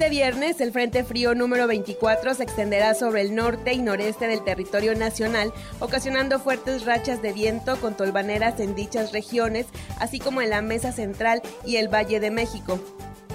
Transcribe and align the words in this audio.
Este 0.00 0.10
viernes, 0.10 0.60
el 0.60 0.70
Frente 0.70 1.02
Frío 1.02 1.34
número 1.34 1.66
24 1.66 2.32
se 2.34 2.44
extenderá 2.44 2.94
sobre 2.94 3.20
el 3.20 3.34
norte 3.34 3.72
y 3.72 3.78
noreste 3.78 4.28
del 4.28 4.44
territorio 4.44 4.94
nacional, 4.94 5.52
ocasionando 5.80 6.38
fuertes 6.38 6.84
rachas 6.84 7.20
de 7.20 7.32
viento 7.32 7.80
con 7.80 7.96
tolvaneras 7.96 8.60
en 8.60 8.76
dichas 8.76 9.10
regiones, 9.10 9.66
así 9.98 10.20
como 10.20 10.40
en 10.40 10.50
la 10.50 10.62
Mesa 10.62 10.92
Central 10.92 11.42
y 11.66 11.76
el 11.78 11.92
Valle 11.92 12.20
de 12.20 12.30
México. 12.30 12.78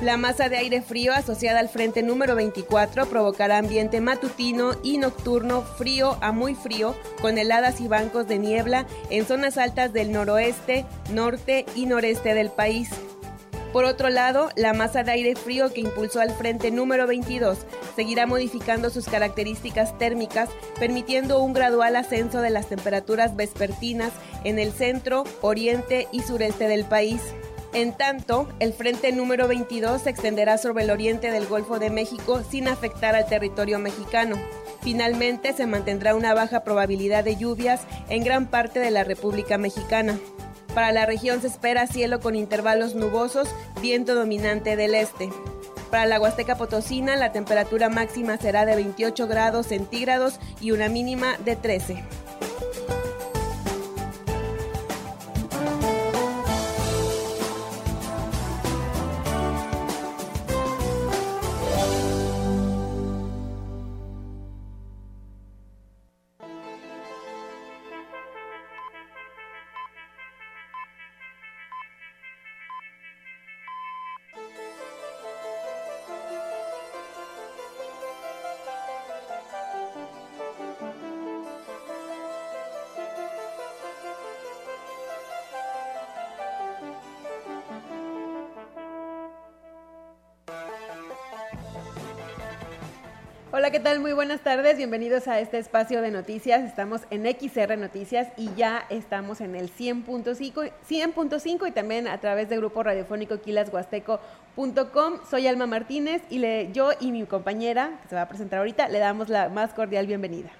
La 0.02 0.16
masa 0.16 0.48
de 0.48 0.56
aire 0.56 0.82
frío 0.82 1.12
asociada 1.12 1.60
al 1.60 1.68
frente 1.68 2.02
número 2.02 2.34
24 2.34 3.08
provocará 3.08 3.58
ambiente 3.58 4.00
matutino 4.00 4.72
y 4.84 5.00
nocturno 5.00 5.64
frío 5.64 6.18
a 6.22 6.32
muy 6.32 6.56
frío, 6.56 6.96
con 7.22 7.38
heladas 7.38 7.82
y 7.82 7.90
bancos 7.90 8.30
de 8.30 8.40
niebla 8.40 8.88
en 9.10 9.26
zonas 9.26 9.58
altas 9.58 9.92
del 9.92 10.14
noroeste, 10.14 10.86
norte 11.12 11.66
y 11.76 11.88
noreste 11.88 12.34
del 12.34 12.52
país. 12.52 12.90
Por 13.74 13.86
otro 13.86 14.12
lado, 14.12 14.52
la 14.56 14.74
masa 14.74 15.02
de 15.02 15.12
aire 15.12 15.36
frío 15.36 15.74
que 15.74 15.82
impulsó 15.82 16.22
al 16.22 16.30
frente 16.30 16.70
número 16.70 17.08
22 17.08 17.58
seguirá 17.96 18.28
modificando 18.28 18.92
sus 18.92 19.06
características 19.06 19.98
térmicas, 19.98 20.50
permitiendo 20.80 21.42
un 21.42 21.54
gradual 21.54 21.96
ascenso 21.96 22.42
de 22.42 22.52
las 22.52 22.70
temperaturas 22.70 23.36
vespertinas 23.36 24.12
en 24.44 24.60
el 24.60 24.72
centro, 24.74 25.24
oriente 25.42 26.08
y 26.12 26.22
sureste 26.22 26.68
del 26.68 26.86
país. 26.86 27.20
En 27.74 27.98
tanto, 27.98 28.48
el 28.60 28.74
frente 28.74 29.12
número 29.12 29.48
22 29.48 30.04
se 30.04 30.12
extenderá 30.12 30.60
sobre 30.60 30.84
el 30.84 30.92
oriente 30.92 31.32
del 31.32 31.48
Golfo 31.48 31.80
de 31.80 31.90
México 31.90 32.44
sin 32.48 32.68
afectar 32.68 33.16
al 33.16 33.26
territorio 33.26 33.80
mexicano. 33.80 34.36
Finalmente, 34.84 35.54
se 35.54 35.66
mantendrá 35.66 36.14
una 36.14 36.36
baja 36.36 36.64
probabilidad 36.64 37.24
de 37.24 37.38
lluvias 37.38 37.82
en 38.10 38.24
gran 38.24 38.46
parte 38.46 38.80
de 38.80 38.92
la 38.92 39.04
República 39.04 39.58
Mexicana. 39.58 40.20
Para 40.74 40.92
la 40.92 41.06
región 41.06 41.42
se 41.42 41.48
espera 41.48 41.88
cielo 41.88 42.20
con 42.20 42.36
intervalos 42.36 42.96
nubosos, 42.96 43.48
viento 43.82 44.16
dominante 44.16 44.76
del 44.76 44.96
este. 44.96 45.30
Para 45.92 46.08
la 46.08 46.20
Huasteca 46.20 46.58
Potosina, 46.58 47.16
la 47.16 47.32
temperatura 47.32 47.88
máxima 47.90 48.38
será 48.38 48.66
de 48.66 48.76
28 48.76 49.28
grados 49.28 49.68
centígrados 49.68 50.40
y 50.60 50.72
una 50.72 50.90
mínima 50.90 51.38
de 51.46 51.56
13. 51.56 52.04
¿Qué 93.74 93.80
tal? 93.80 94.00
Muy 94.02 94.14
buenas 94.14 94.42
tardes. 94.42 94.78
Bienvenidos 94.78 95.28
a 95.28 95.40
este 95.40 95.58
espacio 95.58 96.04
de 96.04 96.12
noticias. 96.12 96.62
Estamos 96.62 97.02
en 97.10 97.26
XR 97.26 97.76
Noticias 97.76 98.28
y 98.38 98.54
ya 98.54 98.86
estamos 98.92 99.42
en 99.42 99.56
el 99.56 99.76
100.5 99.76 100.72
100.5 100.88 101.68
y 101.68 101.72
también 101.72 102.08
a 102.08 102.20
través 102.20 102.50
del 102.50 102.60
grupo 102.60 102.84
radiofónico 102.84 103.42
quilashuasteco.com. 103.42 105.22
Soy 105.28 105.48
Alma 105.48 105.66
Martínez 105.66 106.22
y 106.30 106.38
le, 106.38 106.72
yo 106.72 106.92
y 107.00 107.12
mi 107.12 107.26
compañera, 107.26 108.00
que 108.04 108.10
se 108.10 108.16
va 108.16 108.22
a 108.22 108.30
presentar 108.30 108.60
ahorita, 108.60 108.90
le 108.90 109.00
damos 109.00 109.28
la 109.28 109.50
más 109.50 109.74
cordial 109.74 110.06
bienvenida. 110.06 110.52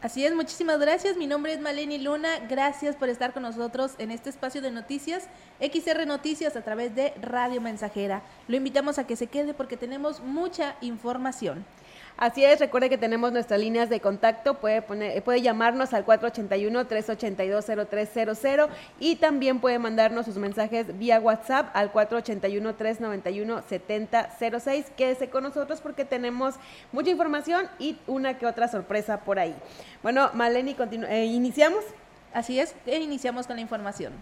Así 0.00 0.24
es, 0.24 0.34
muchísimas 0.34 0.78
gracias. 0.78 1.18
Mi 1.18 1.26
nombre 1.26 1.52
es 1.52 1.60
Maleni 1.60 1.98
Luna. 1.98 2.30
Gracias 2.48 2.96
por 2.96 3.10
estar 3.10 3.34
con 3.34 3.42
nosotros 3.42 3.92
en 3.98 4.10
este 4.10 4.30
espacio 4.30 4.62
de 4.62 4.70
noticias, 4.70 5.28
XR 5.60 6.06
Noticias 6.06 6.56
a 6.56 6.62
través 6.62 6.94
de 6.94 7.12
Radio 7.20 7.60
Mensajera. 7.60 8.22
Lo 8.48 8.56
invitamos 8.56 8.98
a 8.98 9.06
que 9.06 9.16
se 9.16 9.26
quede 9.26 9.52
porque 9.52 9.76
tenemos 9.76 10.20
mucha 10.20 10.76
información. 10.80 11.66
Así 12.16 12.44
es, 12.44 12.60
recuerde 12.60 12.88
que 12.88 12.96
tenemos 12.96 13.32
nuestras 13.32 13.58
líneas 13.58 13.90
de 13.90 13.98
contacto, 13.98 14.54
puede, 14.54 14.82
poner, 14.82 15.20
puede 15.24 15.42
llamarnos 15.42 15.92
al 15.94 16.06
481-382-0300 16.06 18.68
y 19.00 19.16
también 19.16 19.58
puede 19.58 19.80
mandarnos 19.80 20.26
sus 20.26 20.36
mensajes 20.36 20.96
vía 20.96 21.18
WhatsApp 21.18 21.70
al 21.74 21.92
481-391-7006. 21.92 24.84
Quédese 24.96 25.28
con 25.28 25.42
nosotros 25.42 25.80
porque 25.80 26.04
tenemos 26.04 26.54
mucha 26.92 27.10
información 27.10 27.68
y 27.80 27.98
una 28.06 28.38
que 28.38 28.46
otra 28.46 28.68
sorpresa 28.68 29.18
por 29.20 29.40
ahí. 29.40 29.56
Bueno, 30.02 30.30
Maleni, 30.34 30.76
eh, 31.08 31.24
¿iniciamos? 31.24 31.82
Así 32.32 32.60
es, 32.60 32.76
e 32.86 32.98
iniciamos 32.98 33.48
con 33.48 33.56
la 33.56 33.62
información. 33.62 34.12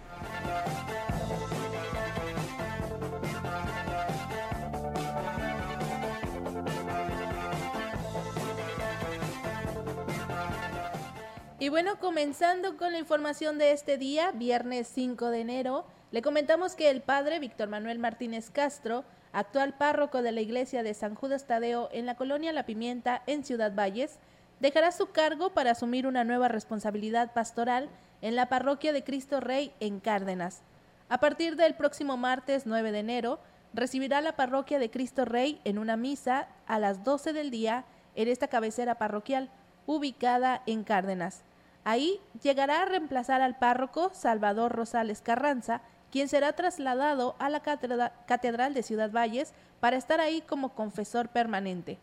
Y 11.62 11.68
bueno, 11.68 12.00
comenzando 12.00 12.76
con 12.76 12.90
la 12.90 12.98
información 12.98 13.56
de 13.56 13.70
este 13.70 13.96
día, 13.96 14.32
viernes 14.32 14.88
5 14.92 15.30
de 15.30 15.42
enero, 15.42 15.84
le 16.10 16.20
comentamos 16.20 16.74
que 16.74 16.90
el 16.90 17.02
padre 17.02 17.38
Víctor 17.38 17.68
Manuel 17.68 18.00
Martínez 18.00 18.50
Castro, 18.50 19.04
actual 19.30 19.74
párroco 19.78 20.22
de 20.22 20.32
la 20.32 20.40
iglesia 20.40 20.82
de 20.82 20.92
San 20.92 21.14
Judas 21.14 21.46
Tadeo 21.46 21.88
en 21.92 22.04
la 22.04 22.16
colonia 22.16 22.52
La 22.52 22.66
Pimienta 22.66 23.22
en 23.28 23.44
Ciudad 23.44 23.72
Valles, 23.76 24.18
dejará 24.58 24.90
su 24.90 25.12
cargo 25.12 25.50
para 25.50 25.70
asumir 25.70 26.08
una 26.08 26.24
nueva 26.24 26.48
responsabilidad 26.48 27.32
pastoral 27.32 27.88
en 28.22 28.34
la 28.34 28.48
parroquia 28.48 28.92
de 28.92 29.04
Cristo 29.04 29.38
Rey 29.38 29.72
en 29.78 30.00
Cárdenas. 30.00 30.62
A 31.08 31.20
partir 31.20 31.54
del 31.54 31.76
próximo 31.76 32.16
martes 32.16 32.66
9 32.66 32.90
de 32.90 32.98
enero, 32.98 33.38
recibirá 33.72 34.20
la 34.20 34.34
parroquia 34.34 34.80
de 34.80 34.90
Cristo 34.90 35.24
Rey 35.24 35.60
en 35.62 35.78
una 35.78 35.96
misa 35.96 36.48
a 36.66 36.80
las 36.80 37.04
12 37.04 37.32
del 37.32 37.52
día 37.52 37.84
en 38.16 38.26
esta 38.26 38.48
cabecera 38.48 38.96
parroquial, 38.96 39.48
ubicada 39.86 40.64
en 40.66 40.82
Cárdenas. 40.82 41.44
Ahí 41.84 42.20
llegará 42.42 42.82
a 42.82 42.84
reemplazar 42.84 43.40
al 43.40 43.58
párroco 43.58 44.10
Salvador 44.14 44.72
Rosales 44.72 45.20
Carranza, 45.20 45.82
quien 46.12 46.28
será 46.28 46.52
trasladado 46.52 47.34
a 47.38 47.48
la 47.48 47.60
Catedral 47.60 48.74
de 48.74 48.82
Ciudad 48.82 49.10
Valles 49.10 49.52
para 49.80 49.96
estar 49.96 50.20
ahí 50.20 50.42
como 50.42 50.74
confesor 50.74 51.28
permanente. 51.30 51.98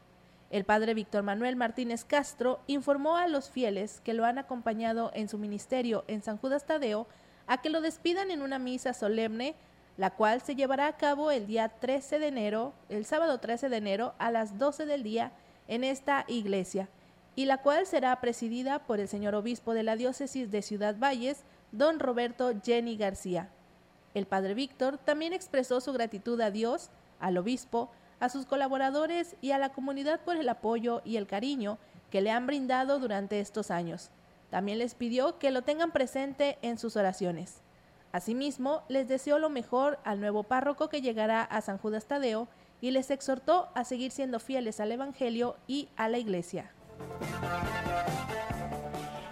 El 0.49 0.65
padre 0.65 0.95
Víctor 0.95 1.23
Manuel 1.23 1.55
Martínez 1.55 2.03
Castro 2.03 2.59
informó 2.67 3.17
a 3.17 3.27
los 3.27 3.49
fieles 3.49 4.01
que 4.03 4.15
lo 4.15 4.25
han 4.25 4.37
acompañado 4.39 5.11
en 5.13 5.29
su 5.29 5.37
ministerio 5.37 6.03
en 6.07 6.23
San 6.23 6.37
Judas 6.37 6.65
Tadeo 6.65 7.07
a 7.45 7.61
que 7.61 7.69
lo 7.69 7.81
despidan 7.81 8.31
en 8.31 8.41
una 8.41 8.59
misa 8.59 8.93
solemne, 8.93 9.55
la 9.95 10.09
cual 10.09 10.41
se 10.41 10.55
llevará 10.55 10.87
a 10.87 10.97
cabo 10.97 11.29
el 11.31 11.45
día 11.45 11.69
13 11.69 12.19
de 12.19 12.27
enero, 12.27 12.73
el 12.89 13.05
sábado 13.05 13.39
13 13.39 13.69
de 13.69 13.77
enero 13.77 14.13
a 14.17 14.31
las 14.31 14.57
12 14.57 14.87
del 14.87 15.03
día 15.03 15.31
en 15.67 15.83
esta 15.83 16.25
iglesia 16.27 16.89
y 17.39 17.45
la 17.45 17.59
cual 17.59 17.87
será 17.87 18.19
presidida 18.19 18.79
por 18.79 18.99
el 18.99 19.07
señor 19.07 19.33
obispo 19.33 19.73
de 19.73 19.83
la 19.83 19.95
diócesis 19.95 20.51
de 20.51 20.61
Ciudad 20.61 20.97
Valles, 21.01 21.45
don 21.71 21.97
Roberto 21.97 22.51
Jenny 22.61 22.97
García. 22.97 23.47
El 24.13 24.25
padre 24.25 24.53
Víctor 24.55 24.97
también 24.97 25.31
expresó 25.31 25.79
su 25.79 25.93
gratitud 25.93 26.41
a 26.41 26.51
Dios, 26.51 26.89
al 27.17 27.37
obispo, 27.37 27.91
a 28.19 28.27
sus 28.27 28.45
colaboradores 28.45 29.37
y 29.39 29.51
a 29.51 29.57
la 29.57 29.69
comunidad 29.69 30.19
por 30.19 30.35
el 30.35 30.49
apoyo 30.49 31.01
y 31.05 31.15
el 31.15 31.27
cariño 31.27 31.77
que 32.11 32.19
le 32.19 32.29
han 32.29 32.45
brindado 32.45 32.99
durante 32.99 33.39
estos 33.39 33.71
años. 33.71 34.09
También 34.49 34.77
les 34.77 34.93
pidió 34.93 35.39
que 35.39 35.51
lo 35.51 35.61
tengan 35.61 35.93
presente 35.93 36.57
en 36.61 36.77
sus 36.77 36.97
oraciones. 36.97 37.61
Asimismo, 38.11 38.83
les 38.89 39.07
deseó 39.07 39.39
lo 39.39 39.49
mejor 39.49 39.97
al 40.03 40.19
nuevo 40.19 40.43
párroco 40.43 40.89
que 40.89 41.01
llegará 41.01 41.43
a 41.43 41.61
San 41.61 41.77
Judas 41.77 42.05
Tadeo 42.05 42.49
y 42.81 42.91
les 42.91 43.09
exhortó 43.09 43.69
a 43.75 43.85
seguir 43.85 44.11
siendo 44.11 44.41
fieles 44.41 44.81
al 44.81 44.91
Evangelio 44.91 45.55
y 45.67 45.87
a 45.95 46.09
la 46.09 46.17
Iglesia. 46.17 46.73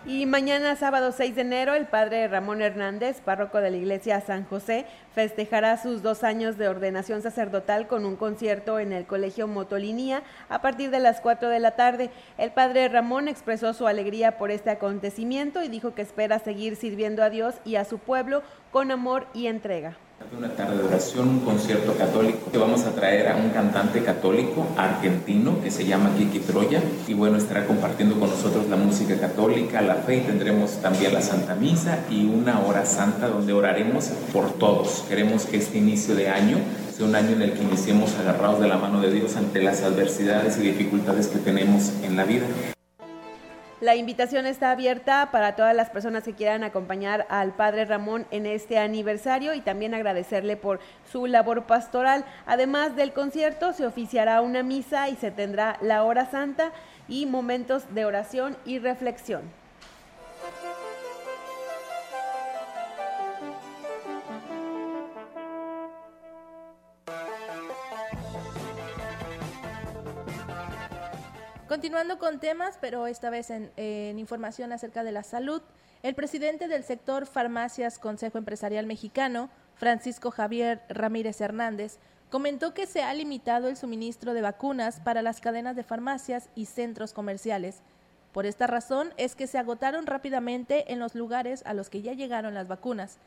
Y 0.07 0.25
mañana, 0.25 0.77
sábado 0.77 1.11
6 1.11 1.35
de 1.35 1.41
enero, 1.41 1.73
el 1.73 1.85
padre 1.85 2.29
Ramón 2.29 2.61
Hernández, 2.61 3.19
párroco 3.19 3.59
de 3.59 3.71
la 3.71 3.75
iglesia 3.75 4.21
San 4.21 4.45
José, 4.45 4.85
festejará 5.13 5.75
sus 5.75 6.01
dos 6.01 6.23
años 6.23 6.57
de 6.57 6.69
ordenación 6.69 7.21
sacerdotal 7.21 7.87
con 7.87 8.05
un 8.05 8.15
concierto 8.15 8.79
en 8.79 8.93
el 8.93 9.05
Colegio 9.05 9.49
Motolinía 9.49 10.23
a 10.47 10.61
partir 10.61 10.91
de 10.91 10.99
las 10.99 11.19
4 11.19 11.49
de 11.49 11.59
la 11.59 11.71
tarde. 11.75 12.09
El 12.37 12.51
padre 12.51 12.87
Ramón 12.87 13.27
expresó 13.27 13.73
su 13.73 13.85
alegría 13.85 14.37
por 14.37 14.49
este 14.49 14.69
acontecimiento 14.69 15.61
y 15.61 15.67
dijo 15.67 15.93
que 15.93 16.03
espera 16.03 16.39
seguir 16.39 16.77
sirviendo 16.77 17.21
a 17.21 17.29
Dios 17.29 17.55
y 17.65 17.75
a 17.75 17.83
su 17.83 17.99
pueblo 17.99 18.43
con 18.71 18.91
amor 18.91 19.27
y 19.33 19.47
entrega. 19.47 19.97
Una 20.37 20.49
tarde 20.49 20.77
de 20.77 20.83
oración, 20.83 21.29
un 21.29 21.39
concierto 21.39 21.93
católico 21.93 22.51
que 22.51 22.57
vamos 22.57 22.83
a 22.83 22.91
traer 22.91 23.29
a 23.29 23.37
un 23.37 23.49
cantante 23.49 24.03
católico 24.03 24.67
argentino 24.75 25.61
que 25.63 25.71
se 25.71 25.85
llama 25.85 26.11
Kiki 26.17 26.39
Troya 26.39 26.81
y 27.07 27.13
bueno, 27.13 27.37
estará 27.37 27.65
compartiendo 27.65 28.19
con 28.19 28.29
nosotros 28.29 28.67
la 28.67 28.75
música 28.75 29.17
católica, 29.19 29.81
la 29.81 29.95
fe 29.95 30.17
y 30.17 30.21
tendremos 30.21 30.81
también 30.81 31.13
la 31.13 31.21
Santa 31.21 31.55
Misa 31.55 31.99
y 32.09 32.25
una 32.25 32.59
hora 32.59 32.85
santa 32.85 33.29
donde 33.29 33.53
oraremos 33.53 34.09
por 34.33 34.53
todos. 34.53 35.05
Queremos 35.07 35.45
que 35.45 35.57
este 35.57 35.77
inicio 35.77 36.13
de 36.13 36.29
año 36.29 36.57
sea 36.95 37.07
un 37.07 37.15
año 37.15 37.31
en 37.31 37.41
el 37.41 37.53
que 37.53 37.63
iniciemos 37.63 38.13
agarrados 38.19 38.59
de 38.59 38.67
la 38.67 38.77
mano 38.77 39.01
de 39.01 39.11
Dios 39.11 39.35
ante 39.37 39.61
las 39.61 39.81
adversidades 39.81 40.57
y 40.57 40.61
dificultades 40.61 41.27
que 41.27 41.39
tenemos 41.39 41.93
en 42.03 42.15
la 42.15 42.25
vida. 42.25 42.45
La 43.79 43.95
invitación 43.95 44.47
está 44.47 44.71
abierta 44.71 45.29
para 45.31 45.55
todas 45.55 45.75
las 45.75 45.91
personas 45.91 46.23
que 46.23 46.33
quieran 46.33 46.63
acompañar 46.63 47.27
al 47.29 47.53
Padre 47.53 47.85
Ramón 47.85 48.25
en 48.31 48.47
este 48.47 48.79
aniversario 48.79 49.53
y 49.53 49.61
también 49.61 49.93
agradecerle 49.93 50.57
por 50.57 50.79
su 51.11 51.27
labor 51.27 51.67
pastoral. 51.67 52.25
Además 52.47 52.95
del 52.95 53.13
concierto, 53.13 53.73
se 53.73 53.85
oficiará 53.85 54.41
una 54.41 54.63
misa 54.63 55.09
y 55.09 55.15
se 55.15 55.29
tendrá 55.29 55.77
la 55.79 56.03
hora 56.03 56.25
santa 56.25 56.71
y 57.07 57.27
momentos 57.27 57.93
de 57.93 58.05
oración 58.05 58.57
y 58.65 58.79
reflexión. 58.79 59.43
Continuando 71.77 72.17
con 72.17 72.39
temas, 72.39 72.79
pero 72.81 73.05
esta 73.05 73.29
vez 73.29 73.51
en, 73.51 74.17
información 74.17 74.73
acerca 74.73 75.03
de 75.03 75.11
la 75.11 75.21
salud, 75.21 75.61
el 76.01 76.15
presidente 76.15 76.67
del 76.67 76.83
sector 76.83 77.27
Farmacias 77.27 77.99
Consejo 77.99 78.39
Empresarial 78.39 78.87
Mexicano, 78.87 79.51
Francisco 79.75 80.31
Javier 80.31 80.81
Ramírez 80.89 81.39
Hernández, 81.39 81.99
comentó 82.31 82.73
que 82.73 82.87
se 82.87 83.03
ha 83.03 83.13
limitado 83.13 83.67
el 83.67 83.77
suministro 83.77 84.33
de 84.33 84.41
vacunas 84.41 85.01
para 85.01 85.21
las 85.21 85.39
cadenas 85.39 85.75
de 85.75 85.83
farmacias 85.83 86.49
y 86.55 86.65
centros 86.65 87.13
comerciales. 87.13 87.81
Por 88.31 88.47
esta 88.47 88.65
razón 88.65 89.13
es 89.17 89.35
que 89.35 89.45
se 89.45 89.59
agotaron 89.59 90.07
rápidamente 90.07 90.91
en 90.91 90.97
los 90.97 91.13
lugares 91.13 91.61
a 91.67 91.75
los 91.75 91.91
que 91.91 92.01
ya 92.01 92.13
llegaron 92.13 92.55
las 92.55 92.67
vacunas. 92.67 93.19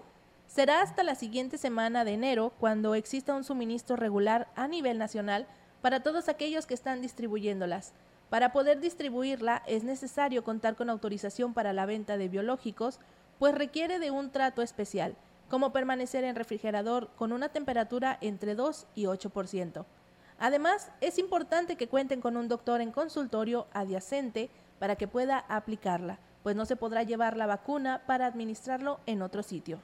Será 0.49 0.82
hasta 0.82 1.05
la 1.05 1.14
siguiente 1.14 1.56
semana 1.56 2.05
de 2.05 2.14
enero 2.14 2.52
cuando 2.58 2.97
exista 2.97 3.32
un 3.32 3.44
suministro 3.44 3.94
regular 3.94 4.49
a 4.56 4.67
nivel 4.67 4.99
nacional 4.99 5.47
para 5.82 6.02
todos 6.02 6.29
aquellos 6.29 6.67
que 6.67 6.75
están 6.75 7.00
distribuyéndolas. 7.00 7.93
Para 8.31 8.53
poder 8.53 8.79
distribuirla 8.81 9.62
es 9.67 9.82
necesario 9.82 10.44
contar 10.44 10.77
con 10.77 10.88
autorización 10.88 11.53
para 11.53 11.73
la 11.73 11.85
venta 11.85 12.17
de 12.17 12.29
biológicos, 12.29 13.00
pues 13.41 13.55
requiere 13.55 13.99
de 13.99 14.12
un 14.12 14.31
trato 14.31 14.62
especial, 14.62 15.17
como 15.49 15.73
permanecer 15.73 16.23
en 16.23 16.37
refrigerador 16.37 17.11
con 17.17 17.32
una 17.32 17.49
temperatura 17.49 18.17
entre 18.21 18.55
2 18.55 18.87
y 18.94 19.05
8%. 19.05 19.85
Además, 20.38 20.93
es 21.00 21.19
importante 21.19 21.77
que 21.77 21.88
cuenten 21.88 22.21
con 22.21 22.37
un 22.37 22.47
doctor 22.47 22.81
en 22.81 22.93
consultorio 22.93 23.67
adyacente 23.73 24.49
para 24.79 24.94
que 24.94 25.09
pueda 25.09 25.44
aplicarla, 25.49 26.21
pues 26.44 26.55
no 26.55 26.67
se 26.67 26.76
podrá 26.76 27.03
llevar 27.03 27.37
la 27.37 27.47
vacuna 27.47 28.03
para 28.06 28.26
administrarlo 28.26 29.00
en 29.06 29.23
otro 29.23 29.43
sitio. 29.43 29.81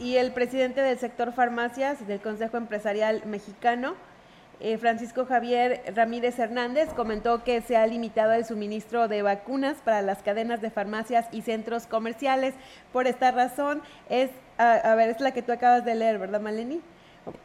Y 0.00 0.16
el 0.16 0.32
presidente 0.32 0.80
del 0.80 0.98
sector 0.98 1.32
farmacias 1.32 2.06
del 2.08 2.20
Consejo 2.20 2.56
Empresarial 2.56 3.22
Mexicano, 3.24 3.94
eh, 4.62 4.78
Francisco 4.78 5.26
Javier 5.26 5.82
Ramírez 5.94 6.38
Hernández 6.38 6.88
comentó 6.94 7.44
que 7.44 7.60
se 7.62 7.76
ha 7.76 7.86
limitado 7.86 8.32
el 8.32 8.44
suministro 8.44 9.08
de 9.08 9.22
vacunas 9.22 9.78
para 9.84 10.02
las 10.02 10.22
cadenas 10.22 10.60
de 10.60 10.70
farmacias 10.70 11.26
y 11.32 11.42
centros 11.42 11.86
comerciales. 11.86 12.54
Por 12.92 13.06
esta 13.06 13.30
razón, 13.32 13.82
es, 14.08 14.30
a 14.58 14.94
ver, 14.94 15.10
es 15.10 15.20
la 15.20 15.32
que 15.32 15.42
tú 15.42 15.52
acabas 15.52 15.84
de 15.84 15.94
leer, 15.94 16.18
¿verdad, 16.18 16.40
Maleni? 16.40 16.80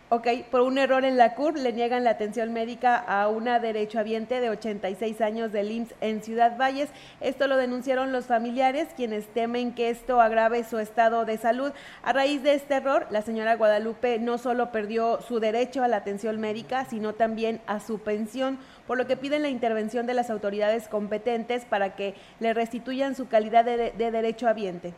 Ok, 0.09 0.27
por 0.49 0.61
un 0.61 0.77
error 0.77 1.05
en 1.05 1.17
la 1.17 1.35
CUR 1.35 1.59
le 1.59 1.73
niegan 1.73 2.03
la 2.03 2.11
atención 2.11 2.51
médica 2.51 2.95
a 2.95 3.27
una 3.27 3.59
derechohabiente 3.59 4.39
de 4.39 4.49
86 4.49 5.21
años 5.21 5.51
del 5.51 5.69
IMSS 5.69 5.93
en 6.01 6.23
Ciudad 6.23 6.57
Valles. 6.57 6.89
Esto 7.19 7.45
lo 7.47 7.57
denunciaron 7.57 8.11
los 8.11 8.25
familiares, 8.25 8.87
quienes 8.95 9.27
temen 9.27 9.75
que 9.75 9.89
esto 9.89 10.19
agrave 10.19 10.63
su 10.63 10.79
estado 10.79 11.25
de 11.25 11.37
salud. 11.37 11.73
A 12.03 12.13
raíz 12.13 12.41
de 12.41 12.53
este 12.53 12.75
error, 12.75 13.05
la 13.11 13.21
señora 13.21 13.57
Guadalupe 13.57 14.17
no 14.17 14.37
solo 14.37 14.71
perdió 14.71 15.21
su 15.21 15.39
derecho 15.39 15.83
a 15.83 15.87
la 15.87 15.97
atención 15.97 16.39
médica, 16.39 16.85
sino 16.85 17.13
también 17.13 17.61
a 17.67 17.79
su 17.79 17.99
pensión, 17.99 18.57
por 18.87 18.97
lo 18.97 19.05
que 19.05 19.17
piden 19.17 19.41
la 19.43 19.49
intervención 19.49 20.07
de 20.07 20.13
las 20.15 20.29
autoridades 20.29 20.87
competentes 20.87 21.65
para 21.65 21.95
que 21.95 22.15
le 22.39 22.53
restituyan 22.53 23.13
su 23.13 23.27
calidad 23.27 23.65
de, 23.65 23.91
de 23.91 24.11
derechohabiente. 24.11 24.93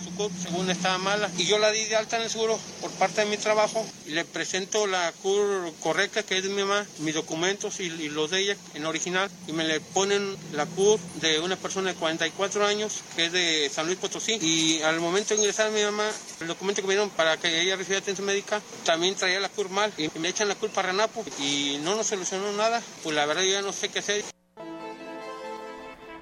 Su 0.00 0.14
CUR 0.14 0.30
según 0.42 0.70
estaba 0.70 0.98
mala 0.98 1.30
y 1.36 1.44
yo 1.44 1.58
la 1.58 1.70
di 1.70 1.84
de 1.84 1.96
alta 1.96 2.16
en 2.16 2.22
el 2.22 2.30
seguro 2.30 2.58
por 2.80 2.90
parte 2.92 3.22
de 3.22 3.26
mi 3.26 3.36
trabajo 3.36 3.84
y 4.06 4.10
le 4.10 4.24
presento 4.24 4.86
la 4.86 5.12
CUR 5.22 5.72
correcta 5.80 6.22
que 6.22 6.38
es 6.38 6.42
de 6.42 6.48
mi 6.48 6.62
mamá, 6.62 6.86
mis 6.98 7.14
documentos 7.14 7.80
y, 7.80 7.90
los 8.08 8.30
de 8.30 8.40
ella 8.40 8.56
en 8.74 8.86
original 8.86 9.30
y 9.46 9.52
me 9.52 9.64
le 9.64 9.80
ponen 9.80 10.36
la 10.52 10.66
CUR 10.66 10.98
de 11.20 11.40
una 11.40 11.56
persona 11.56 11.92
de 11.92 11.96
44 11.96 12.66
años 12.66 13.00
que 13.16 13.26
es 13.26 13.32
de 13.32 13.70
San 13.72 13.86
Luis 13.86 13.98
Potosí 13.98 14.38
y 14.40 14.82
al 14.82 15.00
momento 15.00 15.34
de 15.34 15.40
ingresar 15.40 15.68
a 15.68 15.70
mi 15.70 15.82
mamá 15.82 16.08
el 16.40 16.46
documento 16.46 16.82
que 16.82 16.88
me 16.88 16.94
dieron 16.94 17.10
para 17.10 17.36
que 17.36 17.60
ella 17.60 17.76
recibiera 17.76 18.02
atención 18.02 18.26
médica 18.26 18.60
también 18.84 19.14
traía 19.14 19.40
la 19.40 19.48
CUR 19.48 19.68
mal 19.70 19.92
y 19.96 20.10
me 20.18 20.28
echan 20.28 20.48
la 20.48 20.54
CUR 20.54 20.70
para 20.70 20.88
Ranapo 20.88 21.24
y 21.38 21.78
no 21.82 21.94
nos 21.96 22.06
solucionó 22.06 22.52
nada 22.52 22.82
pues 23.02 23.14
la 23.14 23.26
verdad 23.26 23.42
yo 23.42 23.50
ya 23.50 23.62
no 23.62 23.72
sé 23.72 23.88
qué 23.88 23.98
hacer. 24.00 24.37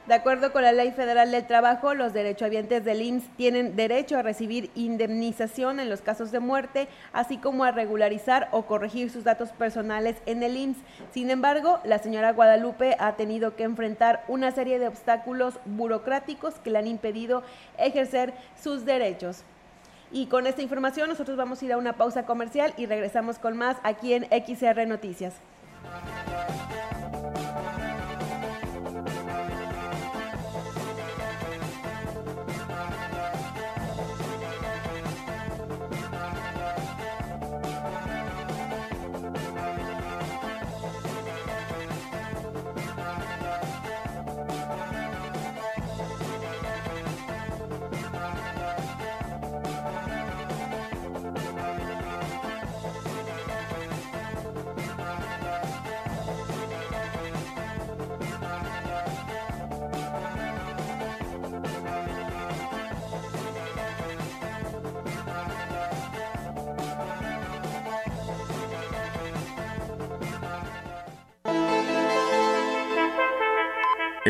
De 0.06 0.14
acuerdo 0.14 0.52
con 0.52 0.62
la 0.62 0.70
Ley 0.70 0.92
Federal 0.92 1.32
del 1.32 1.48
Trabajo, 1.48 1.92
los 1.92 2.12
derechohabientes 2.12 2.84
del 2.84 3.02
IMSS 3.02 3.28
tienen 3.36 3.74
derecho 3.74 4.16
a 4.16 4.22
recibir 4.22 4.70
indemnización 4.76 5.80
en 5.80 5.90
los 5.90 6.00
casos 6.00 6.30
de 6.30 6.38
muerte, 6.38 6.86
así 7.12 7.38
como 7.38 7.64
a 7.64 7.72
regularizar 7.72 8.48
o 8.52 8.66
corregir 8.66 9.10
sus 9.10 9.24
datos 9.24 9.48
personales 9.50 10.14
en 10.24 10.44
el 10.44 10.56
IMSS. 10.56 10.78
Sin 11.10 11.28
embargo, 11.28 11.80
la 11.82 11.98
señora 11.98 12.32
Guadalupe 12.32 12.94
ha 13.00 13.16
tenido 13.16 13.56
que 13.56 13.64
enfrentar 13.64 14.22
una 14.28 14.52
serie 14.52 14.78
de 14.78 14.86
obstáculos 14.86 15.58
burocráticos 15.64 16.54
que 16.60 16.70
le 16.70 16.78
han 16.78 16.86
impedido 16.86 17.42
ejercer 17.76 18.32
sus 18.62 18.84
derechos. 18.84 19.42
Y 20.12 20.26
con 20.26 20.46
esta 20.46 20.62
información 20.62 21.08
nosotros 21.08 21.36
vamos 21.36 21.60
a 21.60 21.64
ir 21.64 21.72
a 21.72 21.78
una 21.78 21.94
pausa 21.94 22.26
comercial 22.26 22.72
y 22.76 22.86
regresamos 22.86 23.40
con 23.40 23.56
más 23.56 23.76
aquí 23.82 24.14
en 24.14 24.28
XR 24.30 24.86
Noticias. 24.86 25.34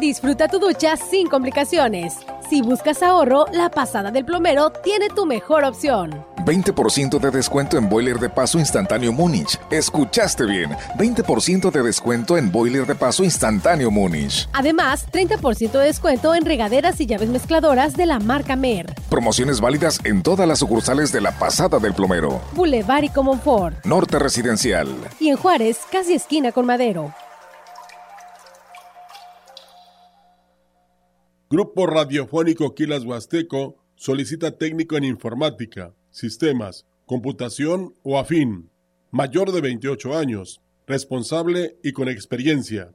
Disfruta 0.00 0.48
tu 0.48 0.58
ducha 0.58 0.96
sin 0.96 1.28
complicaciones. 1.28 2.16
Si 2.48 2.62
buscas 2.62 3.02
ahorro, 3.02 3.44
la 3.52 3.70
pasada 3.70 4.10
del 4.10 4.24
plomero 4.24 4.70
tiene 4.70 5.10
tu 5.10 5.26
mejor 5.26 5.62
opción. 5.62 6.24
20% 6.46 7.20
de 7.20 7.30
descuento 7.30 7.76
en 7.76 7.86
boiler 7.86 8.18
de 8.18 8.30
paso 8.30 8.58
instantáneo 8.58 9.12
Múnich. 9.12 9.60
Escuchaste 9.70 10.46
bien. 10.46 10.70
20% 10.96 11.70
de 11.70 11.82
descuento 11.82 12.38
en 12.38 12.50
boiler 12.50 12.86
de 12.86 12.94
paso 12.94 13.24
instantáneo 13.24 13.90
Múnich. 13.90 14.48
Además, 14.54 15.06
30% 15.12 15.72
de 15.72 15.84
descuento 15.84 16.34
en 16.34 16.46
regaderas 16.46 16.98
y 17.02 17.04
llaves 17.04 17.28
mezcladoras 17.28 17.94
de 17.94 18.06
la 18.06 18.20
marca 18.20 18.56
Mer. 18.56 18.94
Promociones 19.10 19.60
válidas 19.60 20.00
en 20.04 20.22
todas 20.22 20.48
las 20.48 20.60
sucursales 20.60 21.12
de 21.12 21.20
la 21.20 21.32
pasada 21.32 21.78
del 21.78 21.92
plomero. 21.92 22.40
Boulevard 22.54 23.04
y 23.04 23.10
Comonfort. 23.10 23.84
Norte 23.84 24.18
Residencial. 24.18 24.88
Y 25.20 25.28
en 25.28 25.36
Juárez, 25.36 25.80
casi 25.92 26.14
esquina 26.14 26.52
con 26.52 26.64
Madero. 26.64 27.12
Grupo 31.52 31.84
Radiofónico 31.84 32.76
Quilas 32.76 33.04
Huasteco 33.04 33.74
solicita 33.96 34.56
técnico 34.56 34.96
en 34.96 35.02
informática, 35.02 35.92
sistemas, 36.12 36.86
computación 37.06 37.96
o 38.04 38.20
afín, 38.20 38.70
mayor 39.10 39.50
de 39.50 39.60
28 39.60 40.16
años, 40.16 40.60
responsable 40.86 41.76
y 41.82 41.90
con 41.90 42.08
experiencia. 42.08 42.92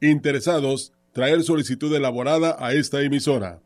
Interesados, 0.00 0.92
traer 1.12 1.44
solicitud 1.44 1.94
elaborada 1.94 2.56
a 2.58 2.72
esta 2.72 3.02
emisora. 3.02 3.62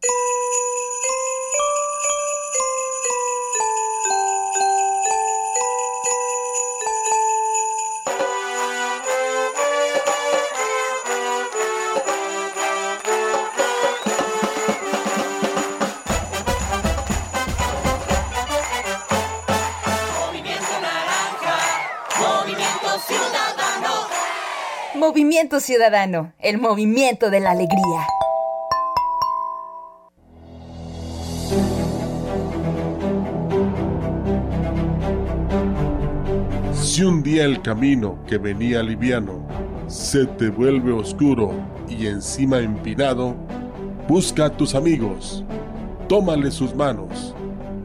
Ciudadano, 25.37 26.33
el 26.38 26.57
movimiento 26.57 27.28
de 27.28 27.40
la 27.40 27.50
alegría. 27.50 28.07
Si 36.73 37.05
un 37.05 37.23
día 37.23 37.45
el 37.45 37.61
camino 37.61 38.19
que 38.26 38.38
venía 38.38 38.83
liviano 38.83 39.47
se 39.88 40.25
te 40.25 40.49
vuelve 40.49 40.93
oscuro 40.93 41.52
y 41.87 42.07
encima 42.07 42.59
empinado, 42.59 43.37
busca 44.09 44.47
a 44.47 44.57
tus 44.57 44.75
amigos, 44.75 45.45
tómale 46.09 46.50
sus 46.50 46.75
manos, 46.75 47.35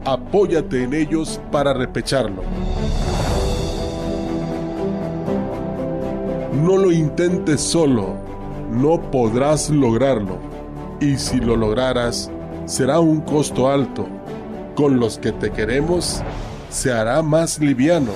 apóyate 0.06 0.84
en 0.84 0.94
ellos 0.94 1.38
para 1.50 1.74
repecharlo. 1.74 2.42
No 6.62 6.76
lo 6.76 6.92
intentes 6.92 7.60
solo, 7.60 8.14
no 8.70 9.10
podrás 9.10 9.68
lograrlo. 9.68 10.38
Y 11.00 11.16
si 11.16 11.40
lo 11.40 11.56
lograras, 11.56 12.30
será 12.66 13.00
un 13.00 13.20
costo 13.22 13.68
alto. 13.68 14.06
Con 14.76 15.00
los 15.00 15.18
que 15.18 15.32
te 15.32 15.50
queremos, 15.50 16.22
se 16.70 16.92
hará 16.92 17.20
más 17.20 17.58
liviano. 17.58 18.12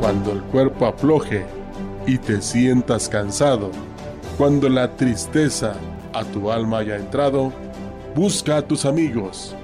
Cuando 0.00 0.30
el 0.30 0.42
cuerpo 0.42 0.86
afloje 0.86 1.44
y 2.06 2.18
te 2.18 2.40
sientas 2.40 3.08
cansado, 3.08 3.72
cuando 4.36 4.68
la 4.68 4.94
tristeza 4.94 5.74
a 6.14 6.22
tu 6.22 6.52
alma 6.52 6.78
haya 6.78 6.94
entrado, 6.94 7.52
busca 8.14 8.58
a 8.58 8.62
tus 8.62 8.84
amigos, 8.84 9.56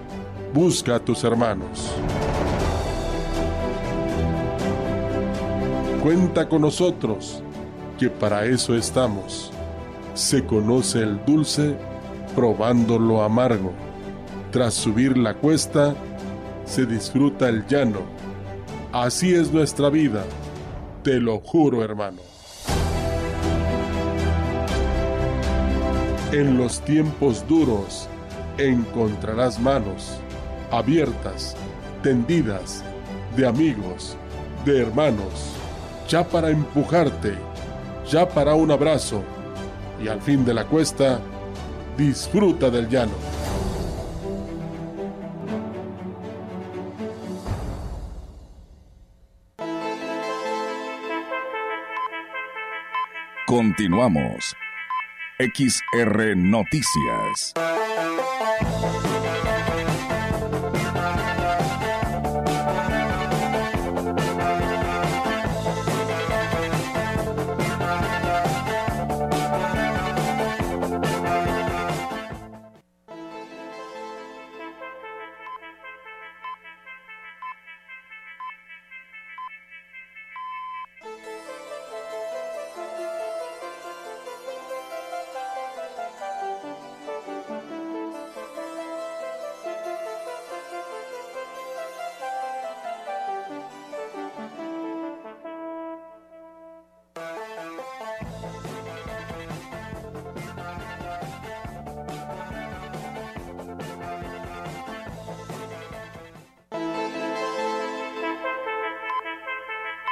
busca 0.52 0.96
a 0.96 0.98
tus 0.98 1.22
hermanos. 1.22 1.94
Cuenta 6.04 6.50
con 6.50 6.60
nosotros, 6.60 7.42
que 7.98 8.10
para 8.10 8.44
eso 8.44 8.76
estamos. 8.76 9.50
Se 10.12 10.44
conoce 10.44 10.98
el 10.98 11.24
dulce 11.24 11.76
probando 12.34 12.98
lo 12.98 13.22
amargo. 13.22 13.72
Tras 14.50 14.74
subir 14.74 15.16
la 15.16 15.32
cuesta, 15.32 15.94
se 16.66 16.84
disfruta 16.84 17.48
el 17.48 17.66
llano. 17.66 18.00
Así 18.92 19.34
es 19.34 19.50
nuestra 19.50 19.88
vida, 19.88 20.26
te 21.02 21.20
lo 21.20 21.40
juro 21.40 21.82
hermano. 21.82 22.20
En 26.32 26.58
los 26.58 26.82
tiempos 26.82 27.48
duros 27.48 28.10
encontrarás 28.58 29.58
manos 29.58 30.20
abiertas, 30.70 31.56
tendidas, 32.02 32.84
de 33.38 33.46
amigos, 33.46 34.18
de 34.66 34.82
hermanos 34.82 35.63
ya 36.08 36.24
para 36.24 36.50
empujarte, 36.50 37.34
ya 38.08 38.28
para 38.28 38.54
un 38.54 38.70
abrazo, 38.70 39.22
y 40.02 40.08
al 40.08 40.20
fin 40.20 40.44
de 40.44 40.54
la 40.54 40.64
cuesta, 40.64 41.20
disfruta 41.96 42.70
del 42.70 42.88
llano. 42.88 43.12
Continuamos. 53.46 54.56
XR 55.38 56.36
Noticias. 56.36 57.54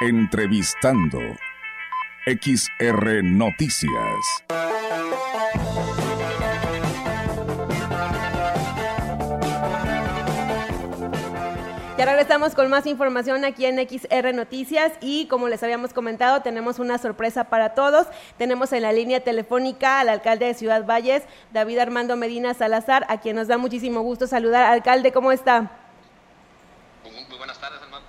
Entrevistando. 0.05 1.17
XR 2.25 3.23
Noticias. 3.23 3.93
Ya 11.97 12.05
regresamos 12.05 12.53
con 12.53 12.69
más 12.69 12.85
información 12.85 13.45
aquí 13.45 13.65
en 13.65 13.77
XR 13.77 14.33
Noticias 14.33 14.91
y 14.99 15.27
como 15.29 15.47
les 15.47 15.63
habíamos 15.63 15.93
comentado, 15.93 16.41
tenemos 16.41 16.79
una 16.79 16.97
sorpresa 16.97 17.45
para 17.45 17.73
todos. 17.73 18.07
Tenemos 18.37 18.73
en 18.73 18.81
la 18.81 18.91
línea 18.91 19.21
telefónica 19.21 20.01
al 20.01 20.09
alcalde 20.09 20.47
de 20.47 20.53
Ciudad 20.53 20.85
Valles, 20.85 21.23
David 21.53 21.77
Armando 21.77 22.17
Medina 22.17 22.53
Salazar, 22.53 23.05
a 23.07 23.21
quien 23.21 23.37
nos 23.37 23.47
da 23.47 23.57
muchísimo 23.57 24.01
gusto 24.01 24.27
saludar. 24.27 24.65
Alcalde, 24.65 25.13
¿cómo 25.13 25.31
está? 25.31 25.71
Muy, 27.05 27.37
buenas 27.37 27.57
tardes, 27.57 27.81
hermano. 27.81 28.03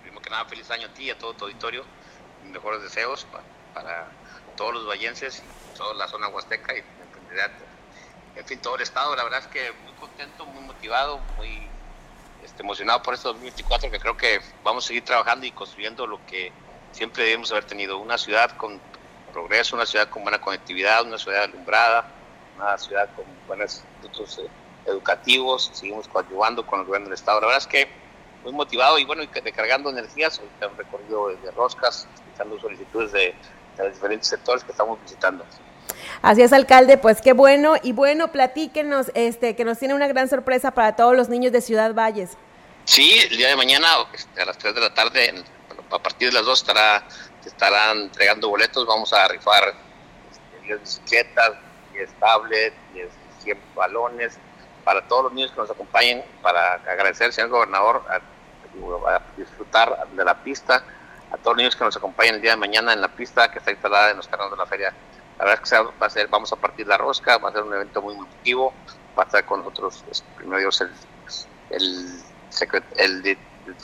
Primero 0.00 0.22
que 0.22 0.30
nada, 0.30 0.37
feliz 0.48 0.70
año 0.70 0.88
a 0.88 0.94
ti 0.94 1.04
y 1.04 1.10
a 1.10 1.18
todo 1.18 1.34
tu 1.34 1.44
auditorio. 1.44 1.84
Mejores 2.44 2.82
deseos 2.82 3.26
para, 3.74 4.08
todos 4.56 4.74
los 4.74 4.88
vallenses 4.88 5.42
toda 5.76 5.94
la 5.94 6.08
zona 6.08 6.28
huasteca 6.28 6.76
y 6.76 6.82
en 8.36 8.44
fin, 8.46 8.58
todo 8.60 8.76
el 8.76 8.82
estado. 8.82 9.14
La 9.14 9.24
verdad 9.24 9.40
es 9.40 9.46
que 9.48 9.72
muy 9.84 9.92
contento, 9.94 10.46
muy 10.46 10.62
motivado, 10.62 11.20
muy 11.36 11.68
este, 12.44 12.62
emocionado 12.62 13.02
por 13.02 13.14
este 13.14 13.28
2024 13.28 13.90
que 13.90 14.00
creo 14.00 14.16
que 14.16 14.40
vamos 14.64 14.84
a 14.84 14.88
seguir 14.88 15.04
trabajando 15.04 15.46
y 15.46 15.52
construyendo 15.52 16.06
lo 16.06 16.24
que 16.26 16.52
siempre 16.92 17.24
debemos 17.24 17.50
haber 17.52 17.64
tenido, 17.64 17.98
una 17.98 18.18
ciudad 18.18 18.56
con 18.56 18.80
progreso, 19.32 19.76
una 19.76 19.86
ciudad 19.86 20.08
con 20.08 20.22
buena 20.22 20.40
conectividad, 20.40 21.04
una 21.04 21.18
ciudad 21.18 21.44
alumbrada, 21.44 22.10
una 22.56 22.78
ciudad 22.78 23.08
con 23.14 23.24
buenos 23.46 23.84
institutos 24.00 24.38
eh, 24.38 24.48
educativos, 24.86 25.70
seguimos 25.74 26.08
coadyuvando 26.08 26.66
con 26.66 26.80
el 26.80 26.86
gobierno 26.86 27.06
del 27.06 27.14
Estado. 27.14 27.40
La 27.40 27.46
verdad 27.48 27.62
es 27.62 27.66
que 27.66 27.88
muy 28.42 28.52
motivado 28.52 28.98
y 28.98 29.04
bueno, 29.04 29.22
y 29.22 29.26
recargando 29.26 29.90
energías, 29.90 30.38
ahorita 30.38 30.68
un 30.68 30.76
recorrido 30.76 31.28
de 31.28 31.50
roscas, 31.52 32.06
escuchando 32.14 32.60
solicitudes 32.60 33.12
de, 33.12 33.34
de 33.76 33.84
los 33.84 33.94
diferentes 33.94 34.28
sectores 34.28 34.64
que 34.64 34.72
estamos 34.72 35.00
visitando. 35.02 35.44
Así 36.22 36.42
es, 36.42 36.52
alcalde, 36.52 36.98
pues 36.98 37.20
qué 37.20 37.32
bueno. 37.32 37.74
Y 37.82 37.92
bueno, 37.92 38.32
platíquenos, 38.32 39.10
este, 39.14 39.56
que 39.56 39.64
nos 39.64 39.78
tiene 39.78 39.94
una 39.94 40.08
gran 40.08 40.28
sorpresa 40.28 40.72
para 40.72 40.96
todos 40.96 41.16
los 41.16 41.28
niños 41.28 41.52
de 41.52 41.60
Ciudad 41.60 41.94
Valles. 41.94 42.36
Sí, 42.84 43.18
el 43.30 43.36
día 43.36 43.48
de 43.48 43.56
mañana, 43.56 43.88
este, 44.14 44.42
a 44.42 44.46
las 44.46 44.58
3 44.58 44.74
de 44.74 44.80
la 44.80 44.94
tarde, 44.94 45.44
a 45.90 45.98
partir 45.98 46.28
de 46.28 46.34
las 46.34 46.44
2 46.44 46.58
estará, 46.58 47.06
estarán 47.44 47.98
entregando 48.02 48.48
boletos. 48.48 48.86
Vamos 48.86 49.12
a 49.12 49.28
rifar 49.28 49.74
10 50.62 50.70
este, 50.70 50.76
bicicletas, 50.76 51.52
10 51.92 52.10
tablets, 52.18 52.76
10, 52.94 53.08
100 53.44 53.58
balones, 53.74 54.38
para 54.88 55.02
todos 55.02 55.24
los 55.24 55.34
niños 55.34 55.50
que 55.50 55.60
nos 55.60 55.70
acompañen, 55.70 56.24
para 56.40 56.76
agradecer 56.76 57.26
al 57.26 57.32
señor 57.34 57.50
gobernador 57.50 58.02
a, 58.08 58.22
disfrutar 59.36 60.08
de 60.12 60.24
la 60.24 60.42
pista, 60.42 60.82
a 61.30 61.36
todos 61.36 61.48
los 61.48 61.56
niños 61.58 61.76
que 61.76 61.84
nos 61.84 61.94
acompañen 61.94 62.36
el 62.36 62.40
día 62.40 62.52
de 62.52 62.56
mañana 62.56 62.94
en 62.94 63.02
la 63.02 63.08
pista 63.08 63.50
que 63.50 63.58
está 63.58 63.70
instalada 63.70 64.12
en 64.12 64.16
los 64.16 64.26
terrenos 64.26 64.50
de 64.52 64.56
la 64.56 64.64
feria. 64.64 64.94
La 65.38 65.44
verdad 65.44 65.60
es 65.62 65.70
que 65.70 65.76
va 65.76 66.06
a 66.06 66.08
ser, 66.08 66.28
vamos 66.28 66.50
a 66.54 66.56
partir 66.56 66.86
la 66.86 66.96
rosca, 66.96 67.36
va 67.36 67.50
a 67.50 67.52
ser 67.52 67.64
un 67.64 67.74
evento 67.74 68.00
muy 68.00 68.14
emotivo, 68.14 68.72
va 69.18 69.24
a 69.24 69.26
estar 69.26 69.44
con 69.44 69.60
nosotros, 69.60 70.02
pues, 70.06 70.24
primero 70.38 70.70
el, 71.68 72.80
el, 72.96 73.38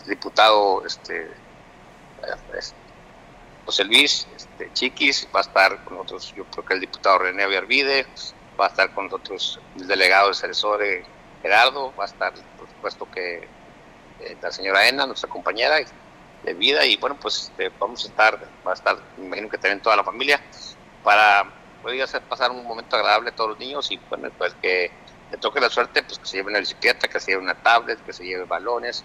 diputado 0.07 0.87
este, 0.87 1.31
José 3.67 3.85
Luis 3.85 4.27
este, 4.35 4.73
Chiquis, 4.73 5.29
va 5.35 5.41
a 5.41 5.43
estar 5.43 5.85
con 5.85 5.99
nosotros, 5.99 6.33
yo 6.35 6.47
creo 6.47 6.65
que 6.65 6.73
el 6.73 6.81
diputado 6.81 7.19
René 7.19 7.47
Villarvide, 7.47 8.07
va 8.59 8.67
a 8.67 8.69
estar 8.69 8.93
con 8.95 9.07
nosotros 9.07 9.61
el 9.77 9.87
delegado 9.87 10.29
de 10.29 10.35
Ceresore 10.35 11.05
Gerardo, 11.43 11.93
va 11.99 12.05
a 12.05 12.07
estar, 12.07 12.33
por 12.59 12.69
supuesto, 12.69 13.09
que 13.11 13.49
eh, 14.21 14.37
la 14.41 14.51
señora 14.51 14.89
Ena, 14.89 15.07
nuestra 15.07 15.29
compañera 15.29 15.77
de 16.43 16.55
vida, 16.55 16.85
y 16.85 16.97
bueno, 16.97 17.17
pues 17.21 17.45
este, 17.45 17.71
vamos 17.79 18.05
a 18.05 18.09
estar, 18.09 18.39
va 18.67 18.73
a 18.73 18.75
estar, 18.75 18.97
me 19.17 19.27
imagino 19.27 19.49
que 19.49 19.59
también 19.59 19.81
toda 19.81 19.97
la 19.97 20.05
familia, 20.05 20.41
para 21.03 21.45
poder 21.83 22.03
hacer 22.03 22.23
pasar 22.23 22.51
un 22.51 22.65
momento 22.67 22.97
agradable 22.97 23.31
a 23.31 23.35
todos 23.35 23.51
los 23.51 23.59
niños 23.59 23.91
y 23.91 23.99
bueno, 24.09 24.31
pues 24.39 24.55
que 24.63 24.91
le 25.31 25.37
toque 25.39 25.61
la 25.61 25.69
suerte, 25.69 26.03
pues 26.03 26.19
que 26.19 26.27
se 26.27 26.37
lleve 26.39 26.51
una 26.51 26.61
bicicleta, 26.61 27.09
que 27.09 27.21
se 27.21 27.33
lleve 27.33 27.43
una 27.43 27.55
tablet, 27.55 28.03
que 28.05 28.13
se 28.13 28.25
lleve 28.25 28.45
balones 28.45 29.05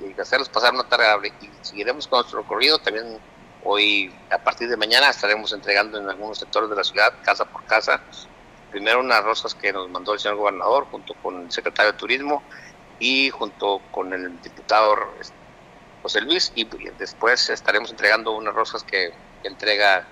y 0.00 0.20
hacerlos 0.20 0.48
pasar 0.48 0.74
una 0.74 0.84
tarde 0.84 1.04
agradable. 1.04 1.32
Y 1.40 1.50
seguiremos 1.62 2.08
con 2.08 2.20
nuestro 2.20 2.40
recorrido 2.40 2.78
también 2.78 3.18
hoy, 3.64 4.12
a 4.30 4.38
partir 4.38 4.68
de 4.68 4.76
mañana, 4.76 5.10
estaremos 5.10 5.52
entregando 5.52 5.98
en 5.98 6.08
algunos 6.08 6.38
sectores 6.38 6.70
de 6.70 6.76
la 6.76 6.84
ciudad, 6.84 7.12
casa 7.22 7.44
por 7.44 7.64
casa, 7.64 8.00
primero 8.70 9.00
unas 9.00 9.24
rosas 9.24 9.54
que 9.54 9.72
nos 9.72 9.88
mandó 9.88 10.14
el 10.14 10.20
señor 10.20 10.36
gobernador 10.36 10.86
junto 10.90 11.14
con 11.14 11.42
el 11.42 11.52
secretario 11.52 11.92
de 11.92 11.98
Turismo 11.98 12.42
y 12.98 13.30
junto 13.30 13.80
con 13.90 14.12
el 14.12 14.40
diputado 14.42 14.96
este, 15.20 15.36
José 16.02 16.20
Luis 16.20 16.52
y 16.54 16.64
después 16.98 17.48
estaremos 17.50 17.90
entregando 17.90 18.32
unas 18.32 18.54
rosas 18.54 18.82
que 18.82 19.12
entrega 19.42 20.06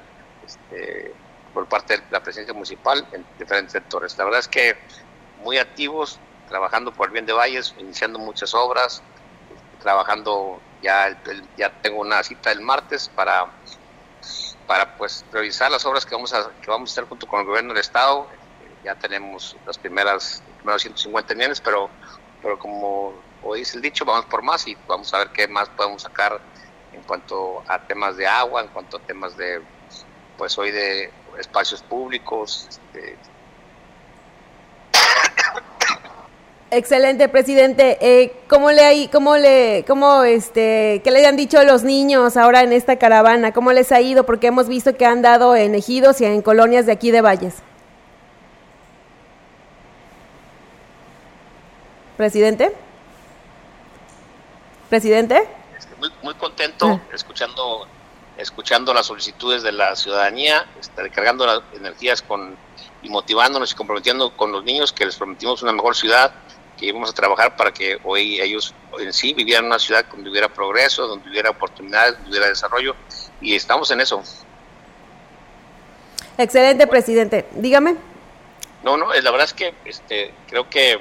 este, 0.45 1.13
por 1.53 1.67
parte 1.67 1.99
de 1.99 2.03
la 2.11 2.23
presidencia 2.23 2.55
municipal 2.55 3.07
en 3.13 3.25
diferentes 3.39 3.73
sectores. 3.73 4.17
La 4.19 4.25
verdad 4.25 4.41
es 4.41 4.49
que 4.49 4.77
muy 5.43 5.59
activos, 5.59 6.19
trabajando 6.49 6.93
por 6.93 7.09
el 7.09 7.13
bien 7.13 7.27
de 7.27 7.33
Valles, 7.33 7.75
iniciando 7.79 8.19
muchas 8.19 8.55
obras, 8.55 9.03
trabajando 9.81 10.61
ya, 10.83 11.17
ya 11.57 11.71
tengo 11.83 12.01
una 12.01 12.23
cita 12.23 12.53
el 12.53 12.61
martes 12.61 13.09
para 13.15 13.47
para 14.67 14.97
pues 14.97 15.25
priorizar 15.31 15.71
las 15.71 15.87
obras 15.87 16.05
que 16.05 16.15
vamos 16.15 16.33
a 16.35 16.51
que 16.61 16.69
vamos 16.69 16.91
a 16.91 16.93
hacer 16.93 17.09
junto 17.09 17.29
con 17.29 17.41
el 17.41 17.47
gobierno 17.47 17.73
del 17.73 17.81
estado 17.81 18.27
ya 18.87 18.95
tenemos 18.95 19.57
las 19.67 19.77
primeras 19.77 20.43
primeros 20.59 20.83
150 20.83 21.35
millones 21.35 21.61
pero 21.61 21.91
pero 22.41 22.59
como 22.59 23.13
hoy 23.43 23.59
dice 23.61 23.77
el 23.77 23.83
dicho 23.83 24.05
vamos 24.05 24.25
por 24.27 24.43
más 24.43 24.67
y 24.67 24.77
vamos 24.87 25.13
a 25.13 25.19
ver 25.19 25.29
qué 25.29 25.47
más 25.49 25.69
podemos 25.71 26.03
sacar 26.03 26.41
en 26.93 27.03
cuanto 27.03 27.63
a 27.67 27.79
temas 27.81 28.17
de 28.17 28.27
agua 28.27 28.63
en 28.63 28.69
cuanto 28.69 28.97
a 28.97 29.01
temas 29.01 29.37
de 29.37 29.61
pues 30.39 30.57
hoy 30.59 30.71
de 30.71 31.11
espacios 31.39 31.83
públicos. 31.83 32.67
Este... 32.69 33.17
Excelente, 36.71 37.29
presidente. 37.29 37.97
Eh, 38.01 38.33
¿Cómo 38.49 38.73
le 38.73 38.83
hay, 38.83 39.09
cómo 39.09 39.37
le, 39.37 39.85
cómo 39.87 40.25
este, 40.25 41.01
qué 41.05 41.11
le 41.11 41.25
han 41.27 41.37
dicho 41.37 41.63
los 41.63 41.85
niños 41.85 42.37
ahora 42.37 42.63
en 42.63 42.73
esta 42.73 42.97
caravana? 42.97 43.53
¿Cómo 43.53 43.73
les 43.73 43.93
ha 43.93 44.01
ido? 44.01 44.27
Porque 44.27 44.49
hemos 44.49 44.69
visto 44.69 44.97
que 44.97 45.07
han 45.07 45.23
dado 45.23 45.55
en 45.55 45.75
ejidos 45.75 46.21
y 46.21 46.25
en 46.25 46.43
colonias 46.43 46.87
de 46.87 46.93
aquí 46.93 47.11
de 47.11 47.21
Valles. 47.21 47.63
Presidente. 52.17 52.73
Presidente. 54.89 55.49
Muy, 55.99 56.11
muy 56.23 56.35
contento 56.35 56.87
ah. 56.89 57.15
escuchando 57.15 57.89
escuchando 58.39 58.93
las 58.93 59.07
solicitudes 59.07 59.63
de 59.63 59.73
la 59.73 59.97
ciudadanía, 59.97 60.67
este, 60.79 61.03
recargando 61.03 61.47
las 61.47 61.63
energías 61.75 62.23
con, 62.23 62.57
y 63.03 63.09
motivándonos 63.09 63.73
y 63.73 63.75
comprometiendo 63.75 64.37
con 64.37 64.53
los 64.53 64.65
niños 64.65 64.93
que 64.93 65.07
les 65.07 65.17
prometimos 65.17 65.63
una 65.63 65.73
mejor 65.73 65.97
ciudad, 65.97 66.33
que 66.77 66.87
íbamos 66.87 67.11
a 67.11 67.15
trabajar 67.15 67.57
para 67.57 67.73
que 67.73 67.99
hoy 68.05 68.41
ellos 68.41 68.75
en 68.99 69.13
sí 69.13 69.33
vivieran 69.33 69.65
en 69.65 69.71
una 69.71 69.79
ciudad 69.79 70.05
donde 70.11 70.31
hubiera 70.31 70.49
progreso, 70.49 71.07
donde 71.07 71.29
hubiera 71.31 71.51
oportunidades, 71.51 72.15
donde 72.15 72.31
hubiera 72.31 72.49
desarrollo, 72.49 72.95
y 73.41 73.55
estamos 73.55 73.91
en 73.91 74.01
eso. 74.01 74.23
Excelente, 76.37 76.87
presidente. 76.87 77.47
Dígame. 77.53 77.97
No, 78.83 78.99
no, 78.99 79.13
la 79.13 79.31
verdad 79.31 79.47
es 79.47 79.55
que 79.55 79.75
este, 79.87 80.35
creo 80.47 80.69
que 80.69 80.99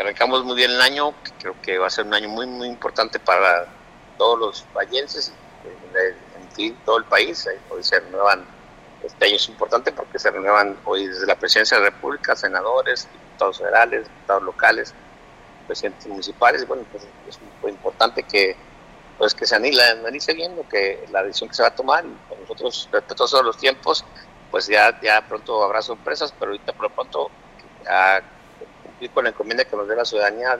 arrancamos 0.00 0.44
muy 0.44 0.56
bien 0.56 0.70
el 0.70 0.80
año, 0.80 1.14
creo 1.38 1.54
que 1.62 1.78
va 1.78 1.86
a 1.86 1.90
ser 1.90 2.06
un 2.06 2.14
año 2.14 2.28
muy, 2.28 2.46
muy 2.46 2.68
importante 2.68 3.18
para 3.18 3.66
todos 4.18 4.38
los 4.38 4.66
vallenses, 4.74 5.32
todo 6.84 6.98
el 6.98 7.04
país. 7.04 7.46
Eh, 7.46 7.58
hoy 7.70 7.82
se 7.82 8.00
renuevan, 8.00 8.44
este 9.02 9.26
año 9.26 9.36
es 9.36 9.48
importante 9.48 9.92
porque 9.92 10.18
se 10.18 10.30
renuevan 10.30 10.76
hoy 10.84 11.06
desde 11.06 11.26
la 11.26 11.36
presidencia 11.36 11.76
de 11.76 11.84
la 11.84 11.90
República, 11.90 12.34
senadores, 12.34 13.08
diputados 13.12 13.58
federales, 13.58 14.04
diputados 14.04 14.42
locales, 14.42 14.94
presidentes 15.66 16.06
municipales. 16.06 16.66
Bueno, 16.66 16.84
pues 16.90 17.04
es 17.28 17.38
importante 17.68 18.22
que 18.22 18.56
pues 19.18 19.34
que 19.34 19.46
se 19.46 19.56
analice 19.56 20.34
bien 20.34 20.54
lo 20.56 20.68
que 20.68 21.06
la 21.10 21.22
decisión 21.22 21.48
que 21.48 21.56
se 21.56 21.62
va 21.62 21.68
a 21.68 21.74
tomar 21.74 22.04
y 22.04 22.28
con 22.28 22.38
nosotros 22.40 22.86
respetuosos 22.92 23.42
los 23.44 23.56
tiempos 23.56 24.04
pues 24.50 24.66
ya 24.66 25.00
ya 25.00 25.26
pronto 25.26 25.64
habrá 25.64 25.80
sorpresas 25.80 26.34
pero 26.38 26.50
ahorita 26.52 26.74
por 26.74 26.90
lo 26.90 26.94
pronto 26.94 27.30
a 27.88 28.20
cumplir 28.96 29.10
con 29.10 29.24
la 29.24 29.30
encomienda 29.30 29.64
que 29.64 29.76
nos 29.76 29.88
dé 29.88 29.96
la 29.96 30.04
ciudadanía 30.04 30.58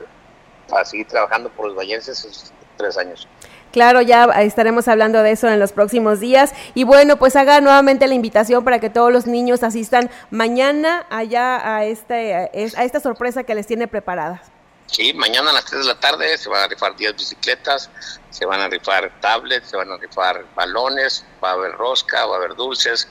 para 0.69 0.85
seguir 0.85 1.07
trabajando 1.07 1.49
por 1.49 1.67
los 1.67 1.75
vallenses 1.75 2.19
esos 2.19 2.53
tres 2.77 2.97
años 2.97 3.27
Claro, 3.71 4.01
ya 4.01 4.25
estaremos 4.41 4.87
hablando 4.87 5.21
de 5.23 5.31
eso 5.31 5.47
en 5.47 5.59
los 5.59 5.71
próximos 5.71 6.19
días. 6.19 6.53
Y 6.73 6.83
bueno, 6.83 7.17
pues 7.17 7.35
haga 7.35 7.61
nuevamente 7.61 8.07
la 8.07 8.13
invitación 8.13 8.63
para 8.63 8.79
que 8.79 8.89
todos 8.89 9.11
los 9.11 9.27
niños 9.27 9.61
asistan 9.61 10.09
mañana 10.31 11.05
allá 11.09 11.75
a, 11.75 11.85
este, 11.85 12.33
a 12.33 12.83
esta 12.83 12.99
sorpresa 12.99 13.43
que 13.43 13.55
les 13.55 13.67
tiene 13.67 13.87
preparada. 13.87 14.41
Sí, 14.87 15.13
mañana 15.13 15.49
a 15.49 15.53
las 15.53 15.65
3 15.65 15.81
de 15.81 15.87
la 15.87 15.99
tarde 15.99 16.37
se 16.37 16.49
van 16.49 16.63
a 16.63 16.67
rifar 16.67 16.95
10 16.95 17.13
bicicletas, 17.17 17.89
se 18.29 18.45
van 18.45 18.61
a 18.61 18.69
rifar 18.69 19.11
tablets, 19.19 19.69
se 19.69 19.75
van 19.75 19.91
a 19.91 19.97
rifar 19.97 20.45
balones, 20.55 21.25
va 21.43 21.49
a 21.49 21.53
haber 21.53 21.73
rosca, 21.73 22.25
va 22.25 22.35
a 22.35 22.37
haber 22.37 22.55
dulces. 22.55 23.07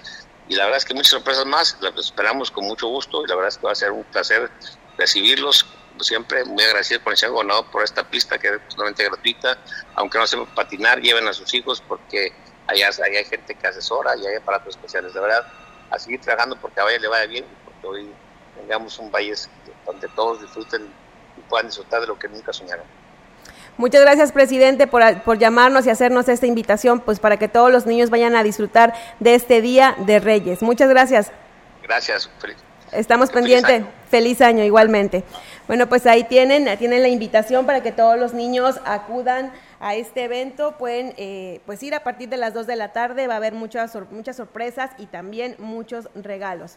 Y 0.49 0.55
la 0.55 0.65
verdad 0.65 0.79
es 0.79 0.85
que 0.87 0.95
muchas 0.95 1.11
sorpresas 1.11 1.45
más, 1.45 1.77
las 1.81 1.95
esperamos 1.97 2.51
con 2.51 2.65
mucho 2.65 2.89
gusto 2.89 3.23
y 3.23 3.29
la 3.29 3.35
verdad 3.35 3.49
es 3.49 3.59
que 3.59 3.67
va 3.67 3.73
a 3.73 3.77
ser 3.77 3.93
un 3.93 4.05
placer 4.05 4.51
recibirlos 4.99 5.67
siempre 6.01 6.45
muy 6.45 6.63
agradecido 6.63 7.03
con 7.03 7.13
el 7.13 7.17
señor 7.17 7.35
gobernador 7.35 7.67
por 7.71 7.83
esta 7.83 8.05
pista 8.05 8.39
que 8.39 8.49
es 8.49 8.69
totalmente 8.69 9.05
gratuita, 9.05 9.59
aunque 9.95 10.19
no 10.19 10.27
sepan 10.27 10.47
patinar, 10.55 11.01
lleven 11.01 11.27
a 11.29 11.33
sus 11.33 11.53
hijos 11.55 11.83
porque 11.87 12.33
allá, 12.67 12.91
hay 13.05 13.25
gente 13.25 13.55
que 13.55 13.67
asesora 13.67 14.17
y 14.17 14.27
hay 14.27 14.37
aparatos 14.37 14.77
especiales, 14.77 15.15
de 15.15 15.21
verdad, 15.21 15.47
a 15.91 15.99
seguir 15.99 16.21
trabajando 16.21 16.57
porque 16.61 16.81
a 16.81 16.85
Valle 16.85 17.01
le 17.01 17.09
vaya 17.09 17.27
bien 17.27 17.45
y 17.45 17.65
porque 17.65 17.87
hoy 17.87 18.11
tengamos 18.57 18.99
un 18.99 19.11
valle 19.11 19.35
donde 19.85 20.09
todos 20.09 20.41
disfruten 20.41 20.89
y 21.37 21.41
puedan 21.49 21.67
disfrutar 21.67 22.01
de 22.01 22.07
lo 22.09 22.19
que 22.19 22.29
nunca 22.29 22.53
soñaron. 22.53 22.85
Muchas 23.77 24.01
gracias, 24.01 24.33
presidente, 24.33 24.87
por, 24.87 25.23
por, 25.23 25.39
llamarnos 25.39 25.87
y 25.87 25.91
hacernos 25.91 26.29
esta 26.29 26.47
invitación, 26.47 27.01
pues 27.01 27.21
para 27.21 27.37
que 27.37 27.47
todos 27.47 27.71
los 27.71 27.85
niños 27.85 28.09
vayan 28.09 28.35
a 28.35 28.43
disfrutar 28.43 28.95
de 29.21 29.35
este 29.35 29.61
Día 29.61 29.95
de 29.99 30.19
Reyes. 30.19 30.63
Muchas 30.63 30.89
gracias. 30.89 31.31
Gracias. 31.83 32.31
Estamos 32.91 33.31
pendientes. 33.31 33.85
Feliz 34.09 34.40
año 34.40 34.64
igualmente. 34.64 35.25
Bueno, 35.66 35.88
pues 35.88 36.07
ahí 36.07 36.25
tienen, 36.25 36.79
tienen 36.79 37.03
la 37.03 37.09
invitación 37.09 37.66
para 37.66 37.83
que 37.83 37.90
todos 37.90 38.19
los 38.19 38.35
niños 38.35 38.81
acudan 38.85 39.53
a 39.81 39.95
este 39.95 40.25
evento. 40.25 40.77
Pueden 40.79 41.12
eh, 41.16 41.61
pues 41.66 41.83
ir 41.83 41.95
a 41.95 42.05
partir 42.05 42.29
de 42.29 42.37
las 42.37 42.55
2 42.55 42.66
de 42.66 42.77
la 42.77 42.92
tarde, 42.92 43.27
va 43.27 43.35
a 43.35 43.38
haber 43.38 43.55
muchas, 43.55 43.97
muchas 44.11 44.37
sorpresas 44.37 44.90
y 44.99 45.07
también 45.07 45.57
muchos 45.59 46.09
regalos. 46.14 46.77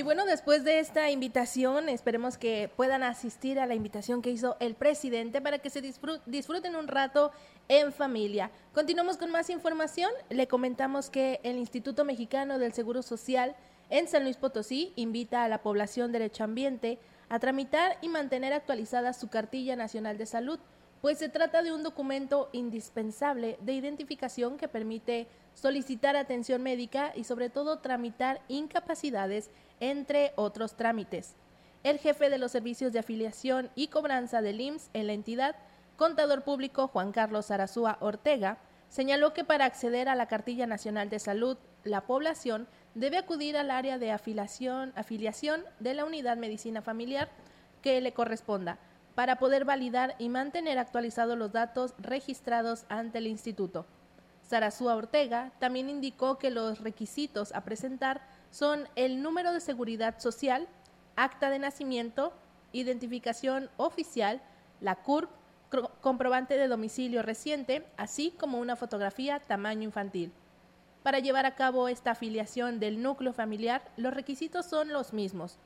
Y 0.00 0.02
bueno, 0.02 0.24
después 0.24 0.64
de 0.64 0.78
esta 0.78 1.10
invitación, 1.10 1.90
esperemos 1.90 2.38
que 2.38 2.70
puedan 2.74 3.02
asistir 3.02 3.60
a 3.60 3.66
la 3.66 3.74
invitación 3.74 4.22
que 4.22 4.30
hizo 4.30 4.56
el 4.58 4.74
presidente 4.74 5.42
para 5.42 5.58
que 5.58 5.68
se 5.68 5.82
disfruten 5.82 6.74
un 6.74 6.88
rato 6.88 7.32
en 7.68 7.92
familia. 7.92 8.50
Continuamos 8.72 9.18
con 9.18 9.30
más 9.30 9.50
información. 9.50 10.10
Le 10.30 10.48
comentamos 10.48 11.10
que 11.10 11.38
el 11.42 11.58
Instituto 11.58 12.06
Mexicano 12.06 12.58
del 12.58 12.72
Seguro 12.72 13.02
Social 13.02 13.54
en 13.90 14.08
San 14.08 14.22
Luis 14.22 14.38
Potosí 14.38 14.94
invita 14.96 15.44
a 15.44 15.50
la 15.50 15.60
población 15.60 16.12
derechoambiente 16.12 16.98
a 17.28 17.38
tramitar 17.38 17.98
y 18.00 18.08
mantener 18.08 18.54
actualizada 18.54 19.12
su 19.12 19.28
cartilla 19.28 19.76
nacional 19.76 20.16
de 20.16 20.24
salud, 20.24 20.60
pues 21.02 21.18
se 21.18 21.28
trata 21.28 21.62
de 21.62 21.72
un 21.72 21.82
documento 21.82 22.48
indispensable 22.52 23.58
de 23.60 23.74
identificación 23.74 24.56
que 24.56 24.66
permite 24.66 25.28
solicitar 25.60 26.16
atención 26.16 26.62
médica 26.62 27.12
y 27.14 27.24
sobre 27.24 27.50
todo 27.50 27.80
tramitar 27.80 28.40
incapacidades 28.48 29.50
entre 29.78 30.32
otros 30.36 30.74
trámites. 30.74 31.34
El 31.82 31.98
jefe 31.98 32.30
de 32.30 32.38
los 32.38 32.52
servicios 32.52 32.92
de 32.92 33.00
afiliación 33.00 33.70
y 33.74 33.88
cobranza 33.88 34.40
del 34.40 34.60
IMSS 34.60 34.90
en 34.94 35.06
la 35.06 35.12
entidad, 35.12 35.56
contador 35.96 36.44
público 36.44 36.88
Juan 36.88 37.12
Carlos 37.12 37.50
Arazúa 37.50 37.98
Ortega, 38.00 38.58
señaló 38.88 39.34
que 39.34 39.44
para 39.44 39.66
acceder 39.66 40.08
a 40.08 40.14
la 40.14 40.26
Cartilla 40.26 40.66
Nacional 40.66 41.10
de 41.10 41.18
Salud, 41.18 41.58
la 41.84 42.02
población 42.02 42.66
debe 42.94 43.18
acudir 43.18 43.56
al 43.56 43.70
área 43.70 43.98
de 43.98 44.12
afiliación, 44.12 44.92
afiliación 44.96 45.62
de 45.78 45.94
la 45.94 46.04
Unidad 46.04 46.38
Medicina 46.38 46.82
Familiar 46.82 47.28
que 47.82 48.00
le 48.00 48.12
corresponda 48.12 48.78
para 49.14 49.36
poder 49.36 49.64
validar 49.66 50.16
y 50.18 50.30
mantener 50.30 50.78
actualizados 50.78 51.36
los 51.36 51.52
datos 51.52 51.94
registrados 51.98 52.84
ante 52.88 53.18
el 53.18 53.26
instituto. 53.26 53.86
Sarazúa 54.50 54.96
Ortega 54.96 55.52
también 55.60 55.88
indicó 55.88 56.36
que 56.36 56.50
los 56.50 56.80
requisitos 56.80 57.54
a 57.54 57.60
presentar 57.60 58.20
son 58.50 58.88
el 58.96 59.22
número 59.22 59.52
de 59.52 59.60
seguridad 59.60 60.18
social, 60.18 60.66
acta 61.14 61.50
de 61.50 61.60
nacimiento, 61.60 62.32
identificación 62.72 63.70
oficial, 63.76 64.42
la 64.80 64.96
CURP, 64.96 65.30
comprobante 66.00 66.58
de 66.58 66.66
domicilio 66.66 67.22
reciente, 67.22 67.86
así 67.96 68.32
como 68.32 68.58
una 68.58 68.74
fotografía 68.74 69.38
tamaño 69.38 69.84
infantil. 69.84 70.32
Para 71.04 71.20
llevar 71.20 71.46
a 71.46 71.54
cabo 71.54 71.86
esta 71.86 72.10
afiliación 72.10 72.80
del 72.80 73.00
núcleo 73.00 73.32
familiar, 73.32 73.82
los 73.96 74.12
requisitos 74.12 74.66
son 74.66 74.88
los 74.88 75.12
mismos. 75.12 75.58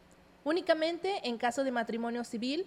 Únicamente 0.44 1.26
en 1.26 1.38
caso 1.38 1.64
de 1.64 1.70
matrimonio 1.70 2.22
civil, 2.22 2.66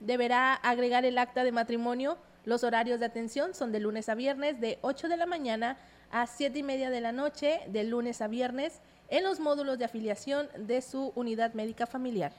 deberá 0.00 0.54
agregar 0.54 1.04
el 1.04 1.16
acta 1.16 1.44
de 1.44 1.52
matrimonio. 1.52 2.18
Los 2.48 2.64
horarios 2.64 2.98
de 2.98 3.04
atención 3.04 3.52
son 3.52 3.72
de 3.72 3.78
lunes 3.78 4.08
a 4.08 4.14
viernes 4.14 4.58
de 4.58 4.78
8 4.80 5.08
de 5.08 5.18
la 5.18 5.26
mañana 5.26 5.76
a 6.10 6.26
7 6.26 6.58
y 6.58 6.62
media 6.62 6.88
de 6.88 7.02
la 7.02 7.12
noche, 7.12 7.60
de 7.68 7.84
lunes 7.84 8.22
a 8.22 8.26
viernes, 8.26 8.80
en 9.10 9.24
los 9.24 9.38
módulos 9.38 9.76
de 9.78 9.84
afiliación 9.84 10.48
de 10.56 10.80
su 10.80 11.12
unidad 11.14 11.52
médica 11.52 11.86
familiar. 11.86 12.32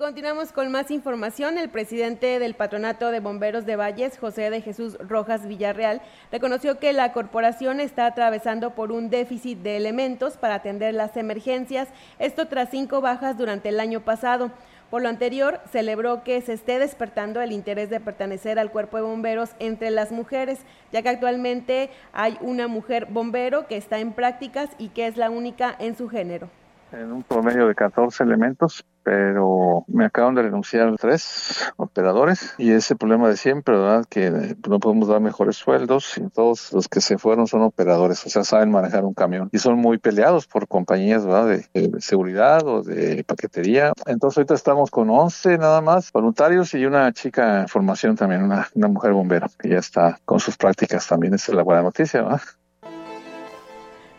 Continuamos 0.00 0.50
con 0.52 0.70
más 0.70 0.90
información. 0.90 1.58
El 1.58 1.68
presidente 1.68 2.38
del 2.38 2.54
Patronato 2.54 3.10
de 3.10 3.20
Bomberos 3.20 3.66
de 3.66 3.76
Valles, 3.76 4.16
José 4.16 4.48
de 4.48 4.62
Jesús 4.62 4.96
Rojas 4.98 5.46
Villarreal, 5.46 6.00
reconoció 6.32 6.78
que 6.78 6.94
la 6.94 7.12
corporación 7.12 7.80
está 7.80 8.06
atravesando 8.06 8.70
por 8.70 8.92
un 8.92 9.10
déficit 9.10 9.58
de 9.58 9.76
elementos 9.76 10.38
para 10.38 10.54
atender 10.54 10.94
las 10.94 11.18
emergencias, 11.18 11.88
esto 12.18 12.48
tras 12.48 12.70
cinco 12.70 13.02
bajas 13.02 13.36
durante 13.36 13.68
el 13.68 13.78
año 13.78 14.00
pasado. 14.00 14.50
Por 14.88 15.02
lo 15.02 15.10
anterior, 15.10 15.60
celebró 15.70 16.24
que 16.24 16.40
se 16.40 16.54
esté 16.54 16.78
despertando 16.78 17.42
el 17.42 17.52
interés 17.52 17.90
de 17.90 18.00
pertenecer 18.00 18.58
al 18.58 18.70
cuerpo 18.72 18.96
de 18.96 19.02
bomberos 19.02 19.50
entre 19.58 19.90
las 19.90 20.12
mujeres, 20.12 20.60
ya 20.92 21.02
que 21.02 21.10
actualmente 21.10 21.90
hay 22.14 22.38
una 22.40 22.68
mujer 22.68 23.04
bombero 23.10 23.66
que 23.66 23.76
está 23.76 23.98
en 23.98 24.14
prácticas 24.14 24.70
y 24.78 24.88
que 24.88 25.06
es 25.06 25.18
la 25.18 25.28
única 25.28 25.76
en 25.78 25.94
su 25.94 26.08
género. 26.08 26.48
En 26.92 27.12
un 27.12 27.22
promedio 27.22 27.68
de 27.68 27.74
14 27.74 28.24
elementos 28.24 28.84
pero 29.02 29.84
me 29.88 30.04
acaban 30.04 30.34
de 30.34 30.42
renunciar 30.42 30.94
tres 30.96 31.72
operadores 31.76 32.54
y 32.58 32.70
ese 32.72 32.96
problema 32.96 33.28
de 33.28 33.36
siempre, 33.36 33.76
¿verdad? 33.76 34.04
Que 34.08 34.56
no 34.68 34.78
podemos 34.78 35.08
dar 35.08 35.20
mejores 35.20 35.56
sueldos 35.56 36.18
y 36.18 36.28
todos 36.28 36.72
los 36.72 36.88
que 36.88 37.00
se 37.00 37.18
fueron 37.18 37.46
son 37.46 37.62
operadores, 37.62 38.24
o 38.26 38.30
sea, 38.30 38.44
saben 38.44 38.70
manejar 38.70 39.04
un 39.04 39.14
camión 39.14 39.48
y 39.52 39.58
son 39.58 39.78
muy 39.78 39.98
peleados 39.98 40.46
por 40.46 40.68
compañías, 40.68 41.24
¿verdad? 41.24 41.48
De, 41.48 42.00
seguridad 42.00 42.66
o 42.66 42.82
de 42.82 43.24
paquetería. 43.24 43.92
Entonces 44.06 44.38
ahorita 44.38 44.54
estamos 44.54 44.90
con 44.90 45.10
11 45.10 45.58
nada 45.58 45.80
más 45.80 46.12
voluntarios 46.12 46.74
y 46.74 46.84
una 46.84 47.12
chica 47.12 47.62
en 47.62 47.68
formación 47.68 48.16
también, 48.16 48.42
una, 48.42 48.68
una 48.74 48.88
mujer 48.88 49.12
bombera 49.12 49.48
que 49.58 49.70
ya 49.70 49.78
está 49.78 50.18
con 50.24 50.40
sus 50.40 50.56
prácticas 50.56 51.06
también. 51.06 51.34
Esa 51.34 51.52
es 51.52 51.56
la 51.56 51.62
buena 51.62 51.82
noticia, 51.82 52.22
¿verdad? 52.22 52.40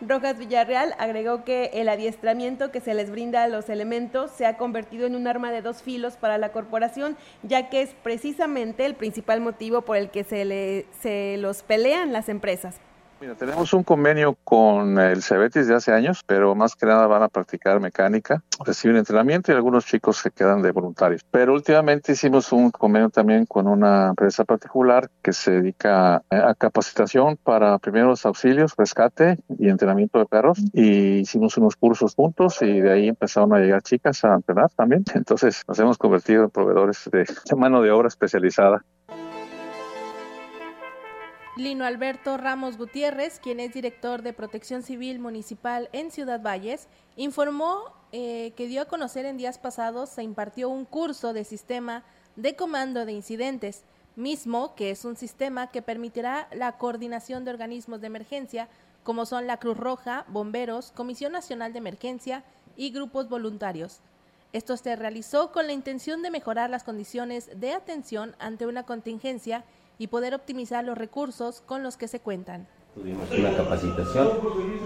Rojas 0.06 0.36
Villarreal 0.36 0.94
agregó 0.98 1.44
que 1.44 1.70
el 1.74 1.88
adiestramiento 1.88 2.72
que 2.72 2.80
se 2.80 2.94
les 2.94 3.10
brinda 3.10 3.44
a 3.44 3.48
los 3.48 3.68
elementos 3.68 4.32
se 4.32 4.46
ha 4.46 4.56
convertido 4.56 5.06
en 5.06 5.14
un 5.14 5.28
arma 5.28 5.52
de 5.52 5.62
dos 5.62 5.82
filos 5.82 6.16
para 6.16 6.38
la 6.38 6.50
corporación, 6.50 7.16
ya 7.42 7.70
que 7.70 7.82
es 7.82 7.90
precisamente 8.02 8.84
el 8.84 8.94
principal 8.94 9.40
motivo 9.40 9.82
por 9.82 9.96
el 9.96 10.10
que 10.10 10.24
se, 10.24 10.44
le, 10.44 10.86
se 11.00 11.36
los 11.38 11.62
pelean 11.62 12.12
las 12.12 12.28
empresas. 12.28 12.80
Mira, 13.22 13.36
tenemos 13.36 13.72
un 13.72 13.84
convenio 13.84 14.36
con 14.42 14.98
el 14.98 15.22
Cebetis 15.22 15.68
de 15.68 15.76
hace 15.76 15.92
años, 15.92 16.24
pero 16.26 16.56
más 16.56 16.74
que 16.74 16.86
nada 16.86 17.06
van 17.06 17.22
a 17.22 17.28
practicar 17.28 17.78
mecánica, 17.78 18.42
reciben 18.64 18.96
entrenamiento 18.96 19.52
y 19.52 19.54
algunos 19.54 19.86
chicos 19.86 20.16
se 20.16 20.32
quedan 20.32 20.60
de 20.60 20.72
voluntarios. 20.72 21.22
Pero 21.30 21.54
últimamente 21.54 22.10
hicimos 22.10 22.50
un 22.50 22.72
convenio 22.72 23.10
también 23.10 23.46
con 23.46 23.68
una 23.68 24.08
empresa 24.08 24.44
particular 24.44 25.08
que 25.22 25.32
se 25.32 25.52
dedica 25.52 26.24
a 26.30 26.54
capacitación 26.56 27.36
para 27.36 27.78
primeros 27.78 28.26
auxilios, 28.26 28.74
rescate 28.76 29.38
y 29.56 29.68
entrenamiento 29.68 30.18
de 30.18 30.26
perros. 30.26 30.58
Y 30.72 31.18
hicimos 31.18 31.56
unos 31.56 31.76
cursos 31.76 32.16
juntos 32.16 32.60
y 32.60 32.80
de 32.80 32.92
ahí 32.92 33.06
empezaron 33.06 33.54
a 33.54 33.60
llegar 33.60 33.82
chicas 33.82 34.24
a 34.24 34.34
entrenar 34.34 34.70
también. 34.74 35.04
Entonces 35.14 35.62
nos 35.68 35.78
hemos 35.78 35.96
convertido 35.96 36.42
en 36.42 36.50
proveedores 36.50 37.08
de 37.12 37.24
mano 37.56 37.82
de 37.82 37.92
obra 37.92 38.08
especializada. 38.08 38.84
Lino 41.54 41.84
Alberto 41.84 42.38
Ramos 42.38 42.78
Gutiérrez, 42.78 43.38
quien 43.38 43.60
es 43.60 43.74
director 43.74 44.22
de 44.22 44.32
Protección 44.32 44.82
Civil 44.82 45.18
Municipal 45.18 45.90
en 45.92 46.10
Ciudad 46.10 46.40
Valles, 46.40 46.88
informó 47.16 47.92
eh, 48.10 48.54
que 48.56 48.66
dio 48.66 48.80
a 48.80 48.86
conocer 48.86 49.26
en 49.26 49.36
días 49.36 49.58
pasados 49.58 50.08
se 50.08 50.22
impartió 50.22 50.70
un 50.70 50.86
curso 50.86 51.34
de 51.34 51.44
sistema 51.44 52.04
de 52.36 52.56
comando 52.56 53.04
de 53.04 53.12
incidentes, 53.12 53.84
mismo 54.16 54.74
que 54.74 54.90
es 54.90 55.04
un 55.04 55.14
sistema 55.14 55.66
que 55.66 55.82
permitirá 55.82 56.48
la 56.52 56.78
coordinación 56.78 57.44
de 57.44 57.50
organismos 57.50 58.00
de 58.00 58.06
emergencia 58.06 58.70
como 59.02 59.26
son 59.26 59.46
la 59.46 59.58
Cruz 59.58 59.76
Roja, 59.76 60.24
Bomberos, 60.28 60.90
Comisión 60.92 61.32
Nacional 61.32 61.74
de 61.74 61.80
Emergencia 61.80 62.44
y 62.78 62.92
grupos 62.92 63.28
voluntarios. 63.28 64.00
Esto 64.54 64.78
se 64.78 64.96
realizó 64.96 65.52
con 65.52 65.66
la 65.66 65.74
intención 65.74 66.22
de 66.22 66.30
mejorar 66.30 66.70
las 66.70 66.84
condiciones 66.84 67.50
de 67.60 67.72
atención 67.72 68.36
ante 68.38 68.66
una 68.66 68.84
contingencia 68.84 69.64
y 70.02 70.08
poder 70.08 70.34
optimizar 70.34 70.84
los 70.84 70.98
recursos 70.98 71.62
con 71.64 71.84
los 71.84 71.96
que 71.96 72.08
se 72.08 72.18
cuentan. 72.18 72.66
Tuvimos 72.92 73.30
una 73.30 73.56
capacitación 73.56 74.28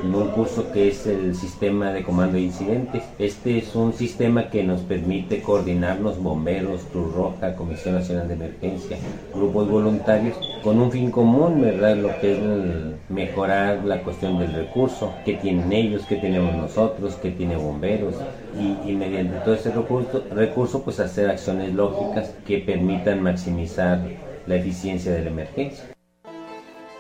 en 0.05 0.15
un 0.15 0.29
curso 0.29 0.71
que 0.73 0.89
es 0.89 1.07
el 1.07 1.35
sistema 1.35 1.91
de 1.91 2.05
comando 2.05 2.35
de 2.35 2.43
incidentes. 2.43 3.03
Este 3.19 3.57
es 3.57 3.75
un 3.75 3.95
sistema 3.95 4.51
que 4.51 4.63
nos 4.63 4.83
permite 4.83 5.41
coordinarnos 5.41 6.23
bomberos, 6.23 6.83
Cruz 6.93 7.15
Roja, 7.15 7.57
Comisión 7.57 7.95
Nacional 7.95 8.29
de 8.29 8.35
Emergencia, 8.35 8.99
grupos 9.35 9.71
voluntarios, 9.71 10.37
con 10.63 10.79
un 10.79 10.93
fin 10.93 11.11
común, 11.11 11.63
¿verdad? 11.63 11.97
Lo 11.97 12.11
que 12.21 12.33
es 12.35 13.09
mejorar 13.09 13.87
la 13.87 14.03
cuestión 14.03 14.39
del 14.39 14.53
recurso, 14.53 15.15
que 15.25 15.33
tienen 15.35 15.73
ellos, 15.73 16.05
que 16.05 16.17
tenemos 16.17 16.55
nosotros, 16.55 17.15
que 17.17 17.31
tiene 17.31 17.57
bomberos, 17.57 18.17
y, 18.55 18.91
y 18.91 18.95
mediante 18.95 19.39
todo 19.39 19.55
ese 19.55 19.73
recurso, 19.73 20.23
recurso, 20.31 20.83
pues 20.83 21.01
hacer 21.01 21.31
acciones 21.31 21.73
lógicas 21.73 22.35
que 22.47 22.59
permitan 22.59 23.23
maximizar 23.23 24.01
la 24.47 24.57
eficiencia 24.57 25.13
de 25.13 25.23
la 25.23 25.31
emergencia. 25.31 25.85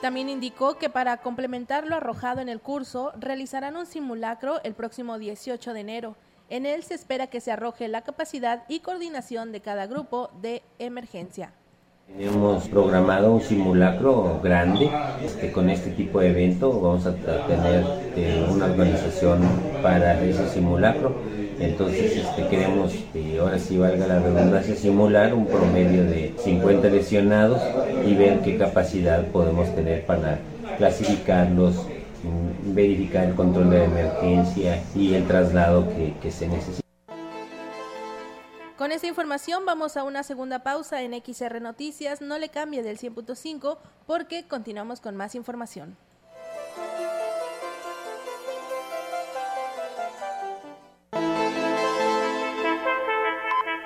También 0.00 0.28
indicó 0.28 0.78
que 0.78 0.90
para 0.90 1.16
complementar 1.18 1.86
lo 1.86 1.96
arrojado 1.96 2.40
en 2.40 2.48
el 2.48 2.60
curso, 2.60 3.12
realizarán 3.18 3.76
un 3.76 3.86
simulacro 3.86 4.62
el 4.62 4.74
próximo 4.74 5.18
18 5.18 5.72
de 5.72 5.80
enero. 5.80 6.16
En 6.48 6.64
él 6.64 6.84
se 6.84 6.94
espera 6.94 7.26
que 7.26 7.40
se 7.40 7.50
arroje 7.50 7.88
la 7.88 8.02
capacidad 8.02 8.64
y 8.68 8.80
coordinación 8.80 9.52
de 9.52 9.60
cada 9.60 9.86
grupo 9.86 10.30
de 10.40 10.62
emergencia. 10.78 11.52
Hemos 12.18 12.68
programado 12.68 13.32
un 13.32 13.40
simulacro 13.40 14.38
grande 14.40 14.88
este, 15.24 15.50
con 15.50 15.68
este 15.68 15.90
tipo 15.90 16.20
de 16.20 16.30
evento. 16.30 16.80
Vamos 16.80 17.04
a 17.04 17.14
tener 17.14 17.84
eh, 18.14 18.46
una 18.48 18.66
organización 18.66 19.40
para 19.82 20.22
ese 20.22 20.48
simulacro. 20.48 21.16
Entonces 21.58 22.16
este, 22.16 22.48
queremos, 22.48 22.92
este, 22.92 23.38
ahora 23.38 23.58
sí 23.58 23.78
valga 23.78 24.06
la 24.06 24.18
redundancia, 24.18 24.76
simular 24.76 25.32
un 25.34 25.46
promedio 25.46 26.04
de 26.04 26.34
50 26.38 26.88
lesionados 26.88 27.62
y 28.06 28.14
ver 28.14 28.40
qué 28.40 28.58
capacidad 28.58 29.24
podemos 29.28 29.74
tener 29.74 30.04
para 30.04 30.38
clasificarlos, 30.76 31.76
mm, 31.76 32.74
verificar 32.74 33.24
el 33.24 33.34
control 33.34 33.70
de 33.70 33.84
emergencia 33.84 34.82
y 34.94 35.14
el 35.14 35.26
traslado 35.26 35.88
que, 35.88 36.14
que 36.20 36.30
se 36.30 36.48
necesita. 36.48 36.86
Con 38.76 38.92
esta 38.92 39.06
información 39.06 39.64
vamos 39.64 39.96
a 39.96 40.04
una 40.04 40.22
segunda 40.22 40.62
pausa 40.62 41.00
en 41.00 41.14
XR 41.14 41.62
Noticias. 41.62 42.20
No 42.20 42.38
le 42.38 42.50
cambie 42.50 42.82
del 42.82 42.98
100.5 42.98 43.78
porque 44.06 44.46
continuamos 44.46 45.00
con 45.00 45.16
más 45.16 45.34
información. 45.34 45.96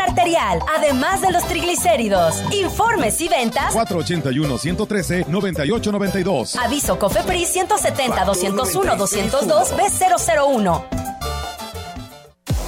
arterial, 0.00 0.60
además 0.76 1.20
de 1.20 1.30
los 1.32 1.44
triglicéridos. 1.44 2.42
Informes 2.52 3.20
y 3.20 3.28
ventas 3.28 3.74
481-113-9892. 3.74 6.56
Aviso 6.56 6.98
COFEPRIS 6.98 7.56
170-201-202 7.56 9.76
B001. 9.76 10.84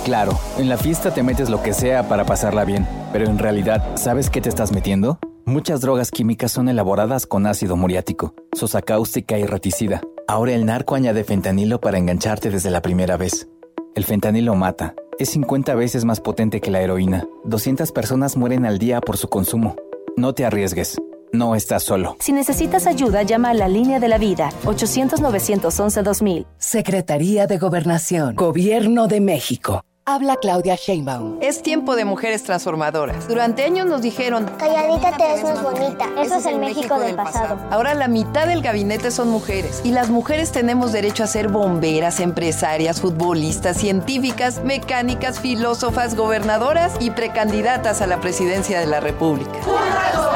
Claro, 0.05 0.39
en 0.59 0.69
la 0.69 0.77
fiesta 0.77 1.13
te 1.13 1.23
metes 1.23 1.51
lo 1.51 1.63
que 1.63 1.75
sea 1.75 2.09
para 2.09 2.25
pasarla 2.25 2.65
bien, 2.65 2.89
pero 3.13 3.27
en 3.27 3.39
realidad, 3.39 3.97
¿sabes 3.97 4.31
qué 4.31 4.41
te 4.41 4.49
estás 4.49 4.73
metiendo? 4.73 5.19
Muchas 5.45 5.81
drogas 5.81 6.11
químicas 6.11 6.53
son 6.53 6.69
elaboradas 6.69 7.27
con 7.27 7.47
ácido 7.47 7.77
muriático, 7.77 8.35
sosa 8.53 8.83
cáustica 8.83 9.39
y 9.39 9.45
reticida. 9.45 10.01
Ahora 10.27 10.53
el 10.53 10.65
narco 10.65 10.95
añade 10.95 11.25
fentanilo 11.25 11.81
para 11.81 11.99
engancharte 11.99 12.51
desde 12.51 12.71
la 12.71 12.83
primera 12.83 13.17
vez. 13.17 13.49
El 13.95 14.05
fentanilo 14.05 14.55
mata. 14.55 14.95
Es 15.19 15.31
50 15.31 15.75
veces 15.75 16.05
más 16.05 16.21
potente 16.21 16.61
que 16.61 16.71
la 16.71 16.81
heroína. 16.81 17.27
200 17.45 17.91
personas 17.93 18.37
mueren 18.37 18.65
al 18.65 18.79
día 18.79 19.01
por 19.01 19.17
su 19.17 19.29
consumo. 19.29 19.77
No 20.17 20.33
te 20.33 20.45
arriesgues. 20.45 21.01
No 21.33 21.55
estás 21.55 21.83
solo. 21.83 22.17
Si 22.21 22.33
necesitas 22.33 22.87
ayuda, 22.87 23.23
llama 23.23 23.51
a 23.51 23.55
la 23.55 23.69
línea 23.69 24.01
de 24.01 24.09
la 24.09 24.19
vida 24.19 24.51
800-911-2000. 24.65 26.47
Secretaría 26.59 27.47
de 27.47 27.59
Gobernación. 27.59 28.35
Gobierno 28.35 29.07
de 29.07 29.21
México. 29.21 29.85
Habla 30.13 30.39
Claudia 30.39 30.75
Sheinbaum. 30.75 31.39
Es 31.41 31.63
tiempo 31.63 31.95
de 31.95 32.05
mujeres 32.05 32.43
transformadoras. 32.43 33.29
Durante 33.29 33.63
años 33.63 33.87
nos 33.87 34.03
dijeron, 34.03 34.45
calladita 34.59 35.17
te 35.17 35.23
ves 35.23 35.45
más 35.45 35.63
bonita. 35.63 36.09
Eso 36.21 36.35
es 36.35 36.47
el 36.47 36.59
México, 36.59 36.99
del 36.99 37.15
pasado. 37.15 37.57
Ahora 37.71 37.95
la 37.95 38.09
mitad 38.09 38.49
del 38.49 38.61
gabinete 38.61 39.13
son 39.13 39.29
mujeres 39.29 39.83
y 39.85 39.93
las 39.93 40.11
mujeres 40.11 40.51
tenemos 40.51 40.91
derecho 40.91 41.23
a 41.23 41.29
ser 41.29 41.47
bomberas, 41.47 42.19
empresarias, 42.19 43.01
futbolistas, 43.01 43.77
científicas, 43.77 44.65
mecánicas, 44.65 45.39
filósofas, 45.39 46.17
gobernadoras 46.17 46.95
y 46.99 47.11
precandidatas 47.11 48.03
a 48.03 48.09
la 48.09 48.21
presidencia 48.21 48.81
de 48.81 48.87
la 48.87 48.99
República. 48.99 49.63
¡Juntas 49.63 50.30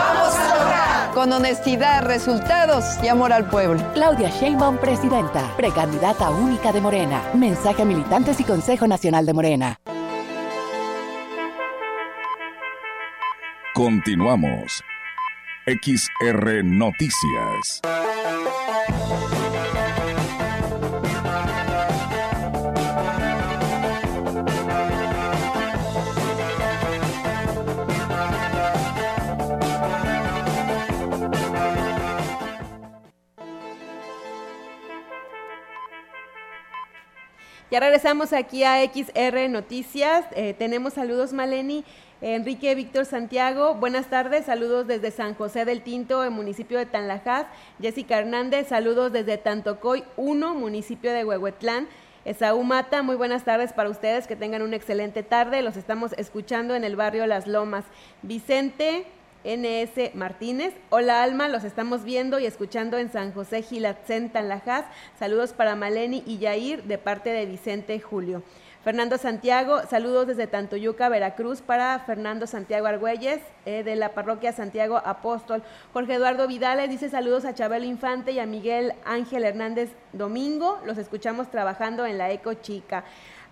Con 1.14 1.32
honestidad, 1.32 2.04
resultados 2.04 2.84
y 3.00 3.06
amor 3.06 3.32
al 3.32 3.48
pueblo. 3.48 3.80
Claudia 3.94 4.28
Sheinbaum, 4.30 4.78
presidenta, 4.78 5.54
precandidata 5.56 6.28
única 6.30 6.72
de 6.72 6.80
Morena. 6.80 7.22
Mensaje 7.34 7.82
a 7.82 7.84
militantes 7.84 8.40
y 8.40 8.44
Consejo 8.44 8.88
Nacional 8.88 9.24
de 9.24 9.32
Morena. 9.32 9.78
Continuamos. 13.74 14.82
XR 15.66 16.64
Noticias. 16.64 17.80
Ya 37.74 37.80
regresamos 37.80 38.32
aquí 38.32 38.62
a 38.62 38.84
XR 38.84 39.48
Noticias. 39.48 40.24
Eh, 40.36 40.54
tenemos 40.56 40.92
saludos, 40.92 41.32
Maleni. 41.32 41.84
Enrique 42.20 42.72
Víctor 42.76 43.04
Santiago, 43.04 43.74
buenas 43.74 44.06
tardes, 44.06 44.44
saludos 44.44 44.86
desde 44.86 45.10
San 45.10 45.34
José 45.34 45.64
del 45.64 45.82
Tinto, 45.82 46.24
en 46.24 46.34
municipio 46.34 46.78
de 46.78 46.86
Tanlajas. 46.86 47.46
Jessica 47.80 48.20
Hernández, 48.20 48.68
saludos 48.68 49.12
desde 49.12 49.38
Tantocoy 49.38 50.04
1, 50.16 50.54
municipio 50.54 51.12
de 51.12 51.24
Huehuetlán. 51.24 51.88
Esaú 52.24 52.62
Mata, 52.62 53.02
muy 53.02 53.16
buenas 53.16 53.42
tardes 53.42 53.72
para 53.72 53.90
ustedes, 53.90 54.28
que 54.28 54.36
tengan 54.36 54.62
una 54.62 54.76
excelente 54.76 55.24
tarde. 55.24 55.60
Los 55.60 55.76
estamos 55.76 56.12
escuchando 56.12 56.76
en 56.76 56.84
el 56.84 56.94
barrio 56.94 57.26
Las 57.26 57.48
Lomas. 57.48 57.86
Vicente 58.22 59.04
NS 59.44 60.14
Martínez, 60.14 60.72
hola 60.88 61.22
Alma, 61.22 61.48
los 61.48 61.64
estamos 61.64 62.02
viendo 62.02 62.38
y 62.38 62.46
escuchando 62.46 62.96
en 62.96 63.12
San 63.12 63.32
José 63.32 63.60
Gilatzen, 63.60 64.30
Tanlajas. 64.30 64.86
Saludos 65.18 65.52
para 65.52 65.76
Maleni 65.76 66.22
y 66.26 66.38
Yair 66.38 66.84
de 66.84 66.96
parte 66.96 67.28
de 67.28 67.44
Vicente 67.44 68.00
Julio. 68.00 68.42
Fernando 68.84 69.16
Santiago, 69.16 69.80
saludos 69.88 70.26
desde 70.26 70.46
Tantoyuca, 70.46 71.08
Veracruz, 71.08 71.62
para 71.62 71.98
Fernando 72.00 72.46
Santiago 72.46 72.86
Argüelles, 72.86 73.40
eh, 73.64 73.82
de 73.82 73.96
la 73.96 74.12
parroquia 74.12 74.52
Santiago 74.52 75.00
Apóstol. 75.02 75.62
Jorge 75.94 76.14
Eduardo 76.14 76.46
Vidales 76.46 76.90
dice 76.90 77.08
saludos 77.08 77.46
a 77.46 77.54
Chabelo 77.54 77.86
Infante 77.86 78.32
y 78.32 78.38
a 78.38 78.46
Miguel 78.46 78.92
Ángel 79.06 79.44
Hernández 79.44 79.90
Domingo. 80.12 80.80
Los 80.84 80.98
escuchamos 80.98 81.50
trabajando 81.50 82.04
en 82.04 82.18
la 82.18 82.30
Eco 82.30 82.52
Chica. 82.54 83.04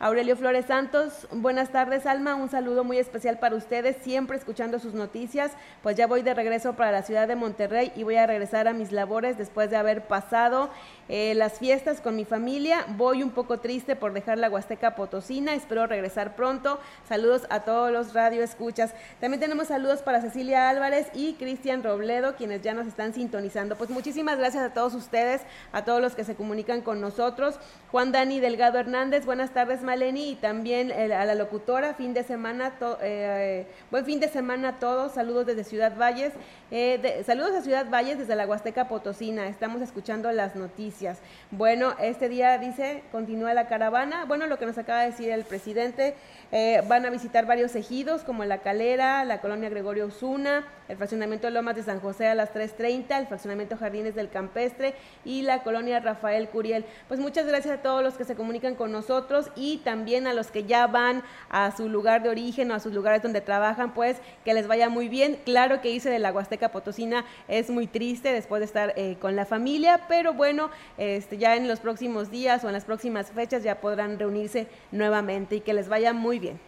Aurelio 0.03 0.37
Flores 0.37 0.67
Santos, 0.67 1.29
buenas 1.31 1.71
tardes 1.71 2.07
Alma, 2.07 2.35
un 2.35 2.49
saludo 2.49 2.83
muy 2.83 2.99
especial 2.99 3.38
para 3.38 3.55
ustedes, 3.55 3.95
siempre 4.03 4.37
escuchando 4.37 4.81
sus 4.81 4.95
noticias, 4.95 5.53
pues 5.81 5.95
ya 5.95 6.09
voy 6.09 6.23
de 6.23 6.35
regreso 6.35 6.73
para 6.73 6.91
la 6.91 7.05
ciudad 7.05 7.29
de 7.29 7.37
Monterrey 7.37 7.93
y 7.95 8.03
voy 8.03 8.17
a 8.17 8.27
regresar 8.27 8.67
a 8.67 8.73
mis 8.73 8.91
labores 8.91 9.38
después 9.38 9.71
de 9.71 9.77
haber 9.77 10.09
pasado 10.09 10.71
eh, 11.09 11.35
las 11.37 11.61
fiestas 11.61 12.01
con 12.01 12.17
mi 12.17 12.25
familia. 12.25 12.85
Voy 12.97 13.23
un 13.23 13.31
poco 13.31 13.61
triste 13.61 13.95
por 13.95 14.12
dejar 14.12 14.38
la 14.38 14.51
Huasteca 14.51 14.97
Potosina, 14.97 15.55
espero 15.55 15.87
regresar 15.87 16.35
pronto. 16.35 16.81
Saludos 17.09 17.43
a 17.49 17.61
todos 17.61 17.93
los 17.93 18.12
radioescuchas. 18.12 18.95
También 19.21 19.38
tenemos 19.38 19.69
saludos 19.69 20.03
para 20.03 20.21
Cecilia 20.21 20.69
Álvarez 20.69 21.09
y 21.15 21.35
Cristian 21.35 21.85
Robledo, 21.85 22.35
quienes 22.35 22.62
ya 22.62 22.75
nos 22.75 22.88
están 22.88 23.15
sintonizando. 23.15 23.77
Pues 23.77 23.91
muchísimas 23.91 24.37
gracias 24.37 24.65
a 24.65 24.75
todos 24.75 24.95
ustedes, 24.95 25.43
a 25.73 25.85
todos 25.85 26.01
los 26.01 26.17
que 26.17 26.25
se 26.25 26.35
comunican 26.35 26.81
con 26.81 27.01
nosotros. 27.01 27.61
Juan 27.93 28.11
Dani 28.11 28.41
Delgado 28.41 28.79
Hernández, 28.81 29.27
buenas 29.27 29.51
tardes 29.51 29.83
Maleni 29.93 30.31
y 30.31 30.35
también 30.37 30.91
eh, 30.91 31.13
a 31.13 31.27
la 31.27 31.35
locutora, 31.35 31.93
fin 31.93 32.15
de 32.15 32.23
semana, 32.23 32.73
eh, 33.03 33.67
buen 33.91 34.07
fin 34.07 34.21
de 34.21 34.29
semana 34.29 34.69
a 34.69 34.79
todos, 34.79 35.13
saludos 35.13 35.45
desde 35.45 35.65
Ciudad 35.65 35.95
Valles, 35.99 36.33
eh, 36.71 37.23
saludos 37.27 37.55
a 37.55 37.61
Ciudad 37.61 37.91
Valles 37.91 38.17
desde 38.17 38.35
la 38.35 38.47
Huasteca 38.47 38.89
Potosina, 38.89 39.49
estamos 39.49 39.83
escuchando 39.83 40.33
las 40.33 40.57
noticias. 40.57 41.19
Bueno, 41.51 41.95
este 42.01 42.31
día 42.31 42.57
dice, 42.57 43.03
continúa 43.13 43.53
la 43.53 43.69
caravana, 43.69 44.25
bueno, 44.25 44.47
lo 44.47 44.59
que 44.59 44.65
nos 44.65 44.79
acaba 44.79 45.03
de 45.03 45.11
decir 45.11 45.29
el 45.29 45.45
presidente, 45.45 46.15
van 46.87 47.07
a 47.07 47.11
visitar 47.11 47.47
varios 47.47 47.75
ejidos 47.77 48.25
como 48.25 48.45
La 48.45 48.59
Calera, 48.59 49.25
la 49.25 49.41
colonia 49.41 49.71
Gregorio 49.71 50.07
Osuna, 50.07 50.67
el 50.93 50.99
fraccionamiento 50.99 51.49
Lomas 51.49 51.77
de 51.77 51.83
San 51.83 52.01
José 52.01 52.27
a 52.27 52.35
las 52.35 52.53
3.30, 52.53 53.21
el 53.21 53.27
fraccionamiento 53.27 53.79
Jardines 53.79 54.15
del 54.15 54.29
Campestre 54.29 54.95
y 55.25 55.41
la 55.41 55.62
colonia 55.62 56.01
Rafael 56.01 56.51
Curiel. 56.51 56.85
Pues 57.09 57.19
muchas 57.19 57.47
gracias 57.47 57.79
a 57.79 57.83
todos 57.83 58.03
los 58.03 58.15
que 58.15 58.25
se 58.25 58.35
comunican 58.35 58.75
con 58.75 58.93
nosotros 58.93 59.51
y 59.57 59.79
también 59.79 60.27
a 60.27 60.35
los 60.35 60.49
que 60.49 60.65
ya 60.65 60.87
van 60.87 61.23
a 61.49 61.75
su 61.75 61.88
lugar 61.88 62.23
de 62.23 62.29
origen 62.29 62.71
o 62.71 62.75
a 62.75 62.81
sus 62.81 62.93
lugares 62.93 63.23
donde 63.23 63.41
trabajan, 63.41 63.95
pues 63.95 64.19
que 64.45 64.53
les 64.53 64.67
vaya 64.67 64.91
muy 64.91 65.09
bien. 65.09 65.38
Claro 65.47 65.81
que 65.81 65.91
hice 65.91 66.11
de 66.11 66.19
la 66.19 66.33
Huasteca 66.33 66.71
Potosina 66.71 67.25
es 67.49 67.71
muy 67.71 67.87
triste 67.87 68.33
después 68.33 68.61
de 68.61 68.67
estar 68.67 68.93
eh, 68.97 69.17
con 69.19 69.35
la 69.35 69.47
familia, 69.47 70.03
pero 70.09 70.35
bueno, 70.35 70.71
este, 70.99 71.38
ya 71.38 71.57
en 71.57 71.69
los 71.69 71.81
próximos 71.81 72.31
días 72.31 72.65
o 72.65 72.67
en 72.67 72.75
las 72.75 72.85
próximas 72.85 73.31
fechas 73.31 73.62
ya 73.62 73.81
podrán 73.81 74.19
reunirse 74.19 74.67
nuevamente 74.91 75.57
y 75.57 75.61
que 75.61 75.73
les 75.73 75.88
vaya 75.88 76.12
muy 76.12 76.38
bien. 76.43 76.61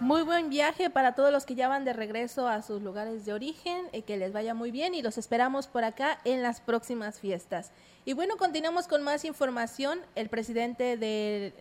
Muy 0.00 0.22
buen 0.22 0.50
viaje 0.50 0.90
para 0.90 1.14
todos 1.14 1.30
los 1.30 1.46
que 1.46 1.54
ya 1.54 1.68
van 1.68 1.84
de 1.84 1.92
regreso 1.92 2.48
a 2.48 2.60
sus 2.62 2.82
lugares 2.82 3.24
de 3.24 3.32
origen, 3.32 3.86
y 3.92 4.02
que 4.02 4.16
les 4.16 4.32
vaya 4.32 4.52
muy 4.52 4.72
bien 4.72 4.96
y 4.96 5.02
los 5.02 5.16
esperamos 5.16 5.68
por 5.68 5.84
acá 5.84 6.18
en 6.24 6.42
las 6.42 6.60
próximas 6.60 7.20
fiestas. 7.20 7.70
Y 8.04 8.14
bueno, 8.14 8.36
continuamos 8.36 8.88
con 8.88 9.02
más 9.04 9.24
información. 9.24 10.00
El 10.16 10.28
presidente 10.28 10.96
del 10.96 11.54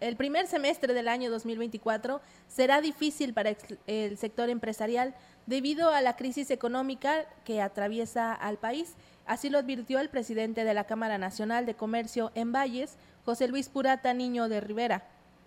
el 0.00 0.16
primer 0.16 0.46
semestre 0.46 0.94
del 0.94 1.08
año 1.08 1.30
2024 1.30 2.20
será 2.48 2.80
difícil 2.80 3.34
para 3.34 3.54
el 3.86 4.16
sector 4.16 4.48
empresarial 4.48 5.14
debido 5.46 5.90
a 5.90 6.00
la 6.00 6.16
crisis 6.16 6.50
económica 6.50 7.26
que 7.44 7.60
atraviesa 7.60 8.32
al 8.32 8.56
país. 8.56 8.94
Así 9.26 9.50
lo 9.50 9.58
advirtió 9.58 10.00
el 10.00 10.08
presidente 10.08 10.64
de 10.64 10.74
la 10.74 10.84
Cámara 10.84 11.18
Nacional 11.18 11.66
de 11.66 11.74
Comercio 11.74 12.32
en 12.34 12.52
Valles, 12.52 12.96
José 13.24 13.48
Luis 13.48 13.68
Purata 13.68 14.12
Niño 14.14 14.48
de 14.48 14.60
Rivera. 14.60 15.04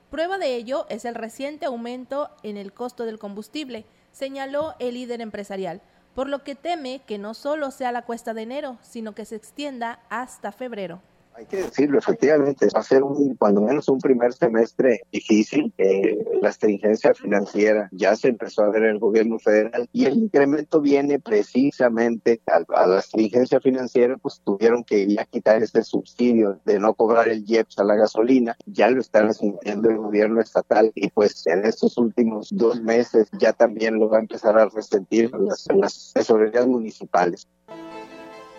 Prueba 0.09 0.37
de 0.37 0.55
ello 0.55 0.85
es 0.89 1.05
el 1.05 1.15
reciente 1.15 1.65
aumento 1.65 2.29
en 2.43 2.57
el 2.57 2.71
costo 2.71 3.05
del 3.05 3.19
combustible, 3.19 3.85
señaló 4.11 4.75
el 4.79 4.93
líder 4.93 5.21
empresarial, 5.21 5.81
por 6.13 6.29
lo 6.29 6.43
que 6.43 6.55
teme 6.55 7.01
que 7.05 7.17
no 7.17 7.33
solo 7.33 7.71
sea 7.71 7.91
la 7.91 8.03
cuesta 8.03 8.33
de 8.33 8.43
enero, 8.43 8.77
sino 8.81 9.13
que 9.15 9.25
se 9.25 9.35
extienda 9.35 9.99
hasta 10.09 10.51
febrero. 10.51 11.01
Hay 11.35 11.45
que 11.45 11.57
decirlo, 11.57 11.97
efectivamente, 11.97 12.67
va 12.75 12.81
a 12.81 12.83
ser 12.83 13.03
un, 13.03 13.35
cuando 13.35 13.61
menos 13.61 13.89
un 13.89 13.99
primer 13.99 14.33
semestre 14.33 15.01
difícil. 15.11 15.73
Eh, 15.77 16.23
la 16.41 16.49
estringencia 16.49 17.13
financiera 17.13 17.89
ya 17.91 18.15
se 18.15 18.27
empezó 18.27 18.63
a 18.63 18.69
ver 18.69 18.83
en 18.83 18.89
el 18.91 18.99
gobierno 18.99 19.39
federal 19.39 19.89
y 19.91 20.05
el 20.05 20.17
incremento 20.17 20.81
viene 20.81 21.19
precisamente 21.19 22.41
a, 22.45 22.87
la 22.87 22.99
estringencia 22.99 23.59
financiera, 23.59 24.17
pues 24.17 24.41
tuvieron 24.43 24.83
que 24.83 25.07
ya 25.07 25.25
quitar 25.25 25.63
este 25.63 25.83
subsidio 25.83 26.59
de 26.65 26.79
no 26.79 26.93
cobrar 26.93 27.29
el 27.29 27.43
IEPS 27.47 27.79
a 27.79 27.83
la 27.83 27.95
gasolina, 27.95 28.55
ya 28.65 28.89
lo 28.89 29.01
están 29.01 29.27
haciendo 29.27 29.89
el 29.89 29.97
gobierno 29.97 30.41
estatal 30.41 30.91
y 30.95 31.09
pues 31.09 31.47
en 31.47 31.65
estos 31.65 31.97
últimos 31.97 32.49
dos 32.51 32.81
meses 32.81 33.29
ya 33.39 33.53
también 33.53 33.99
lo 33.99 34.09
va 34.09 34.17
a 34.17 34.21
empezar 34.21 34.57
a 34.57 34.69
resentir 34.69 35.31
las, 35.33 35.67
las 35.75 36.11
tesorerías 36.13 36.67
municipales. 36.67 37.47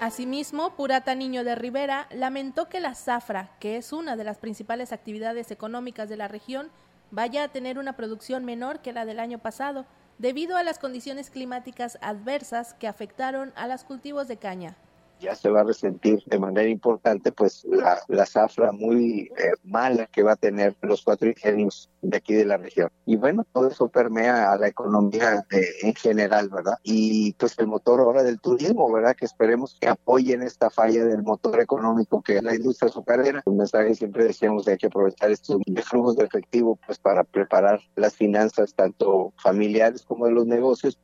Asimismo, 0.01 0.75
Purata 0.77 1.15
Niño 1.15 1.45
de 1.45 1.55
Rivera 1.55 2.09
lamentó 2.11 2.69
que 2.69 2.81
la 2.81 2.95
zafra, 2.95 3.51
que 3.61 3.77
es 3.77 3.93
una 3.93 4.17
de 4.17 4.25
las 4.25 4.39
principales 4.39 4.93
actividades 4.93 5.51
económicas 5.51 6.09
de 6.09 6.17
la 6.17 6.29
región, 6.29 6.71
vaya 7.11 7.45
a 7.45 7.49
tener 7.49 7.79
una 7.79 7.95
producción 7.95 8.45
menor 8.45 8.81
que 8.81 8.93
la 8.93 9.05
del 9.07 9.21
año 9.21 9.39
pasado, 9.39 9.87
debido 10.19 10.57
a 10.57 10.63
las 10.63 10.79
condiciones 10.79 11.31
climáticas 11.31 11.99
adversas 12.03 12.75
que 12.75 12.89
afectaron 12.89 13.53
a 13.57 13.67
los 13.67 13.85
cultivos 13.85 14.29
de 14.29 14.37
caña 14.37 14.77
ya 15.21 15.35
se 15.35 15.51
va 15.51 15.61
a 15.61 15.65
resentir 15.65 16.23
de 16.27 16.39
manera 16.39 16.69
importante 16.69 17.33
pues 17.33 17.65
la, 17.65 17.99
la 18.09 18.27
zafra 18.27 18.73
muy 18.73 19.31
eh, 19.37 19.53
mala 19.65 20.07
que 20.07 20.23
va 20.23 20.33
a 20.33 20.37
tener 20.37 20.77
los 20.83 21.03
cuatro 21.03 21.29
ingenios 21.29 21.91
de 22.03 22.17
aquí 22.17 22.35
de 22.35 22.45
la 22.45 22.57
región. 22.57 22.91
Y 23.07 23.17
bueno, 23.17 23.47
todo 23.53 23.69
eso 23.69 23.89
permea 23.89 24.53
a 24.53 24.59
la 24.59 24.69
economía 24.69 25.47
en 25.83 25.95
general, 25.95 26.49
¿verdad? 26.49 26.79
Y 26.83 27.33
pues 27.35 27.59
el 27.59 27.67
motor 27.67 28.01
ahora 28.01 28.23
del 28.23 28.41
turismo, 28.41 28.93
¿verdad? 28.93 29.17
Que 29.17 29.25
esperemos 29.25 29.77
que 29.81 29.89
apoyen 29.89 30.43
esta 30.43 30.71
falla 30.71 31.05
del 31.05 31.23
motor 31.23 31.61
económico 31.61 32.23
que 32.23 32.37
es 32.37 32.43
la 32.43 32.55
industria 32.55 32.91
azucarera. 32.91 33.43
Un 33.47 33.59
mensaje 33.59 33.95
siempre 33.95 34.25
decíamos 34.25 34.65
de 34.65 34.73
hay 34.73 34.79
que 34.79 34.87
aprovechar 34.87 35.31
estos 35.31 35.61
flujos 35.85 36.17
de 36.17 36.25
efectivo 36.25 36.79
pues 36.87 36.99
para 36.99 37.25
preparar 37.25 37.81
las 37.97 38.15
finanzas 38.15 38.75
tanto 38.75 39.33
familiares 39.43 40.05
como 40.05 40.27
de 40.27 40.33
los 40.33 40.47
negocios 40.47 40.99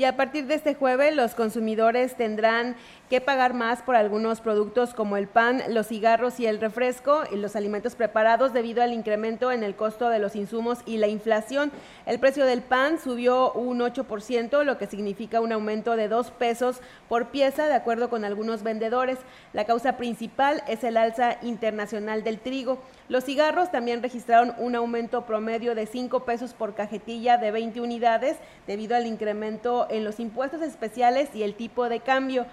y 0.00 0.04
a 0.06 0.16
partir 0.16 0.46
de 0.46 0.54
este 0.54 0.74
jueves 0.74 1.14
los 1.14 1.34
consumidores 1.34 2.16
tendrán 2.16 2.74
que 3.10 3.20
pagar 3.20 3.54
más 3.54 3.82
por 3.82 3.96
algunos 3.96 4.40
productos 4.40 4.94
como 4.94 5.16
el 5.16 5.26
pan, 5.26 5.64
los 5.68 5.88
cigarros 5.88 6.38
y 6.38 6.46
el 6.46 6.60
refresco 6.60 7.24
y 7.32 7.36
los 7.36 7.56
alimentos 7.56 7.96
preparados 7.96 8.52
debido 8.52 8.84
al 8.84 8.92
incremento 8.92 9.50
en 9.50 9.64
el 9.64 9.74
costo 9.74 10.08
de 10.08 10.20
los 10.20 10.36
insumos 10.36 10.78
y 10.86 10.96
la 10.96 11.08
inflación. 11.08 11.72
El 12.06 12.20
precio 12.20 12.46
del 12.46 12.62
pan 12.62 13.00
subió 13.00 13.52
un 13.52 13.80
8%, 13.80 14.62
lo 14.62 14.78
que 14.78 14.86
significa 14.86 15.40
un 15.40 15.50
aumento 15.50 15.96
de 15.96 16.06
2 16.06 16.30
pesos 16.30 16.80
por 17.08 17.30
pieza, 17.30 17.66
de 17.66 17.74
acuerdo 17.74 18.10
con 18.10 18.24
algunos 18.24 18.62
vendedores. 18.62 19.18
La 19.52 19.64
causa 19.64 19.96
principal 19.96 20.62
es 20.68 20.84
el 20.84 20.96
alza 20.96 21.38
internacional 21.42 22.22
del 22.22 22.38
trigo. 22.38 22.78
Los 23.08 23.24
cigarros 23.24 23.72
también 23.72 24.04
registraron 24.04 24.54
un 24.56 24.76
aumento 24.76 25.26
promedio 25.26 25.74
de 25.74 25.86
5 25.86 26.24
pesos 26.24 26.54
por 26.54 26.76
cajetilla 26.76 27.38
de 27.38 27.50
20 27.50 27.80
unidades 27.80 28.36
debido 28.68 28.94
al 28.94 29.06
incremento 29.06 29.88
en 29.90 30.04
los 30.04 30.20
impuestos 30.20 30.62
especiales 30.62 31.34
y 31.34 31.42
el 31.42 31.56
tipo 31.56 31.88
de 31.88 31.98
cambio. 31.98 32.46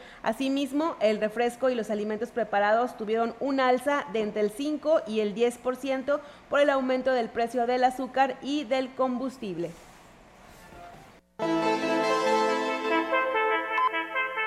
Asimismo, 0.48 0.96
el 1.02 1.20
refresco 1.20 1.70
y 1.70 1.76
los 1.76 1.90
alimentos 1.90 2.30
preparados 2.30 2.96
tuvieron 2.96 3.36
un 3.42 3.60
alza 3.60 4.06
de 4.14 4.22
entre 4.22 4.44
el 4.44 4.50
5 4.50 5.02
y 5.06 5.20
el 5.20 5.36
10% 5.36 6.22
por 6.50 6.62
el 6.62 6.70
aumento 6.70 7.12
del 7.12 7.28
precio 7.28 7.68
del 7.68 7.84
azúcar 7.84 8.38
y 8.42 8.64
del 8.64 8.88
combustible. 8.92 9.72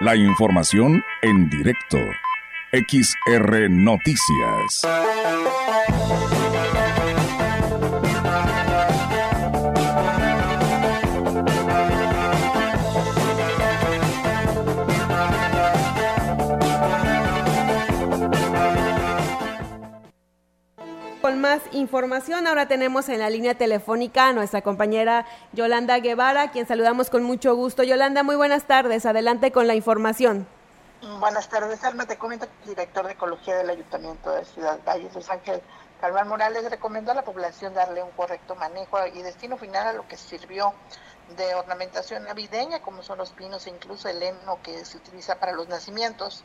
La 0.00 0.16
información 0.16 1.02
en 1.20 1.50
directo. 1.50 1.98
XR 2.72 3.68
Noticias. 3.68 4.86
Información. 21.72 22.46
Ahora 22.46 22.68
tenemos 22.68 23.08
en 23.08 23.18
la 23.18 23.30
línea 23.30 23.54
telefónica 23.54 24.28
a 24.28 24.32
nuestra 24.32 24.62
compañera 24.62 25.26
Yolanda 25.52 25.98
Guevara, 25.98 26.50
quien 26.50 26.66
saludamos 26.66 27.08
con 27.08 27.22
mucho 27.22 27.54
gusto. 27.54 27.82
Yolanda, 27.82 28.22
muy 28.22 28.36
buenas 28.36 28.64
tardes. 28.64 29.06
Adelante 29.06 29.50
con 29.50 29.66
la 29.66 29.74
información. 29.74 30.46
Buenas 31.18 31.48
tardes, 31.48 31.82
Alma. 31.82 32.06
Te 32.06 32.18
comento 32.18 32.46
que 32.46 32.52
el 32.64 32.76
director 32.76 33.06
de 33.06 33.12
Ecología 33.12 33.56
del 33.56 33.70
Ayuntamiento 33.70 34.30
de 34.32 34.44
Ciudad 34.44 34.78
Valles, 34.86 35.14
Luis 35.14 35.30
Ángel 35.30 35.62
Calván 36.00 36.28
Morales, 36.28 36.68
recomendó 36.70 37.12
a 37.12 37.14
la 37.14 37.22
población 37.22 37.72
darle 37.72 38.02
un 38.02 38.10
correcto 38.10 38.54
manejo 38.54 38.98
y 39.06 39.22
destino 39.22 39.56
final 39.56 39.86
a 39.86 39.92
lo 39.94 40.06
que 40.06 40.18
sirvió 40.18 40.74
de 41.36 41.54
ornamentación 41.54 42.24
navideña, 42.24 42.82
como 42.82 43.02
son 43.02 43.16
los 43.18 43.30
pinos 43.30 43.66
e 43.66 43.70
incluso 43.70 44.08
el 44.08 44.22
heno 44.22 44.58
que 44.62 44.84
se 44.84 44.98
utiliza 44.98 45.36
para 45.36 45.52
los 45.52 45.68
nacimientos. 45.68 46.44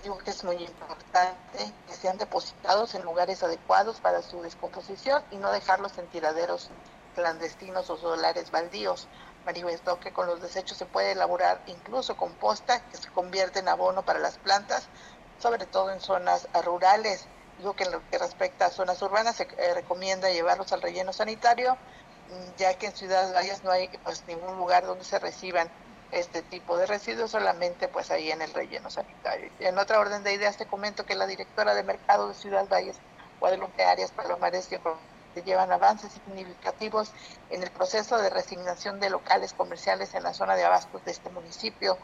Digo 0.00 0.18
que 0.18 0.30
es 0.30 0.42
muy 0.42 0.56
importante 0.56 1.72
que 1.86 1.94
sean 1.94 2.16
depositados 2.16 2.94
en 2.94 3.02
lugares 3.02 3.42
adecuados 3.42 4.00
para 4.00 4.22
su 4.22 4.40
descomposición 4.40 5.22
y 5.30 5.36
no 5.36 5.52
dejarlos 5.52 5.98
en 5.98 6.08
tiraderos 6.08 6.70
clandestinos 7.14 7.90
o 7.90 7.96
solares 7.96 8.50
baldíos. 8.50 9.06
Manifestó 9.44 10.00
que 10.00 10.12
con 10.12 10.26
los 10.26 10.40
desechos 10.40 10.78
se 10.78 10.86
puede 10.86 11.12
elaborar 11.12 11.62
incluso 11.66 12.16
composta 12.16 12.80
que 12.88 12.96
se 12.96 13.10
convierte 13.10 13.58
en 13.58 13.68
abono 13.68 14.02
para 14.02 14.18
las 14.18 14.38
plantas, 14.38 14.88
sobre 15.38 15.66
todo 15.66 15.90
en 15.90 16.00
zonas 16.00 16.48
rurales. 16.64 17.26
Digo 17.58 17.74
que 17.74 17.84
en 17.84 17.92
lo 17.92 18.08
que 18.08 18.18
respecta 18.18 18.66
a 18.66 18.70
zonas 18.70 19.02
urbanas 19.02 19.36
se 19.36 19.46
eh, 19.58 19.74
recomienda 19.74 20.30
llevarlos 20.30 20.72
al 20.72 20.80
relleno 20.80 21.12
sanitario, 21.12 21.76
mm, 22.28 22.56
ya 22.56 22.74
que 22.78 22.86
en 22.86 22.96
Ciudad 22.96 23.34
Valles 23.34 23.62
no 23.62 23.70
hay 23.70 23.88
pues, 24.04 24.26
ningún 24.26 24.56
lugar 24.56 24.86
donde 24.86 25.04
se 25.04 25.18
reciban 25.18 25.70
este 26.12 26.42
tipo 26.42 26.76
de 26.76 26.86
residuos 26.86 27.30
solamente 27.30 27.88
pues 27.88 28.10
ahí 28.10 28.30
en 28.30 28.42
el 28.42 28.52
relleno 28.52 28.90
sanitario. 28.90 29.50
En 29.58 29.78
otra 29.78 29.98
orden 29.98 30.22
de 30.22 30.34
ideas 30.34 30.58
te 30.58 30.66
comento 30.66 31.04
que 31.04 31.14
la 31.14 31.26
directora 31.26 31.74
de 31.74 31.82
mercado 31.82 32.28
de 32.28 32.34
Ciudad 32.34 32.68
Valles, 32.68 32.96
Guadalupe 33.40 33.82
Arias 33.82 34.12
Palomares, 34.12 34.68
que 34.68 34.78
llevan 35.42 35.72
avances 35.72 36.12
significativos 36.12 37.10
en 37.50 37.62
el 37.62 37.70
proceso 37.70 38.18
de 38.18 38.28
resignación 38.28 39.00
de 39.00 39.08
locales 39.08 39.54
comerciales 39.54 40.14
en 40.14 40.22
la 40.22 40.34
zona 40.34 40.54
de 40.54 40.64
abastos 40.64 41.02
de 41.04 41.12
este 41.12 41.30
municipio. 41.30 41.96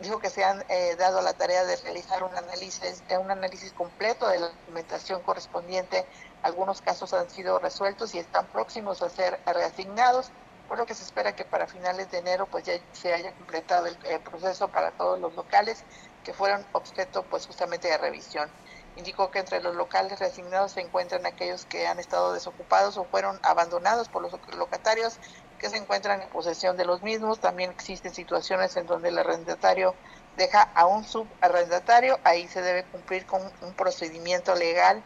Dijo 0.00 0.18
que 0.18 0.30
se 0.30 0.44
han 0.44 0.64
eh, 0.68 0.96
dado 0.96 1.20
la 1.22 1.32
tarea 1.32 1.64
de 1.64 1.76
realizar 1.76 2.22
un 2.22 2.34
análisis, 2.34 3.02
un 3.18 3.30
análisis 3.30 3.72
completo 3.72 4.28
de 4.28 4.38
la 4.38 4.48
documentación 4.48 5.22
correspondiente. 5.22 6.06
Algunos 6.42 6.80
casos 6.82 7.12
han 7.14 7.28
sido 7.30 7.58
resueltos 7.58 8.14
y 8.14 8.18
están 8.18 8.46
próximos 8.46 9.02
a 9.02 9.08
ser 9.08 9.40
reasignados 9.46 10.30
por 10.70 10.78
lo 10.78 10.86
que 10.86 10.94
se 10.94 11.02
espera 11.02 11.34
que 11.34 11.44
para 11.44 11.66
finales 11.66 12.12
de 12.12 12.18
enero 12.18 12.46
pues 12.46 12.62
ya 12.62 12.74
se 12.92 13.12
haya 13.12 13.32
completado 13.32 13.88
el, 13.88 14.20
proceso 14.20 14.68
para 14.68 14.92
todos 14.92 15.18
los 15.18 15.34
locales 15.34 15.82
que 16.22 16.32
fueron 16.32 16.64
objeto 16.70 17.24
pues 17.24 17.44
justamente 17.48 17.88
de 17.88 17.98
revisión. 17.98 18.48
Indicó 18.94 19.32
que 19.32 19.40
entre 19.40 19.60
los 19.60 19.74
locales 19.74 20.20
reasignados 20.20 20.70
se 20.70 20.80
encuentran 20.80 21.26
aquellos 21.26 21.64
que 21.64 21.88
han 21.88 21.98
estado 21.98 22.32
desocupados 22.32 22.98
o 22.98 23.04
fueron 23.04 23.40
abandonados 23.42 24.08
por 24.08 24.22
los 24.22 24.32
locatarios 24.56 25.18
que 25.58 25.68
se 25.68 25.76
encuentran 25.76 26.22
en 26.22 26.28
posesión 26.28 26.76
de 26.76 26.84
los 26.84 27.02
mismos. 27.02 27.40
También 27.40 27.72
existen 27.72 28.14
situaciones 28.14 28.76
en 28.76 28.86
donde 28.86 29.08
el 29.08 29.18
arrendatario 29.18 29.96
deja 30.36 30.62
a 30.62 30.86
un 30.86 31.02
subarrendatario, 31.02 32.20
ahí 32.22 32.46
se 32.46 32.62
debe 32.62 32.84
cumplir 32.84 33.26
con 33.26 33.42
un 33.62 33.74
procedimiento 33.74 34.54
legal 34.54 35.02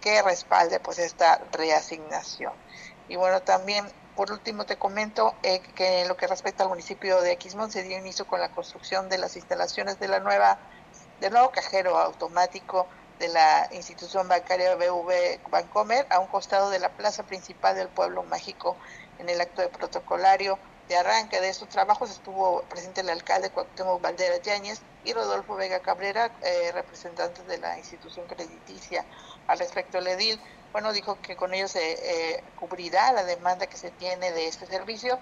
que 0.00 0.22
respalde 0.22 0.78
pues 0.78 1.00
esta 1.00 1.42
reasignación. 1.50 2.52
Y 3.08 3.16
bueno, 3.16 3.40
también 3.42 3.84
por 4.20 4.32
último, 4.32 4.66
te 4.66 4.76
comento 4.76 5.34
eh, 5.42 5.62
que 5.74 6.02
en 6.02 6.08
lo 6.08 6.14
que 6.14 6.26
respecta 6.26 6.62
al 6.62 6.68
municipio 6.68 7.22
de 7.22 7.38
Quismón 7.38 7.70
se 7.70 7.82
dio 7.82 7.96
inicio 7.96 8.26
con 8.26 8.38
la 8.38 8.50
construcción 8.50 9.08
de 9.08 9.16
las 9.16 9.34
instalaciones 9.34 9.98
de 9.98 10.08
la 10.08 10.20
nueva, 10.20 10.58
del 11.20 11.32
nuevo 11.32 11.50
cajero 11.52 11.96
automático 11.96 12.86
de 13.18 13.28
la 13.28 13.70
institución 13.72 14.28
bancaria 14.28 14.74
BV 14.74 15.40
Bancomer 15.50 16.06
a 16.10 16.18
un 16.18 16.26
costado 16.26 16.68
de 16.68 16.80
la 16.80 16.90
plaza 16.90 17.22
principal 17.22 17.74
del 17.74 17.88
pueblo 17.88 18.22
mágico 18.24 18.76
en 19.18 19.30
el 19.30 19.40
acto 19.40 19.62
de 19.62 19.70
protocolario 19.70 20.58
de 20.90 20.98
arranque 20.98 21.40
de 21.40 21.48
estos 21.48 21.70
trabajos 21.70 22.10
estuvo 22.10 22.62
presente 22.64 23.00
el 23.00 23.08
alcalde 23.08 23.48
Cuauhtémoc 23.48 24.02
Valdera 24.02 24.36
Yáñez 24.42 24.82
y 25.02 25.14
Rodolfo 25.14 25.54
Vega 25.54 25.80
Cabrera, 25.80 26.30
eh, 26.42 26.72
representantes 26.72 27.46
de 27.46 27.56
la 27.56 27.78
institución 27.78 28.26
crediticia. 28.26 29.06
Al 29.46 29.60
respecto, 29.60 29.96
el 29.96 30.08
edil 30.08 30.38
bueno, 30.72 30.92
dijo 30.92 31.18
que 31.20 31.36
con 31.36 31.52
ello 31.54 31.68
se 31.68 31.92
eh, 32.34 32.44
cubrirá 32.58 33.12
la 33.12 33.24
demanda 33.24 33.66
que 33.66 33.76
se 33.76 33.90
tiene 33.90 34.32
de 34.32 34.46
este 34.46 34.66
servicio 34.66 35.18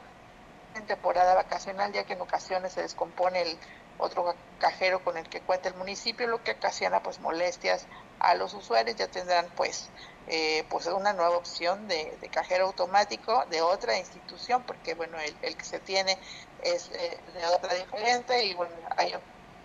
en 0.74 0.86
temporada 0.86 1.34
vacacional, 1.34 1.92
ya 1.92 2.04
que 2.04 2.12
en 2.12 2.20
ocasiones 2.20 2.72
se 2.72 2.82
descompone 2.82 3.42
el 3.42 3.58
otro 3.98 4.34
cajero 4.60 5.02
con 5.02 5.16
el 5.16 5.28
que 5.28 5.40
cuenta 5.40 5.68
el 5.68 5.74
municipio, 5.74 6.26
lo 6.26 6.42
que 6.42 6.52
ocasiona 6.52 7.02
pues 7.02 7.18
molestias 7.20 7.86
a 8.20 8.34
los 8.34 8.54
usuarios. 8.54 8.96
Ya 8.96 9.08
tendrán 9.08 9.46
pues 9.56 9.88
eh, 10.28 10.64
pues 10.68 10.86
una 10.86 11.12
nueva 11.12 11.36
opción 11.36 11.88
de, 11.88 12.16
cajero 12.30 12.66
automático 12.66 13.44
de 13.46 13.62
otra 13.62 13.98
institución, 13.98 14.62
porque 14.64 14.94
bueno 14.94 15.18
el, 15.18 15.56
que 15.56 15.64
se 15.64 15.80
tiene 15.80 16.18
es 16.62 16.90
eh, 16.92 17.18
de 17.34 17.46
otra 17.46 17.74
diferente 17.74 18.44
y 18.44 18.54
bueno 18.54 18.74
hay 18.96 19.14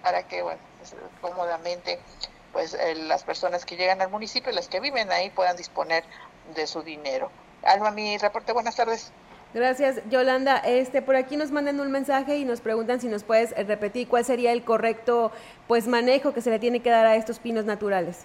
para 0.01 0.27
que 0.27 0.41
bueno 0.41 0.61
pues, 0.79 0.95
cómodamente 1.21 1.99
pues 2.53 2.75
eh, 2.75 2.95
las 2.95 3.23
personas 3.23 3.65
que 3.65 3.75
llegan 3.75 4.01
al 4.01 4.09
municipio, 4.09 4.51
las 4.53 4.69
que 4.69 4.79
viven 4.79 5.11
ahí, 5.11 5.31
puedan 5.31 5.57
disponer 5.57 6.03
de 6.55 6.67
su 6.67 6.83
dinero. 6.83 7.31
Alma, 7.63 7.91
mi 7.91 8.17
reporte, 8.17 8.53
buenas 8.53 8.75
tardes. 8.75 9.11
Gracias, 9.53 9.97
Yolanda. 10.09 10.57
Este, 10.57 11.01
por 11.01 11.15
aquí 11.15 11.35
nos 11.35 11.51
mandan 11.51 11.79
un 11.79 11.91
mensaje 11.91 12.37
y 12.37 12.45
nos 12.45 12.61
preguntan 12.61 13.01
si 13.01 13.07
nos 13.07 13.23
puedes 13.23 13.51
eh, 13.51 13.63
repetir 13.63 14.07
cuál 14.07 14.23
sería 14.23 14.51
el 14.51 14.63
correcto 14.63 15.31
pues 15.67 15.87
manejo 15.87 16.33
que 16.33 16.41
se 16.41 16.49
le 16.49 16.59
tiene 16.59 16.81
que 16.81 16.89
dar 16.89 17.05
a 17.05 17.15
estos 17.15 17.39
pinos 17.39 17.65
naturales. 17.65 18.19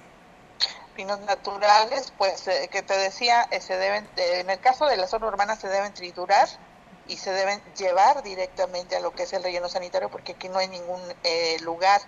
Pinos 0.95 1.21
naturales, 1.21 2.13
pues 2.19 2.49
eh, 2.49 2.69
que 2.71 2.83
te 2.83 2.97
decía, 2.97 3.49
se 3.61 3.77
deben, 3.77 4.09
en 4.17 4.51
el 4.51 4.59
caso 4.61 4.87
de 4.87 4.97
la 4.97 5.07
zona 5.07 5.29
urbana 5.29 5.57
se 5.57 5.69
deben 5.69 5.95
triturar 5.95 6.49
y 7.07 7.17
se 7.17 7.31
deben 7.31 7.63
llevar 7.79 8.23
directamente 8.23 8.97
a 8.97 9.01
lo 9.01 9.13
que 9.13 9.23
es 9.23 9.33
el 9.33 9.43
relleno 9.43 9.69
sanitario 9.69 10.11
porque 10.11 10.33
aquí 10.33 10.49
no 10.49 10.59
hay 10.59 10.69
ningún 10.69 11.01
lugar 11.63 12.03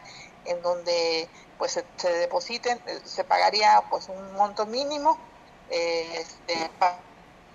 en 0.45 0.61
donde 0.61 1.29
pues 1.61 1.78
se, 1.96 2.12
depositen, 2.14 2.80
eh, 2.86 3.00
se 3.04 3.22
pagaría 3.22 3.82
pues 3.90 4.08
un 4.08 4.32
monto 4.32 4.64
mínimo, 4.64 5.18
eh, 5.68 6.11
este, 6.14 6.70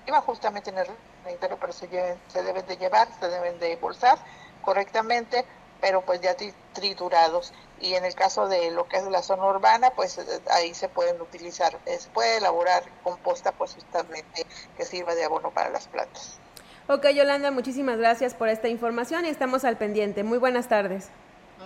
iba 0.05 0.21
justamente 0.21 0.69
en 0.69 0.77
el 0.77 0.87
sanitario, 1.23 1.57
pero 1.59 1.73
se, 1.73 1.89
se 2.27 2.43
deben 2.43 2.67
de 2.67 2.77
llevar, 2.77 3.07
se 3.19 3.27
deben 3.27 3.59
de 3.59 3.75
bolsar 3.77 4.19
correctamente, 4.61 5.43
pero 5.81 6.01
pues 6.01 6.21
ya 6.21 6.35
triturados. 6.73 7.51
Y 7.81 7.95
en 7.95 8.05
el 8.05 8.13
caso 8.13 8.47
de 8.47 8.69
lo 8.69 8.87
que 8.87 8.97
es 8.97 9.05
la 9.05 9.23
zona 9.23 9.47
urbana, 9.47 9.89
pues 9.89 10.19
eh, 10.19 10.23
ahí 10.51 10.75
se 10.75 10.87
pueden 10.87 11.19
utilizar, 11.19 11.75
se 11.85 12.07
puede 12.09 12.37
elaborar 12.37 12.83
composta 13.03 13.53
pues 13.53 13.73
justamente 13.73 14.45
que 14.77 14.85
sirva 14.85 15.15
de 15.15 15.23
abono 15.25 15.49
para 15.49 15.71
las 15.71 15.87
plantas. 15.87 16.39
Ok, 16.87 17.07
Yolanda, 17.07 17.49
muchísimas 17.49 17.97
gracias 17.97 18.35
por 18.35 18.49
esta 18.49 18.67
información 18.67 19.25
y 19.25 19.29
estamos 19.29 19.65
al 19.65 19.79
pendiente. 19.79 20.23
Muy 20.23 20.37
buenas 20.37 20.69
tardes. 20.69 21.09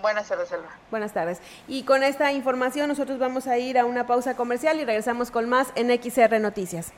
Buenas 0.02 0.28
tardes, 0.28 0.52
Elba. 0.52 0.70
Buenas 0.92 1.14
tardes. 1.14 1.40
Y 1.68 1.84
con 1.84 2.04
esta 2.04 2.32
información 2.32 2.88
nosotros 2.88 3.20
vamos 3.20 3.48
a 3.48 3.58
ir 3.58 3.78
a 3.78 3.86
una 3.86 4.08
pausa 4.08 4.36
comercial 4.36 4.80
y 4.80 4.86
regresamos 4.86 5.32
con 5.32 5.50
más 5.50 5.72
en 5.76 5.90
XR 5.90 6.40
Noticias. 6.40 6.94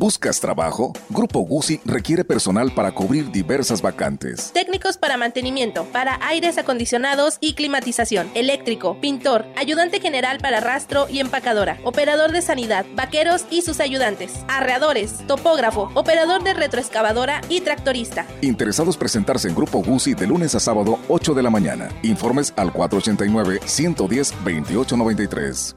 ¿Buscas 0.00 0.40
trabajo? 0.40 0.94
Grupo 1.10 1.40
Guzzi 1.40 1.78
requiere 1.84 2.24
personal 2.24 2.72
para 2.72 2.92
cubrir 2.92 3.30
diversas 3.30 3.82
vacantes. 3.82 4.50
Técnicos 4.50 4.96
para 4.96 5.18
mantenimiento, 5.18 5.84
para 5.92 6.18
aires 6.26 6.56
acondicionados 6.56 7.36
y 7.42 7.52
climatización, 7.52 8.30
eléctrico, 8.34 8.98
pintor, 8.98 9.44
ayudante 9.58 10.00
general 10.00 10.38
para 10.38 10.60
rastro 10.60 11.06
y 11.10 11.20
empacadora, 11.20 11.78
operador 11.84 12.32
de 12.32 12.40
sanidad, 12.40 12.86
vaqueros 12.94 13.44
y 13.50 13.60
sus 13.60 13.78
ayudantes, 13.78 14.42
arreadores, 14.48 15.18
topógrafo, 15.26 15.90
operador 15.92 16.42
de 16.44 16.54
retroexcavadora 16.54 17.42
y 17.50 17.60
tractorista. 17.60 18.24
Interesados 18.40 18.96
presentarse 18.96 19.48
en 19.48 19.54
Grupo 19.54 19.82
Guzzi 19.82 20.14
de 20.14 20.26
lunes 20.26 20.54
a 20.54 20.60
sábado 20.60 20.98
8 21.08 21.34
de 21.34 21.42
la 21.42 21.50
mañana. 21.50 21.90
Informes 22.04 22.54
al 22.56 22.72
489 22.72 23.60
110 23.66 24.30
2893. 24.30 25.76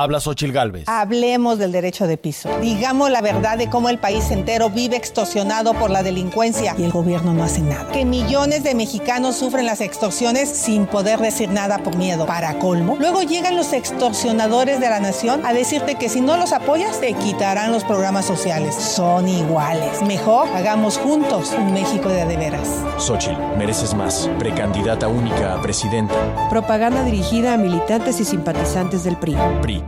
Habla 0.00 0.20
Xochil 0.20 0.52
Gálvez. 0.52 0.84
Hablemos 0.86 1.58
del 1.58 1.72
derecho 1.72 2.06
de 2.06 2.16
piso. 2.16 2.48
Digamos 2.60 3.10
la 3.10 3.20
verdad 3.20 3.58
de 3.58 3.68
cómo 3.68 3.88
el 3.88 3.98
país 3.98 4.30
entero 4.30 4.70
vive 4.70 4.96
extorsionado 4.96 5.74
por 5.74 5.90
la 5.90 6.04
delincuencia 6.04 6.76
y 6.78 6.84
el 6.84 6.92
gobierno 6.92 7.34
no 7.34 7.42
hace 7.42 7.62
nada. 7.62 7.90
Que 7.90 8.04
millones 8.04 8.62
de 8.62 8.76
mexicanos 8.76 9.34
sufren 9.34 9.66
las 9.66 9.80
extorsiones 9.80 10.48
sin 10.50 10.86
poder 10.86 11.18
decir 11.18 11.48
nada 11.48 11.78
por 11.78 11.96
miedo. 11.96 12.26
Para 12.26 12.60
colmo, 12.60 12.96
luego 13.00 13.22
llegan 13.22 13.56
los 13.56 13.72
extorsionadores 13.72 14.78
de 14.78 14.88
la 14.88 15.00
nación 15.00 15.44
a 15.44 15.52
decirte 15.52 15.96
que 15.96 16.08
si 16.08 16.20
no 16.20 16.36
los 16.36 16.52
apoyas 16.52 17.00
te 17.00 17.14
quitarán 17.14 17.72
los 17.72 17.82
programas 17.82 18.24
sociales. 18.24 18.76
Son 18.76 19.28
iguales. 19.28 20.00
Mejor 20.02 20.46
hagamos 20.54 20.96
juntos 20.96 21.52
un 21.58 21.72
México 21.72 22.08
de 22.08 22.22
adeveras. 22.22 22.68
Xochil, 22.98 23.36
mereces 23.56 23.94
más. 23.94 24.30
Precandidata 24.38 25.08
única 25.08 25.54
a 25.54 25.60
presidenta. 25.60 26.14
Propaganda 26.50 27.02
dirigida 27.02 27.54
a 27.54 27.56
militantes 27.56 28.20
y 28.20 28.24
simpatizantes 28.24 29.02
del 29.02 29.16
PRI. 29.16 29.36
PRI. 29.60 29.87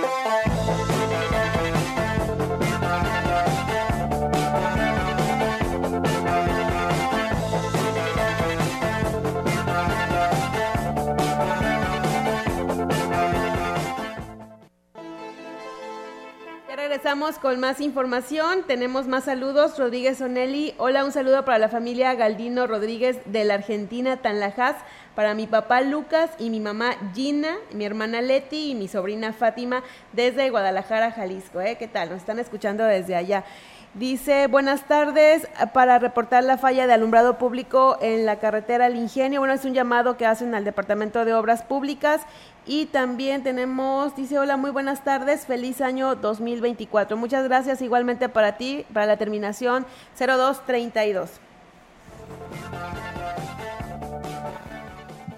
Regresamos 16.91 17.39
con 17.39 17.57
más 17.61 17.79
información. 17.79 18.65
Tenemos 18.67 19.07
más 19.07 19.23
saludos. 19.23 19.79
Rodríguez 19.79 20.19
Onelli. 20.19 20.73
Hola, 20.77 21.05
un 21.05 21.13
saludo 21.13 21.45
para 21.45 21.57
la 21.57 21.69
familia 21.69 22.13
Galdino 22.15 22.67
Rodríguez 22.67 23.17
de 23.27 23.45
la 23.45 23.53
Argentina, 23.53 24.17
Tanlajas. 24.17 24.75
Para 25.15 25.33
mi 25.33 25.47
papá 25.47 25.79
Lucas 25.79 26.31
y 26.37 26.49
mi 26.49 26.59
mamá 26.59 26.97
Gina, 27.15 27.55
mi 27.71 27.85
hermana 27.85 28.21
Leti 28.21 28.71
y 28.71 28.75
mi 28.75 28.89
sobrina 28.89 29.31
Fátima 29.31 29.83
desde 30.11 30.49
Guadalajara, 30.49 31.13
Jalisco. 31.13 31.61
¿eh? 31.61 31.77
¿Qué 31.79 31.87
tal? 31.87 32.09
Nos 32.09 32.17
están 32.17 32.39
escuchando 32.39 32.83
desde 32.83 33.15
allá. 33.15 33.45
Dice, 33.93 34.47
buenas 34.47 34.87
tardes, 34.87 35.49
para 35.73 35.99
reportar 35.99 36.45
la 36.45 36.57
falla 36.57 36.87
de 36.87 36.93
alumbrado 36.93 37.37
público 37.37 37.97
en 37.99 38.25
la 38.25 38.39
carretera 38.39 38.87
El 38.87 38.95
Ingenio. 38.95 39.41
Bueno, 39.41 39.53
es 39.53 39.65
un 39.65 39.73
llamado 39.73 40.15
que 40.15 40.25
hacen 40.25 40.55
al 40.55 40.63
Departamento 40.63 41.25
de 41.25 41.33
Obras 41.33 41.63
Públicas. 41.63 42.21
Y 42.65 42.85
también 42.85 43.43
tenemos, 43.43 44.15
dice, 44.15 44.39
hola, 44.39 44.55
muy 44.55 44.71
buenas 44.71 45.03
tardes, 45.03 45.45
feliz 45.45 45.81
año 45.81 46.15
2024. 46.15 47.17
Muchas 47.17 47.43
gracias 47.43 47.81
igualmente 47.81 48.29
para 48.29 48.55
ti, 48.55 48.85
para 48.93 49.07
la 49.07 49.17
terminación 49.17 49.85
0232. 50.17 51.29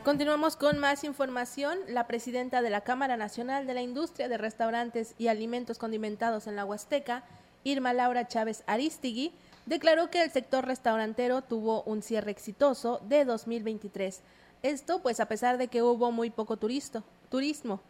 Continuamos 0.03 0.57
con 0.57 0.77
más 0.77 1.03
información. 1.03 1.79
La 1.87 2.05
presidenta 2.05 2.61
de 2.61 2.69
la 2.69 2.81
Cámara 2.81 3.17
Nacional 3.17 3.65
de 3.65 3.73
la 3.73 3.81
Industria 3.81 4.27
de 4.27 4.37
Restaurantes 4.37 5.15
y 5.17 5.29
Alimentos 5.29 5.79
Condimentados 5.79 6.45
en 6.45 6.55
la 6.55 6.65
Huasteca, 6.65 7.23
Irma 7.63 7.93
Laura 7.93 8.27
Chávez 8.27 8.63
Aristigui, 8.67 9.33
declaró 9.65 10.09
que 10.09 10.23
el 10.23 10.31
sector 10.31 10.65
restaurantero 10.65 11.41
tuvo 11.41 11.83
un 11.83 12.01
cierre 12.01 12.31
exitoso 12.31 12.99
de 13.07 13.25
2023. 13.25 14.21
Esto 14.61 14.99
pues 14.99 15.19
a 15.19 15.27
pesar 15.27 15.57
de 15.57 15.67
que 15.67 15.81
hubo 15.83 16.11
muy 16.11 16.29
poco 16.29 16.57
turisto, 16.57 17.03
turismo. 17.29 17.81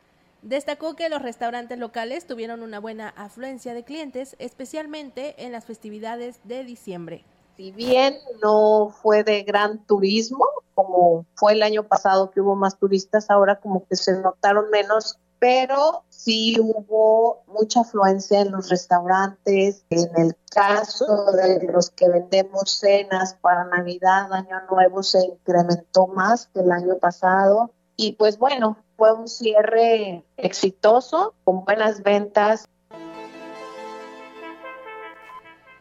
Destacó 0.41 0.95
que 0.95 1.07
los 1.07 1.21
restaurantes 1.21 1.79
locales 1.79 2.27
tuvieron 2.27 2.63
una 2.63 2.79
buena 2.79 3.09
afluencia 3.09 3.73
de 3.73 3.83
clientes, 3.83 4.35
especialmente 4.39 5.45
en 5.45 5.51
las 5.51 5.65
festividades 5.65 6.39
de 6.43 6.65
diciembre. 6.65 7.23
Si 7.55 7.71
bien 7.71 8.17
no 8.41 8.93
fue 9.01 9.23
de 9.23 9.43
gran 9.43 9.85
turismo, 9.85 10.45
como 10.73 11.25
fue 11.35 11.53
el 11.53 11.63
año 11.63 11.83
pasado 11.83 12.31
que 12.31 12.41
hubo 12.41 12.55
más 12.55 12.77
turistas, 12.77 13.29
ahora 13.29 13.59
como 13.59 13.85
que 13.87 13.95
se 13.95 14.19
notaron 14.19 14.69
menos, 14.71 15.19
pero 15.43 16.05
sí 16.07 16.55
hubo 16.57 17.43
mucha 17.47 17.81
afluencia 17.81 18.39
en 18.39 18.51
los 18.51 18.69
restaurantes. 18.69 19.83
En 19.89 20.09
el 20.15 20.37
caso 20.49 21.33
de 21.33 21.67
los 21.69 21.89
que 21.89 22.07
vendemos 22.07 22.71
cenas 22.71 23.33
para 23.41 23.65
Navidad, 23.65 24.31
Año 24.31 24.61
Nuevo, 24.71 25.03
se 25.03 25.19
incrementó 25.25 26.07
más 26.07 26.47
que 26.47 26.61
el 26.61 26.71
año 26.71 26.97
pasado. 26.97 27.71
Y 27.97 28.13
pues 28.13 28.37
bueno, 28.37 28.77
fue 28.95 29.11
un 29.11 29.27
cierre 29.27 30.23
exitoso, 30.37 31.33
con 31.43 31.65
buenas 31.65 32.03
ventas. 32.03 32.69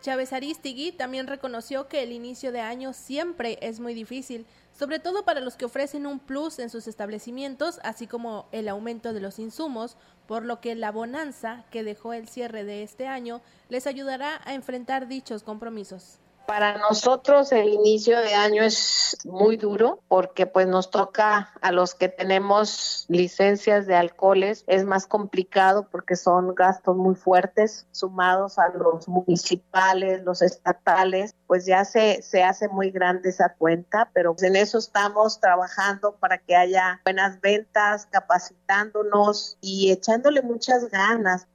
Chávez 0.01 0.33
Aristigui 0.33 0.91
también 0.91 1.29
reconoció 1.29 1.87
que 1.87 2.03
el 2.03 2.11
inicio 2.11 2.51
de 2.51 2.63
año 2.63 2.93
siempre 2.93 3.59
es 3.63 3.79
muy 3.79 3.95
difícil, 3.95 4.45
sobre 4.83 4.99
todo 4.99 5.25
para 5.25 5.39
los 5.39 5.55
que 5.55 5.65
ofrecen 5.65 6.09
un 6.09 6.19
plus 6.19 6.59
en 6.59 6.69
sus 6.69 6.89
establecimientos, 6.89 7.79
así 7.85 8.09
como 8.09 8.49
el 8.51 8.69
aumento 8.69 9.13
de 9.13 9.21
los 9.21 9.39
insumos, 9.39 9.97
por 10.27 10.45
lo 10.45 10.61
que 10.61 10.75
la 10.75 10.91
bonanza 10.91 11.65
que 11.71 11.85
dejó 11.85 12.15
el 12.15 12.27
cierre 12.27 12.65
de 12.65 12.83
este 12.83 13.07
año 13.07 13.43
les 13.69 13.87
ayudará 13.87 14.41
a 14.45 14.55
enfrentar 14.55 15.07
dichos 15.07 15.45
compromisos. 15.45 16.19
Para 16.47 16.77
nosotros 16.79 17.53
el 17.53 17.69
inicio 17.69 18.19
de 18.21 18.35
año 18.35 18.63
es 18.63 19.17
muy 19.25 19.57
duro 19.57 20.01
porque 20.09 20.47
pues 20.47 20.67
nos 20.67 20.91
toca 20.91 21.51
a 21.61 21.73
los 21.73 21.95
que 21.95 22.09
tenemos 22.09 23.07
licencias 23.09 23.87
de 23.87 23.95
alcoholes, 23.95 24.65
es 24.67 24.85
más 24.85 25.07
complicado 25.07 25.89
porque 25.91 26.17
son 26.17 26.55
gastos 26.55 26.97
muy 26.97 27.15
fuertes 27.15 27.87
sumados 27.93 28.59
a 28.59 28.69
los 28.69 29.09
municipales, 29.09 30.23
los 30.25 30.43
estatales, 30.43 31.35
pues 31.47 31.67
ya 31.67 31.85
se, 31.85 32.23
se 32.23 32.43
hace 32.43 32.69
muy 32.69 32.91
grande 32.91 33.31
esa 33.31 33.55
cuenta, 33.55 34.11
pero 34.13 34.35
en 34.41 34.57
eso 34.57 34.79
estamos 34.79 35.41
trabajando 35.41 36.17
para 36.17 36.39
que 36.39 36.57
haya 36.57 37.01
buenas 37.05 37.41
ventas, 37.41 38.07
capacitándonos 38.07 39.59
y 39.61 39.91
echándole 39.93 40.43
muchas 40.43 40.89
ganas. 40.91 41.47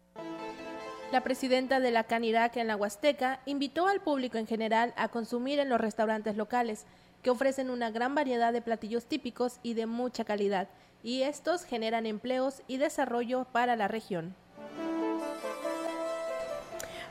La 1.10 1.22
presidenta 1.22 1.80
de 1.80 1.92
la 1.92 2.04
Canirac 2.04 2.58
en 2.58 2.68
la 2.68 2.76
Huasteca 2.76 3.40
invitó 3.46 3.88
al 3.88 4.02
público 4.02 4.38
en 4.38 4.46
general 4.46 4.94
a 4.98 5.08
consumir 5.08 5.58
en 5.60 5.70
los 5.70 5.80
restaurantes 5.80 6.36
locales, 6.36 6.86
que 7.24 7.30
ofrecen 7.30 7.70
una 7.70 7.92
gran 7.92 8.14
variedad 8.14 8.52
de 8.52 8.62
platillos 8.62 9.06
típicos 9.06 9.60
y 9.64 9.74
de 9.74 9.86
mucha 9.86 10.26
calidad, 10.26 10.68
y 11.04 11.22
estos 11.22 11.64
generan 11.64 12.06
empleos 12.06 12.62
y 12.68 12.76
desarrollo 12.76 13.46
para 13.54 13.78
la 13.78 13.88
región. 13.88 14.36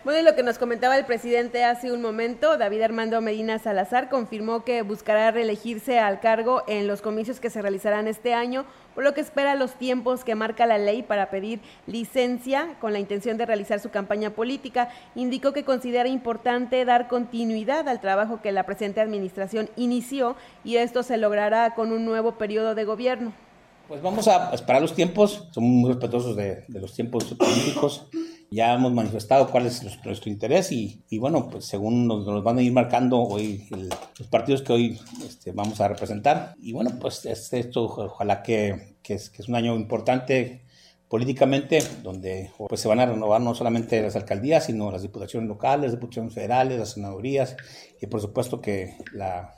Bueno, 0.07 0.20
y 0.20 0.22
lo 0.22 0.36
que 0.36 0.44
nos 0.44 0.57
comentaba 0.57 0.96
el 0.96 1.04
presidente 1.04 1.64
hace 1.64 1.90
un 1.90 2.00
momento, 2.00 2.57
David 2.57 2.82
Armando 2.82 3.20
Medina 3.20 3.59
Salazar, 3.59 4.09
confirmó 4.09 4.62
que 4.62 4.82
buscará 4.82 5.32
reelegirse 5.32 5.98
al 5.98 6.20
cargo 6.20 6.62
en 6.68 6.86
los 6.86 7.02
comicios 7.02 7.40
que 7.40 7.50
se 7.50 7.61
realizarán 7.61 8.07
este 8.07 8.32
año, 8.32 8.66
por 8.94 9.02
lo 9.02 9.14
que 9.14 9.20
espera 9.20 9.57
los 9.57 9.74
tiempos 9.74 10.22
que 10.22 10.36
marca 10.36 10.64
la 10.64 10.78
ley 10.78 11.02
para 11.02 11.28
pedir 11.28 11.59
licencia 11.88 12.76
con 12.80 12.92
la 12.92 13.00
intención 13.00 13.36
de 13.36 13.46
realizar 13.46 13.80
su 13.80 13.90
campaña 13.90 14.30
política. 14.30 14.90
Indicó 15.16 15.52
que 15.52 15.64
considera 15.64 16.09
importante 16.09 16.84
dar 16.84 17.09
continuidad 17.09 17.88
al 17.88 18.00
trabajo 18.00 18.40
que 18.40 18.52
la 18.52 18.64
presente 18.64 19.00
administración 19.00 19.68
inició 19.74 20.36
y 20.62 20.76
esto 20.76 21.02
se 21.02 21.16
logrará 21.16 21.74
con 21.74 21.90
un 21.90 22.04
nuevo 22.04 22.38
periodo 22.38 22.76
de 22.76 22.84
gobierno. 22.84 23.45
Pues 23.89 24.03
vamos 24.03 24.26
a 24.28 24.53
esperar 24.53 24.82
los 24.82 24.95
tiempos, 24.95 25.49
somos 25.53 25.70
muy 25.70 25.91
respetuosos 25.91 26.37
de, 26.37 26.64
los 26.68 26.93
tiempos 26.93 27.24
políticos 27.34 28.07
ya 28.51 28.74
hemos 28.74 28.93
manifestado 28.93 29.51
cuál 29.51 29.66
es 29.66 29.82
nuestro 29.82 30.30
interés 30.30 30.70
y, 30.70 31.03
bueno, 31.18 31.49
pues 31.49 31.66
según 31.66 32.07
nos, 32.07 32.43
van 32.45 32.59
a 32.59 32.62
ir 32.62 32.72
marcando 32.72 33.20
hoy 33.20 33.66
el, 33.72 33.89
los 34.18 34.28
partidos 34.28 34.62
que 34.62 34.72
hoy 34.72 35.01
este, 35.24 35.53
vamos 35.53 35.80
a 35.80 35.89
representar. 35.89 36.55
Y 36.59 36.72
bueno, 36.72 36.93
pues 37.01 37.24
es 37.26 37.53
esto 37.53 37.84
ojalá 37.84 38.43
que, 38.43 38.97
que, 39.03 39.14
es, 39.14 39.32
un 39.49 39.57
año 39.57 39.74
importante 39.74 40.62
políticamente, 41.09 41.78
donde 42.03 42.51
pues 42.68 42.80
se 42.80 42.89
van 42.89 43.01
a 43.01 43.07
renovar 43.07 43.41
no 43.41 43.55
solamente 43.55 44.01
las 44.03 44.16
alcaldías, 44.16 44.64
sino 44.66 44.91
las 44.91 45.03
diputaciones 45.03 45.49
locales, 45.49 45.91
las 45.91 45.93
diputaciones 45.93 46.34
federales, 46.34 46.78
las 46.78 46.91
senadurías 46.91 47.57
y 48.01 48.07
por 48.07 48.20
supuesto 48.20 48.61
que 48.61 48.97
la, 49.12 49.55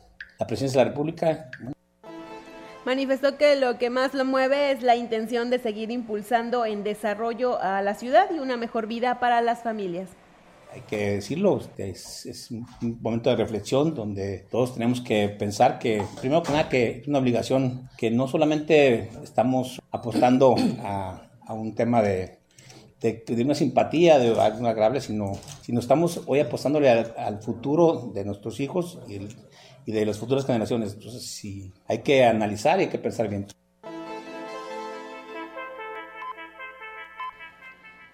presidencia 0.46 0.80
de 0.80 0.84
la 0.84 0.90
República. 0.90 1.50
Manifestó 2.88 3.36
que 3.36 3.54
lo 3.54 3.76
que 3.76 3.90
más 3.90 4.14
lo 4.14 4.24
mueve 4.24 4.72
es 4.72 4.82
la 4.82 4.96
intención 4.96 5.50
de 5.50 5.58
seguir 5.58 5.90
impulsando 5.90 6.64
en 6.64 6.84
desarrollo 6.84 7.60
a 7.60 7.82
la 7.82 7.92
ciudad 7.92 8.30
y 8.34 8.38
una 8.38 8.56
mejor 8.56 8.86
vida 8.86 9.20
para 9.20 9.42
las 9.42 9.62
familias. 9.62 10.08
hay 10.72 10.80
que 10.88 11.10
decirlo, 11.16 11.60
es, 11.76 12.48
un 12.50 12.98
momento 13.02 13.28
de 13.28 13.36
reflexión 13.36 13.94
donde 13.94 14.46
todos 14.50 14.72
tenemos 14.72 15.02
que 15.02 15.28
pensar 15.28 15.78
que, 15.78 16.02
primero 16.18 16.42
que 16.42 16.52
nada, 16.52 16.70
que 16.70 17.00
es 17.00 17.08
una 17.08 17.18
obligación 17.18 17.90
que 17.98 18.10
no 18.10 18.26
solamente 18.26 19.10
estamos 19.22 19.82
apostando 19.90 20.56
a, 20.82 21.28
a 21.46 21.52
un 21.52 21.74
tema 21.74 22.00
de, 22.00 22.38
de, 23.02 23.22
de, 23.26 23.44
una 23.44 23.54
simpatía, 23.54 24.18
de 24.18 24.28
algo 24.40 24.66
agradable, 24.66 25.02
sino, 25.02 25.32
sino 25.60 25.78
estamos 25.78 26.22
hoy 26.24 26.40
apostándole 26.40 26.88
al, 26.88 27.12
al 27.18 27.42
futuro 27.42 28.12
de 28.14 28.24
nuestros 28.24 28.60
hijos 28.60 28.98
y, 29.06 29.16
el, 29.16 29.28
y, 29.88 29.92
de 29.92 30.04
las 30.04 30.18
futuras 30.18 30.44
generaciones. 30.44 30.92
Entonces, 30.92 31.24
sí, 31.24 31.72
hay 31.86 32.02
que 32.02 32.26
analizar 32.26 32.78
y 32.78 32.84
hay 32.84 32.88
que 32.90 32.98
pensar 32.98 33.26
bien. 33.28 33.46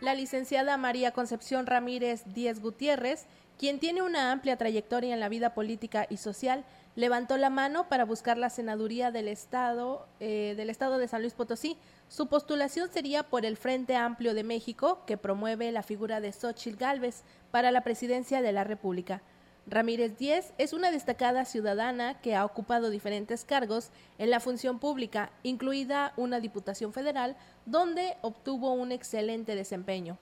La 0.01 0.15
licenciada 0.15 0.77
María 0.77 1.11
Concepción 1.11 1.67
Ramírez 1.67 2.23
Díez 2.27 2.61
Gutiérrez, 2.61 3.27
quien 3.59 3.81
tiene 3.81 4.03
una 4.03 4.31
amplia 4.31 4.57
trayectoria 4.57 5.15
en 5.15 5.21
la 5.21 5.29
vida 5.29 5.55
política 5.55 6.07
y 6.09 6.19
social, 6.19 6.65
levantó 6.95 7.37
la 7.39 7.51
mano 7.51 7.89
para 7.89 8.05
buscar 8.05 8.39
la 8.39 8.51
senaduría 8.51 9.11
del 9.11 9.27
Estado, 9.27 10.07
eh, 10.21 10.55
del 10.57 10.71
Estado 10.71 10.99
de 10.99 11.09
San 11.09 11.23
Luis 11.23 11.35
Potosí. 11.35 11.77
Su 12.09 12.29
postulación 12.29 12.89
sería 12.89 13.25
por 13.25 13.45
el 13.45 13.57
Frente 13.57 13.97
Amplio 13.97 14.35
de 14.35 14.45
México, 14.45 15.03
que 15.07 15.17
promueve 15.17 15.73
la 15.73 15.83
figura 15.83 16.21
de 16.21 16.33
Xochitl 16.33 16.77
Gálvez 16.77 17.23
para 17.51 17.73
la 17.73 17.83
presidencia 17.83 18.43
de 18.43 18.53
la 18.53 18.63
República. 18.63 19.23
Ramírez 19.67 20.19
Díez 20.19 20.53
es 20.59 20.75
una 20.75 20.91
destacada 20.91 21.47
ciudadana 21.47 22.21
que 22.21 22.37
ha 22.37 22.45
ocupado 22.45 22.91
diferentes 22.91 23.47
cargos 23.47 23.89
en 24.19 24.29
la 24.29 24.41
función 24.41 24.79
pública, 24.79 25.31
incluida 25.43 26.13
una 26.19 26.39
diputación 26.39 26.93
federal, 26.93 27.35
donde 27.65 28.17
obtuvo 28.21 28.73
un 28.73 28.93
excelente 28.93 29.55
desempeño. 29.55 30.19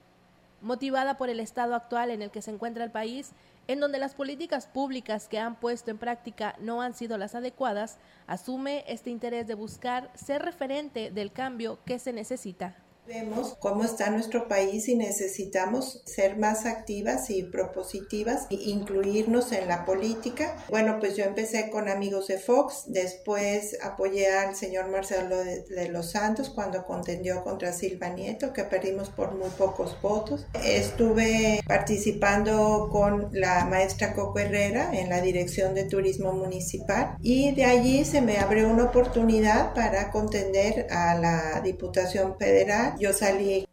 Motivada 0.61 1.17
por 1.17 1.29
el 1.29 1.41
estado 1.41 1.75
actual 1.75 2.09
en 2.09 2.21
el 2.21 2.31
que 2.31 2.41
se 2.41 2.51
encuentra 2.51 2.85
el 2.85 2.91
país, 2.91 3.33
en 3.67 3.81
donde 3.81 3.99
las 3.99 4.15
políticas 4.15 4.67
públicas 4.67 5.27
que 5.27 5.39
han 5.39 5.55
puesto 5.55 5.91
en 5.91 5.97
práctica 5.97 6.55
no 6.59 6.81
han 6.81 6.93
sido 6.93 7.17
las 7.17 7.35
adecuadas, 7.35 7.97
asume 8.27 8.85
este 8.87 9.09
interés 9.09 9.45
de 9.45 9.55
buscar 9.55 10.09
ser 10.13 10.41
referente 10.41 11.11
del 11.11 11.33
cambio 11.33 11.79
que 11.85 11.99
se 11.99 12.13
necesita. 12.13 12.75
Vemos 13.05 13.57
cómo 13.59 13.83
está 13.83 14.09
nuestro 14.11 14.47
país 14.47 14.87
y 14.87 14.95
necesitamos 14.95 16.01
ser 16.05 16.37
más 16.37 16.65
activas 16.65 17.29
y 17.29 17.43
propositivas 17.43 18.47
e 18.49 18.55
incluirnos 18.55 19.51
en 19.51 19.67
la 19.67 19.83
política. 19.83 20.55
Bueno, 20.69 20.99
pues 20.99 21.17
yo 21.17 21.25
empecé 21.25 21.69
con 21.69 21.89
Amigos 21.89 22.27
de 22.27 22.37
Fox, 22.37 22.85
después 22.87 23.77
apoyé 23.83 24.33
al 24.33 24.55
señor 24.55 24.87
Marcelo 24.87 25.35
de, 25.35 25.89
los 25.89 26.11
Santos 26.11 26.49
cuando 26.49 26.85
contendió 26.85 27.43
contra 27.43 27.73
Silva 27.73 28.07
Nieto, 28.07 28.53
que 28.53 28.63
perdimos 28.63 29.09
por 29.09 29.35
muy 29.35 29.49
pocos 29.49 29.97
votos. 30.01 30.45
Estuve 30.63 31.61
participando 31.67 32.87
con 32.89 33.29
la 33.33 33.65
maestra 33.65 34.13
Coco 34.13 34.39
Herrera 34.39 34.91
en 34.93 35.09
la 35.09 35.19
Dirección 35.19 35.75
de 35.75 35.83
Turismo 35.83 36.31
Municipal 36.31 37.17
y 37.21 37.53
de 37.53 37.65
allí 37.65 38.05
se 38.05 38.21
me 38.21 38.37
abrió 38.37 38.69
una 38.69 38.85
oportunidad 38.85 39.73
para 39.73 40.09
contender 40.09 40.87
a 40.89 41.15
la 41.15 41.59
Diputación 41.61 42.37
Federal 42.37 42.92
yo 42.99 43.13
salí. 43.13 43.67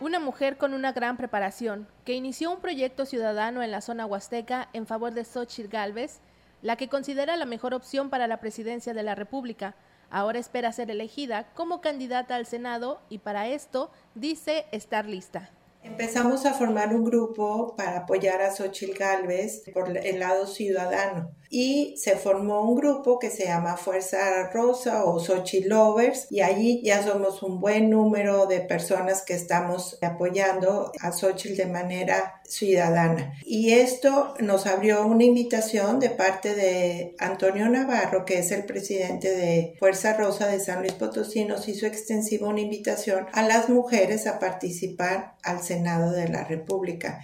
Una 0.00 0.20
mujer 0.20 0.56
con 0.58 0.74
una 0.74 0.92
gran 0.92 1.16
preparación, 1.16 1.88
que 2.04 2.14
inició 2.14 2.52
un 2.52 2.60
proyecto 2.60 3.04
ciudadano 3.04 3.62
en 3.62 3.70
la 3.70 3.80
zona 3.80 4.06
huasteca 4.06 4.68
en 4.72 4.86
favor 4.86 5.12
de 5.12 5.24
Xochitl 5.24 5.68
Galvez, 5.68 6.20
la 6.62 6.76
que 6.76 6.88
considera 6.88 7.36
la 7.36 7.46
mejor 7.46 7.74
opción 7.74 8.10
para 8.10 8.26
la 8.26 8.40
presidencia 8.40 8.94
de 8.94 9.02
la 9.02 9.14
República. 9.14 9.74
Ahora 10.10 10.38
espera 10.38 10.72
ser 10.72 10.90
elegida 10.90 11.48
como 11.54 11.80
candidata 11.80 12.36
al 12.36 12.46
Senado 12.46 13.00
y 13.08 13.18
para 13.18 13.48
esto 13.48 13.90
dice 14.14 14.66
estar 14.72 15.06
lista. 15.06 15.50
Empezamos 15.82 16.44
a 16.46 16.54
formar 16.54 16.94
un 16.94 17.04
grupo 17.04 17.74
para 17.76 17.98
apoyar 17.98 18.40
a 18.40 18.50
Xochitl 18.50 18.98
Galvez 18.98 19.62
por 19.72 19.96
el 19.96 20.18
lado 20.18 20.46
ciudadano 20.46 21.32
y 21.50 21.94
se 21.96 22.16
formó 22.16 22.62
un 22.62 22.76
grupo 22.76 23.18
que 23.18 23.30
se 23.30 23.44
llama 23.46 23.76
Fuerza 23.76 24.50
Rosa 24.52 25.04
o 25.04 25.18
Xochitl 25.18 25.68
Lovers 25.68 26.26
y 26.30 26.40
allí 26.40 26.82
ya 26.84 27.02
somos 27.02 27.42
un 27.42 27.60
buen 27.60 27.90
número 27.90 28.46
de 28.46 28.60
personas 28.60 29.22
que 29.22 29.34
estamos 29.34 29.98
apoyando 30.02 30.92
a 31.00 31.12
Xochitl 31.12 31.56
de 31.56 31.66
manera 31.66 32.40
ciudadana. 32.44 33.34
Y 33.44 33.72
esto 33.72 34.34
nos 34.40 34.66
abrió 34.66 35.06
una 35.06 35.24
invitación 35.24 36.00
de 36.00 36.10
parte 36.10 36.54
de 36.54 37.14
Antonio 37.18 37.68
Navarro, 37.68 38.24
que 38.24 38.38
es 38.38 38.50
el 38.52 38.64
presidente 38.64 39.34
de 39.34 39.74
Fuerza 39.78 40.14
Rosa 40.14 40.46
de 40.48 40.60
San 40.60 40.80
Luis 40.80 40.92
Potosí, 40.92 41.44
nos 41.44 41.68
hizo 41.68 41.86
extensiva 41.86 42.48
una 42.48 42.60
invitación 42.60 43.26
a 43.32 43.42
las 43.42 43.68
mujeres 43.68 44.26
a 44.26 44.38
participar 44.38 45.34
al 45.42 45.62
Senado 45.62 46.12
de 46.12 46.28
la 46.28 46.44
República. 46.44 47.20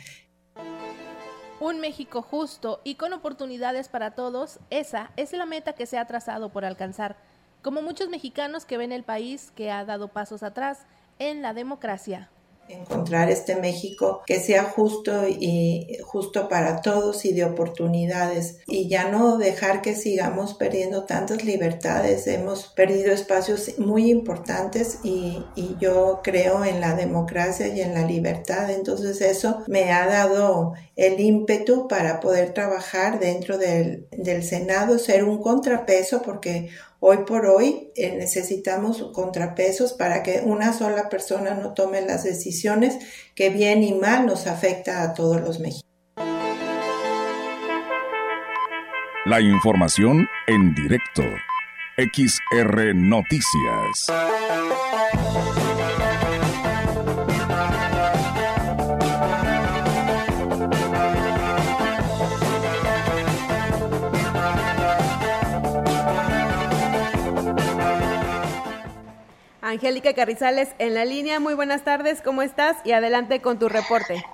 Un 1.64 1.80
México 1.80 2.20
justo 2.20 2.82
y 2.84 2.96
con 2.96 3.14
oportunidades 3.14 3.88
para 3.88 4.10
todos, 4.10 4.60
esa 4.68 5.12
es 5.16 5.32
la 5.32 5.46
meta 5.46 5.72
que 5.72 5.86
se 5.86 5.96
ha 5.96 6.04
trazado 6.04 6.50
por 6.50 6.66
alcanzar, 6.66 7.16
como 7.62 7.80
muchos 7.80 8.10
mexicanos 8.10 8.66
que 8.66 8.76
ven 8.76 8.92
el 8.92 9.02
país 9.02 9.50
que 9.56 9.70
ha 9.70 9.82
dado 9.86 10.08
pasos 10.08 10.42
atrás 10.42 10.84
en 11.18 11.40
la 11.40 11.54
democracia 11.54 12.28
encontrar 12.68 13.30
este 13.30 13.56
México 13.56 14.22
que 14.26 14.40
sea 14.40 14.64
justo 14.64 15.28
y 15.28 15.98
justo 16.02 16.48
para 16.48 16.80
todos 16.80 17.24
y 17.24 17.32
de 17.32 17.44
oportunidades 17.44 18.58
y 18.66 18.88
ya 18.88 19.10
no 19.10 19.38
dejar 19.38 19.82
que 19.82 19.94
sigamos 19.94 20.54
perdiendo 20.54 21.04
tantas 21.04 21.44
libertades. 21.44 22.26
Hemos 22.26 22.66
perdido 22.68 23.12
espacios 23.12 23.78
muy 23.78 24.10
importantes 24.10 24.98
y, 25.02 25.44
y 25.54 25.76
yo 25.80 26.20
creo 26.22 26.64
en 26.64 26.80
la 26.80 26.94
democracia 26.94 27.68
y 27.68 27.80
en 27.80 27.94
la 27.94 28.06
libertad. 28.06 28.70
Entonces 28.70 29.20
eso 29.20 29.62
me 29.66 29.92
ha 29.92 30.06
dado 30.06 30.74
el 30.96 31.20
ímpetu 31.20 31.88
para 31.88 32.20
poder 32.20 32.52
trabajar 32.52 33.18
dentro 33.18 33.58
del, 33.58 34.06
del 34.10 34.42
Senado, 34.42 34.98
ser 34.98 35.24
un 35.24 35.42
contrapeso 35.42 36.22
porque 36.22 36.70
Hoy 37.06 37.18
por 37.26 37.44
hoy 37.44 37.90
eh, 37.96 38.16
necesitamos 38.16 39.10
contrapesos 39.12 39.92
para 39.92 40.22
que 40.22 40.40
una 40.42 40.72
sola 40.72 41.10
persona 41.10 41.52
no 41.52 41.74
tome 41.74 42.00
las 42.00 42.24
decisiones 42.24 42.96
que 43.34 43.50
bien 43.50 43.82
y 43.82 43.92
mal 43.92 44.24
nos 44.24 44.46
afecta 44.46 45.02
a 45.02 45.12
todos 45.12 45.38
los 45.42 45.60
mexicanos. 45.60 45.84
La 49.26 49.42
información 49.42 50.26
en 50.46 50.74
directo. 50.74 51.24
XR 51.98 52.94
Noticias. 52.94 54.06
Angélica 69.74 70.14
Carrizales 70.14 70.68
en 70.78 70.94
la 70.94 71.04
línea. 71.04 71.40
Muy 71.40 71.54
buenas 71.54 71.82
tardes, 71.82 72.22
¿cómo 72.22 72.42
estás? 72.42 72.76
Y 72.84 72.92
adelante 72.92 73.42
con 73.42 73.58
tu 73.58 73.68
reporte. 73.68 74.24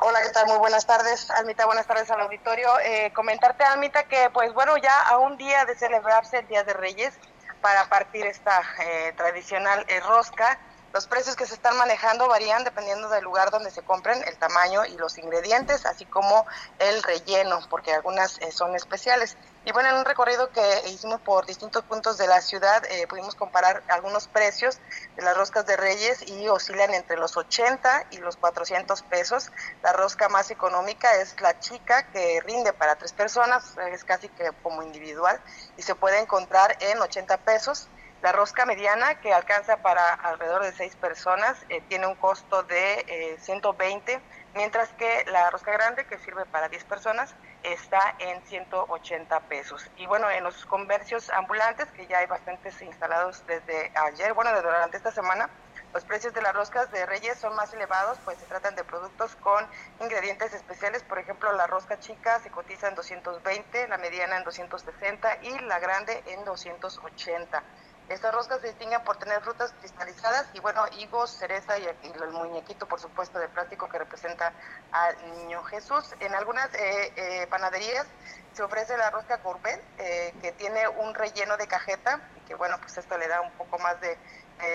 Hola, 0.00 0.20
¿qué 0.22 0.30
tal? 0.30 0.46
Muy 0.46 0.58
buenas 0.58 0.86
tardes, 0.86 1.28
Almita. 1.32 1.66
Buenas 1.66 1.86
tardes 1.86 2.08
al 2.12 2.20
auditorio. 2.20 2.68
Eh, 2.84 3.12
comentarte, 3.12 3.64
Almita, 3.64 4.04
que 4.04 4.30
pues 4.32 4.54
bueno, 4.54 4.76
ya 4.76 4.96
a 5.08 5.18
un 5.18 5.36
día 5.36 5.64
de 5.64 5.74
celebrarse 5.74 6.38
el 6.38 6.46
Día 6.46 6.62
de 6.62 6.74
Reyes 6.74 7.12
para 7.60 7.88
partir 7.88 8.24
esta 8.24 8.62
eh, 8.84 9.12
tradicional 9.16 9.84
eh, 9.88 9.98
rosca, 9.98 10.60
los 10.92 11.06
precios 11.06 11.36
que 11.36 11.46
se 11.46 11.54
están 11.54 11.76
manejando 11.76 12.28
varían 12.28 12.64
dependiendo 12.64 13.08
del 13.08 13.24
lugar 13.24 13.50
donde 13.50 13.70
se 13.70 13.82
compren, 13.82 14.22
el 14.26 14.36
tamaño 14.36 14.84
y 14.84 14.96
los 14.96 15.16
ingredientes, 15.18 15.86
así 15.86 16.04
como 16.04 16.46
el 16.78 17.02
relleno, 17.02 17.60
porque 17.70 17.92
algunas 17.92 18.38
eh, 18.38 18.52
son 18.52 18.74
especiales. 18.76 19.36
Y 19.64 19.72
bueno, 19.72 19.90
en 19.90 19.96
un 19.96 20.04
recorrido 20.04 20.50
que 20.50 20.90
hicimos 20.90 21.20
por 21.20 21.46
distintos 21.46 21.84
puntos 21.84 22.18
de 22.18 22.26
la 22.26 22.40
ciudad, 22.40 22.84
eh, 22.90 23.06
pudimos 23.06 23.36
comparar 23.36 23.82
algunos 23.88 24.26
precios 24.26 24.78
de 25.16 25.22
las 25.22 25.36
roscas 25.36 25.64
de 25.66 25.76
Reyes 25.76 26.28
y 26.28 26.48
oscilan 26.48 26.92
entre 26.94 27.16
los 27.16 27.36
80 27.36 28.06
y 28.10 28.18
los 28.18 28.36
400 28.36 29.02
pesos. 29.02 29.52
La 29.82 29.92
rosca 29.92 30.28
más 30.28 30.50
económica 30.50 31.14
es 31.16 31.40
la 31.40 31.58
chica, 31.60 32.10
que 32.10 32.40
rinde 32.40 32.72
para 32.72 32.96
tres 32.96 33.12
personas, 33.12 33.76
es 33.92 34.04
casi 34.04 34.28
que 34.28 34.50
como 34.62 34.82
individual, 34.82 35.40
y 35.76 35.82
se 35.82 35.94
puede 35.94 36.18
encontrar 36.18 36.76
en 36.80 37.00
80 37.00 37.38
pesos. 37.38 37.88
La 38.22 38.30
rosca 38.30 38.64
mediana, 38.66 39.16
que 39.16 39.34
alcanza 39.34 39.78
para 39.78 40.14
alrededor 40.14 40.62
de 40.62 40.70
seis 40.70 40.94
personas, 40.94 41.58
eh, 41.68 41.80
tiene 41.88 42.06
un 42.06 42.14
costo 42.14 42.62
de 42.62 43.04
eh, 43.08 43.36
120, 43.40 44.20
mientras 44.54 44.90
que 44.90 45.24
la 45.26 45.50
rosca 45.50 45.72
grande, 45.72 46.06
que 46.06 46.18
sirve 46.18 46.46
para 46.46 46.68
10 46.68 46.84
personas, 46.84 47.34
está 47.64 48.14
en 48.20 48.40
180 48.46 49.40
pesos. 49.48 49.90
Y 49.96 50.06
bueno, 50.06 50.30
en 50.30 50.44
los 50.44 50.64
comercios 50.66 51.30
ambulantes, 51.30 51.88
que 51.90 52.06
ya 52.06 52.18
hay 52.18 52.26
bastantes 52.26 52.80
instalados 52.80 53.44
desde 53.48 53.90
ayer, 53.96 54.34
bueno, 54.34 54.50
desde 54.50 54.68
durante 54.68 54.98
esta 54.98 55.10
semana, 55.10 55.50
los 55.92 56.04
precios 56.04 56.32
de 56.32 56.42
las 56.42 56.54
roscas 56.54 56.92
de 56.92 57.04
Reyes 57.04 57.40
son 57.40 57.56
más 57.56 57.74
elevados, 57.74 58.18
pues 58.24 58.38
se 58.38 58.46
tratan 58.46 58.76
de 58.76 58.84
productos 58.84 59.34
con 59.34 59.66
ingredientes 60.00 60.54
especiales. 60.54 61.02
Por 61.02 61.18
ejemplo, 61.18 61.52
la 61.54 61.66
rosca 61.66 61.98
chica 61.98 62.38
se 62.38 62.50
cotiza 62.50 62.86
en 62.86 62.94
220, 62.94 63.88
la 63.88 63.98
mediana 63.98 64.36
en 64.36 64.44
260 64.44 65.38
y 65.42 65.58
la 65.58 65.80
grande 65.80 66.22
en 66.26 66.44
280. 66.44 67.64
Estas 68.12 68.34
roscas 68.34 68.60
se 68.60 68.66
distinguen 68.66 69.02
por 69.04 69.16
tener 69.16 69.40
frutas 69.40 69.72
cristalizadas 69.80 70.46
y 70.52 70.60
bueno, 70.60 70.84
higos, 70.98 71.30
cereza 71.30 71.78
y, 71.78 71.86
el 71.86 72.30
muñequito, 72.30 72.86
por 72.86 73.00
supuesto, 73.00 73.38
de 73.38 73.48
plástico 73.48 73.88
que 73.88 73.98
representa 73.98 74.52
al 74.90 75.16
niño 75.38 75.62
Jesús. 75.62 76.14
En 76.20 76.34
algunas 76.34 76.68
eh, 76.74 77.12
eh, 77.16 77.46
panaderías 77.46 78.06
se 78.52 78.62
ofrece 78.62 78.98
la 78.98 79.08
rosca 79.08 79.38
gourmet, 79.38 79.82
eh, 79.96 80.34
que 80.42 80.52
tiene 80.52 80.86
un 80.88 81.14
relleno 81.14 81.56
de 81.56 81.66
cajeta, 81.66 82.20
que 82.46 82.54
bueno, 82.54 82.76
pues 82.82 82.98
esto 82.98 83.16
le 83.16 83.28
da 83.28 83.40
un 83.40 83.52
poco 83.52 83.78
más 83.78 83.98
de 84.02 84.18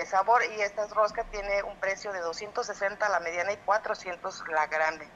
sabor 0.06 0.42
y 0.44 0.60
estas 0.60 0.90
roscas 0.90 1.24
tiene 1.30 1.62
un 1.62 1.78
precio 1.78 2.12
de 2.12 2.18
260 2.18 3.08
la 3.08 3.20
mediana 3.20 3.52
y 3.52 3.56
400 3.58 4.48
la 4.48 4.66
grande. 4.66 5.08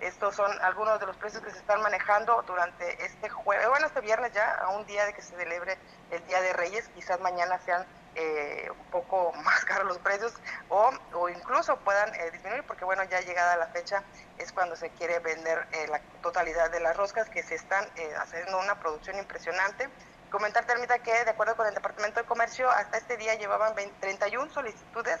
Estos 0.00 0.34
son 0.34 0.50
algunos 0.62 0.98
de 0.98 1.06
los 1.06 1.16
precios 1.16 1.42
que 1.42 1.50
se 1.50 1.58
están 1.58 1.82
manejando 1.82 2.42
durante 2.46 3.04
este 3.04 3.28
jueves, 3.28 3.68
bueno, 3.68 3.86
este 3.86 4.00
viernes 4.00 4.32
ya, 4.32 4.54
a 4.54 4.70
un 4.70 4.86
día 4.86 5.04
de 5.04 5.12
que 5.12 5.20
se 5.20 5.36
celebre 5.36 5.76
el 6.10 6.26
Día 6.26 6.40
de 6.40 6.54
Reyes, 6.54 6.88
quizás 6.94 7.20
mañana 7.20 7.58
sean 7.58 7.86
eh, 8.14 8.68
un 8.70 8.90
poco 8.90 9.32
más 9.44 9.64
caros 9.64 9.86
los 9.86 9.98
precios 9.98 10.32
o, 10.68 10.90
o 11.12 11.28
incluso 11.28 11.76
puedan 11.78 12.12
eh, 12.14 12.30
disminuir 12.32 12.64
porque 12.64 12.84
bueno 12.84 13.04
ya 13.04 13.20
llegada 13.20 13.56
la 13.56 13.68
fecha 13.68 14.02
es 14.36 14.50
cuando 14.50 14.74
se 14.74 14.90
quiere 14.90 15.20
vender 15.20 15.68
eh, 15.72 15.86
la 15.86 16.00
totalidad 16.20 16.70
de 16.72 16.80
las 16.80 16.96
roscas 16.96 17.28
que 17.28 17.44
se 17.44 17.54
están 17.54 17.86
haciendo 18.18 18.58
una 18.58 18.80
producción 18.80 19.16
impresionante. 19.16 19.88
Comentar 20.30 20.64
termita 20.64 20.98
que 21.00 21.12
de 21.24 21.30
acuerdo 21.30 21.56
con 21.56 21.66
el 21.66 21.74
departamento 21.74 22.20
de 22.20 22.26
comercio 22.26 22.68
hasta 22.70 22.98
este 22.98 23.16
día 23.16 23.34
llevaban 23.34 23.74
31 24.00 24.50
solicitudes 24.50 25.20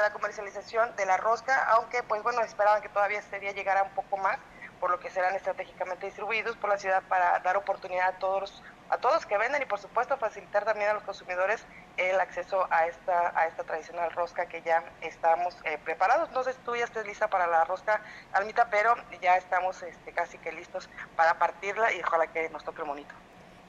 la 0.00 0.12
comercialización 0.12 0.94
de 0.96 1.06
la 1.06 1.16
rosca, 1.16 1.64
aunque 1.70 2.02
pues 2.02 2.22
bueno, 2.22 2.40
esperaban 2.42 2.82
que 2.82 2.88
todavía 2.88 3.18
este 3.18 3.40
día 3.40 3.52
llegara 3.52 3.82
un 3.82 3.90
poco 3.90 4.16
más, 4.16 4.38
por 4.80 4.90
lo 4.90 5.00
que 5.00 5.10
serán 5.10 5.34
estratégicamente 5.34 6.06
distribuidos 6.06 6.56
por 6.56 6.70
la 6.70 6.78
ciudad 6.78 7.02
para 7.08 7.38
dar 7.40 7.56
oportunidad 7.56 8.08
a 8.08 8.18
todos 8.18 8.62
a 8.90 8.96
todos 8.98 9.26
que 9.26 9.36
venden 9.36 9.60
y 9.60 9.66
por 9.66 9.78
supuesto 9.78 10.16
facilitar 10.16 10.64
también 10.64 10.90
a 10.90 10.94
los 10.94 11.02
consumidores 11.02 11.62
el 11.98 12.18
acceso 12.20 12.66
a 12.70 12.86
esta 12.86 13.32
a 13.38 13.46
esta 13.46 13.64
tradicional 13.64 14.10
rosca 14.12 14.46
que 14.46 14.62
ya 14.62 14.82
estamos 15.02 15.56
eh, 15.64 15.78
preparados. 15.84 16.30
No 16.30 16.42
sé 16.42 16.52
si 16.54 16.60
tú 16.60 16.74
ya 16.74 16.84
estés 16.84 17.06
lista 17.06 17.28
para 17.28 17.46
la 17.46 17.64
rosca 17.64 18.00
almita, 18.32 18.70
pero 18.70 18.94
ya 19.20 19.36
estamos 19.36 19.82
este, 19.82 20.12
casi 20.12 20.38
que 20.38 20.52
listos 20.52 20.88
para 21.16 21.38
partirla 21.38 21.92
y 21.92 22.00
ojalá 22.00 22.28
que 22.28 22.48
nos 22.50 22.64
toque 22.64 22.80
el 22.82 22.86
monito. 22.88 23.14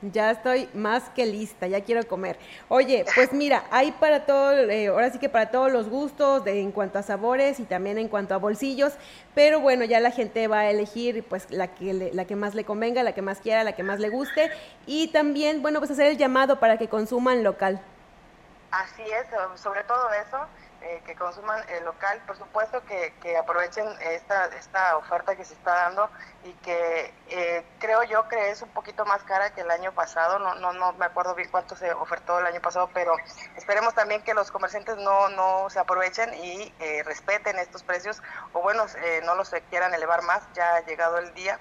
Ya 0.01 0.31
estoy 0.31 0.69
más 0.73 1.09
que 1.09 1.25
lista, 1.25 1.67
ya 1.67 1.83
quiero 1.83 2.07
comer. 2.07 2.39
Oye, 2.69 3.03
pues 3.15 3.33
mira, 3.33 3.65
hay 3.69 3.91
para 3.91 4.25
todo, 4.25 4.53
eh, 4.53 4.87
ahora 4.87 5.09
sí 5.11 5.19
que 5.19 5.27
para 5.27 5.51
todos 5.51 5.69
los 5.69 5.89
gustos, 5.89 6.45
de, 6.45 6.61
en 6.61 6.71
cuanto 6.71 6.99
a 6.99 7.03
sabores 7.03 7.59
y 7.59 7.63
también 7.63 7.97
en 7.97 8.07
cuanto 8.07 8.33
a 8.33 8.37
bolsillos, 8.37 8.93
pero 9.35 9.59
bueno, 9.59 9.83
ya 9.83 9.99
la 9.99 10.11
gente 10.11 10.47
va 10.47 10.59
a 10.59 10.69
elegir 10.69 11.25
pues 11.27 11.51
la 11.51 11.75
que, 11.75 12.11
la 12.13 12.23
que 12.23 12.37
más 12.37 12.55
le 12.55 12.63
convenga, 12.63 13.03
la 13.03 13.13
que 13.13 13.21
más 13.21 13.41
quiera, 13.41 13.65
la 13.65 13.73
que 13.73 13.83
más 13.83 13.99
le 13.99 14.07
guste 14.07 14.49
y 14.85 15.09
también, 15.09 15.61
bueno, 15.61 15.79
pues 15.79 15.91
hacer 15.91 16.07
el 16.07 16.17
llamado 16.17 16.61
para 16.61 16.77
que 16.77 16.87
consuman 16.87 17.43
local. 17.43 17.81
Así 18.71 19.01
es, 19.01 19.61
sobre 19.61 19.83
todo 19.83 20.09
eso 20.13 20.37
eh, 20.81 21.01
que 21.05 21.15
consuman 21.15 21.61
el 21.69 21.83
local, 21.83 22.21
por 22.25 22.37
supuesto 22.37 22.83
que, 22.85 23.13
que, 23.21 23.37
aprovechen 23.37 23.85
esta, 24.01 24.45
esta 24.45 24.97
oferta 24.97 25.35
que 25.35 25.43
se 25.43 25.53
está 25.53 25.71
dando 25.71 26.09
y 26.43 26.53
que 26.53 27.13
eh, 27.27 27.65
creo 27.79 28.03
yo 28.03 28.27
que 28.29 28.49
es 28.49 28.61
un 28.61 28.69
poquito 28.69 29.05
más 29.05 29.21
cara 29.23 29.53
que 29.53 29.61
el 29.61 29.71
año 29.71 29.91
pasado, 29.93 30.39
no, 30.39 30.55
no, 30.55 30.71
no 30.73 30.93
me 30.93 31.05
acuerdo 31.05 31.35
bien 31.35 31.49
cuánto 31.51 31.75
se 31.75 31.91
ofertó 31.93 32.39
el 32.39 32.45
año 32.45 32.61
pasado, 32.61 32.89
pero 32.93 33.15
esperemos 33.57 33.93
también 33.93 34.23
que 34.23 34.33
los 34.33 34.51
comerciantes 34.51 34.95
no, 34.97 35.29
no 35.29 35.69
se 35.69 35.79
aprovechen 35.79 36.33
y 36.33 36.73
eh, 36.79 37.03
respeten 37.03 37.59
estos 37.59 37.83
precios 37.83 38.21
o 38.53 38.61
bueno, 38.61 38.85
no 39.25 39.35
los 39.35 39.49
quieran 39.69 39.93
elevar 39.93 40.21
más, 40.23 40.41
ya 40.53 40.75
ha 40.75 40.85
llegado 40.85 41.17
el 41.17 41.33
día 41.33 41.59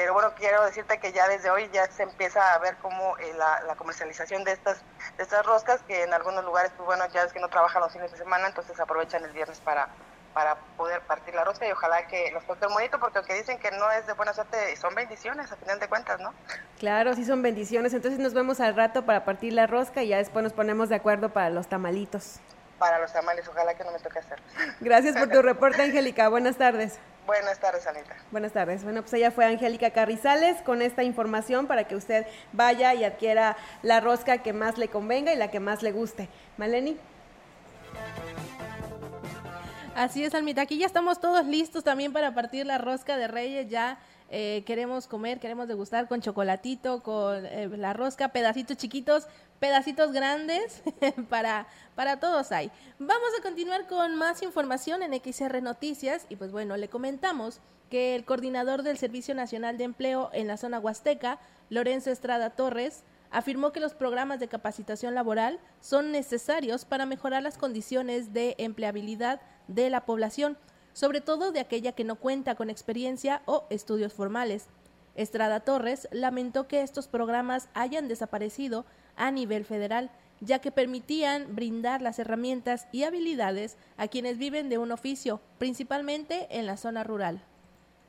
pero 0.00 0.14
bueno, 0.14 0.32
quiero 0.34 0.64
decirte 0.64 0.98
que 0.98 1.12
ya 1.12 1.28
desde 1.28 1.50
hoy 1.50 1.68
ya 1.74 1.86
se 1.90 2.04
empieza 2.04 2.54
a 2.54 2.58
ver 2.58 2.74
como 2.76 3.18
eh, 3.18 3.34
la, 3.36 3.74
comercialización 3.76 4.44
de 4.44 4.52
estas 4.52 4.78
de 5.18 5.24
estas 5.24 5.44
roscas, 5.44 5.82
que 5.86 6.04
en 6.04 6.14
algunos 6.14 6.42
lugares, 6.42 6.72
pues 6.74 6.86
bueno, 6.86 7.04
ya 7.12 7.24
es 7.24 7.34
que 7.34 7.38
no 7.38 7.48
trabajan 7.48 7.82
los 7.82 7.92
fines 7.92 8.10
de 8.10 8.16
semana, 8.16 8.48
entonces 8.48 8.80
aprovechan 8.80 9.22
el 9.24 9.32
viernes 9.32 9.60
para 9.60 9.88
para 10.32 10.54
poder 10.76 11.02
partir 11.02 11.34
la 11.34 11.44
rosca 11.44 11.66
y 11.68 11.72
ojalá 11.72 12.06
que 12.06 12.30
nos 12.30 12.46
toque 12.46 12.66
bonito, 12.66 12.98
porque 12.98 13.18
aunque 13.18 13.34
dicen 13.34 13.58
que 13.58 13.70
no 13.72 13.90
es 13.90 14.06
de 14.06 14.14
buena 14.14 14.32
suerte, 14.32 14.74
son 14.76 14.94
bendiciones 14.94 15.52
a 15.52 15.56
final 15.56 15.78
de 15.78 15.88
cuentas, 15.88 16.18
¿no? 16.20 16.32
Claro, 16.78 17.14
sí 17.14 17.24
son 17.24 17.42
bendiciones, 17.42 17.92
entonces 17.92 18.20
nos 18.20 18.32
vemos 18.32 18.60
al 18.60 18.76
rato 18.76 19.04
para 19.04 19.24
partir 19.26 19.52
la 19.52 19.66
rosca 19.66 20.02
y 20.02 20.08
ya 20.08 20.18
después 20.18 20.42
nos 20.42 20.52
ponemos 20.54 20.88
de 20.88 20.94
acuerdo 20.94 21.30
para 21.30 21.50
los 21.50 21.68
tamalitos. 21.68 22.40
Para 22.80 22.98
los 22.98 23.12
tamales, 23.12 23.46
ojalá 23.46 23.74
que 23.74 23.84
no 23.84 23.92
me 23.92 23.98
toque 23.98 24.20
hacer. 24.20 24.38
Gracias 24.80 25.14
por 25.14 25.28
tu 25.28 25.42
reporte, 25.42 25.82
Angélica. 25.82 26.30
Buenas 26.30 26.56
tardes. 26.56 26.98
Buenas 27.26 27.58
tardes, 27.60 27.86
Anita. 27.86 28.16
Buenas 28.30 28.52
tardes. 28.52 28.84
Bueno, 28.84 29.02
pues 29.02 29.12
ella 29.12 29.30
fue 29.30 29.44
Angélica 29.44 29.90
Carrizales 29.90 30.62
con 30.62 30.80
esta 30.80 31.02
información 31.02 31.66
para 31.66 31.84
que 31.84 31.94
usted 31.94 32.26
vaya 32.54 32.94
y 32.94 33.04
adquiera 33.04 33.58
la 33.82 34.00
rosca 34.00 34.38
que 34.38 34.54
más 34.54 34.78
le 34.78 34.88
convenga 34.88 35.30
y 35.30 35.36
la 35.36 35.50
que 35.50 35.60
más 35.60 35.82
le 35.82 35.92
guste. 35.92 36.30
Maleni. 36.56 36.96
Así 39.94 40.24
es, 40.24 40.34
Almita. 40.34 40.62
Aquí 40.62 40.78
ya 40.78 40.86
estamos 40.86 41.20
todos 41.20 41.44
listos 41.44 41.84
también 41.84 42.14
para 42.14 42.34
partir 42.34 42.64
la 42.64 42.78
rosca 42.78 43.18
de 43.18 43.28
Reyes. 43.28 43.68
Ya 43.68 43.98
eh, 44.30 44.62
queremos 44.64 45.06
comer, 45.06 45.38
queremos 45.38 45.68
degustar 45.68 46.08
con 46.08 46.22
chocolatito, 46.22 47.02
con 47.02 47.44
eh, 47.44 47.68
la 47.76 47.92
rosca, 47.92 48.28
pedacitos 48.28 48.78
chiquitos 48.78 49.28
pedacitos 49.60 50.10
grandes 50.10 50.82
para, 51.28 51.68
para 51.94 52.18
todos 52.18 52.50
hay. 52.50 52.72
Vamos 52.98 53.28
a 53.38 53.42
continuar 53.42 53.86
con 53.86 54.16
más 54.16 54.42
información 54.42 55.02
en 55.02 55.14
XR 55.14 55.62
Noticias 55.62 56.26
y 56.28 56.36
pues 56.36 56.50
bueno, 56.50 56.76
le 56.76 56.88
comentamos 56.88 57.60
que 57.90 58.14
el 58.14 58.24
coordinador 58.24 58.82
del 58.82 58.98
Servicio 58.98 59.34
Nacional 59.34 59.76
de 59.76 59.84
Empleo 59.84 60.30
en 60.32 60.46
la 60.46 60.56
zona 60.56 60.80
huasteca, 60.80 61.38
Lorenzo 61.68 62.10
Estrada 62.10 62.50
Torres, 62.50 63.04
afirmó 63.30 63.72
que 63.72 63.80
los 63.80 63.94
programas 63.94 64.40
de 64.40 64.48
capacitación 64.48 65.14
laboral 65.14 65.60
son 65.80 66.10
necesarios 66.10 66.84
para 66.84 67.06
mejorar 67.06 67.42
las 67.42 67.58
condiciones 67.58 68.32
de 68.32 68.54
empleabilidad 68.58 69.40
de 69.68 69.90
la 69.90 70.04
población, 70.04 70.56
sobre 70.92 71.20
todo 71.20 71.52
de 71.52 71.60
aquella 71.60 71.92
que 71.92 72.04
no 72.04 72.16
cuenta 72.16 72.54
con 72.54 72.70
experiencia 72.70 73.42
o 73.44 73.66
estudios 73.70 74.12
formales. 74.12 74.66
Estrada 75.16 75.60
Torres 75.60 76.08
lamentó 76.12 76.66
que 76.66 76.82
estos 76.82 77.08
programas 77.08 77.68
hayan 77.74 78.08
desaparecido 78.08 78.86
a 79.16 79.30
nivel 79.30 79.64
federal, 79.64 80.10
ya 80.40 80.58
que 80.58 80.72
permitían 80.72 81.54
brindar 81.54 82.02
las 82.02 82.18
herramientas 82.18 82.86
y 82.92 83.02
habilidades 83.02 83.76
a 83.96 84.08
quienes 84.08 84.38
viven 84.38 84.68
de 84.68 84.78
un 84.78 84.92
oficio, 84.92 85.40
principalmente 85.58 86.46
en 86.50 86.66
la 86.66 86.76
zona 86.76 87.04
rural 87.04 87.44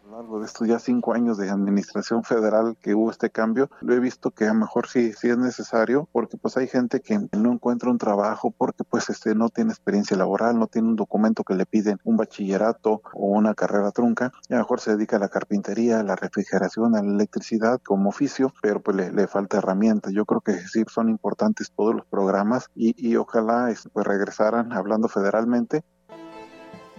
lo 0.05 0.17
largo 0.17 0.39
de 0.39 0.45
estos 0.45 0.67
ya 0.67 0.79
cinco 0.79 1.13
años 1.13 1.37
de 1.37 1.49
administración 1.49 2.23
federal 2.23 2.77
que 2.81 2.95
hubo 2.95 3.11
este 3.11 3.29
cambio, 3.29 3.69
lo 3.81 3.93
he 3.93 3.99
visto 3.99 4.31
que 4.31 4.45
a 4.45 4.53
lo 4.53 4.59
mejor 4.59 4.87
sí, 4.87 5.13
sí 5.13 5.29
es 5.29 5.37
necesario, 5.37 6.07
porque 6.11 6.37
pues 6.37 6.57
hay 6.57 6.67
gente 6.67 7.01
que 7.01 7.19
no 7.37 7.53
encuentra 7.53 7.89
un 7.89 7.97
trabajo 7.97 8.51
porque 8.51 8.83
pues 8.83 9.09
este 9.09 9.35
no 9.35 9.49
tiene 9.49 9.71
experiencia 9.71 10.17
laboral, 10.17 10.57
no 10.57 10.67
tiene 10.67 10.89
un 10.89 10.95
documento 10.95 11.43
que 11.43 11.55
le 11.55 11.65
piden 11.65 11.99
un 12.03 12.17
bachillerato 12.17 13.01
o 13.13 13.27
una 13.27 13.53
carrera 13.53 13.91
trunca, 13.91 14.31
y 14.49 14.53
a 14.53 14.57
lo 14.57 14.63
mejor 14.63 14.79
se 14.79 14.95
dedica 14.95 15.17
a 15.17 15.19
la 15.19 15.29
carpintería, 15.29 15.99
a 15.99 16.03
la 16.03 16.15
refrigeración, 16.15 16.95
a 16.95 17.01
la 17.01 17.11
electricidad 17.11 17.79
como 17.81 18.09
oficio, 18.09 18.53
pero 18.61 18.81
pues 18.81 18.97
le, 18.97 19.27
falta 19.27 19.57
herramientas. 19.57 20.11
Yo 20.13 20.25
creo 20.25 20.41
que 20.41 20.53
sí 20.67 20.83
son 20.87 21.09
importantes 21.09 21.71
todos 21.71 21.95
los 21.95 22.05
programas 22.05 22.69
y, 22.75 22.93
y 22.97 23.15
ojalá 23.15 23.69
este, 23.71 23.89
pues 23.89 24.05
regresaran 24.05 24.73
hablando 24.73 25.07
federalmente 25.07 25.83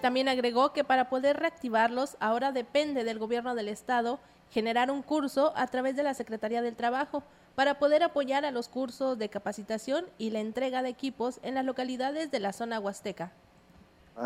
también 0.02 0.28
agregó 0.28 0.72
que 0.74 0.84
para 0.84 1.08
poder 1.08 1.38
reactivarlos 1.38 2.16
ahora 2.20 2.52
depende 2.52 3.04
del 3.04 3.18
gobierno 3.18 3.54
del 3.54 3.68
estado 3.68 4.20
generar 4.50 4.90
un 4.90 5.00
curso 5.00 5.54
a 5.56 5.66
través 5.68 5.96
de 5.96 6.02
la 6.02 6.12
Secretaría 6.12 6.60
del 6.60 6.76
Trabajo 6.76 7.22
para 7.54 7.78
poder 7.78 8.02
apoyar 8.02 8.44
a 8.44 8.50
los 8.50 8.68
cursos 8.68 9.16
de 9.16 9.30
capacitación 9.30 10.06
y 10.18 10.30
la 10.30 10.40
entrega 10.40 10.82
de 10.82 10.90
equipos 10.90 11.38
en 11.42 11.54
las 11.54 11.64
localidades 11.64 12.30
de 12.30 12.40
la 12.40 12.52
zona 12.52 12.80
huasteca 12.80 13.32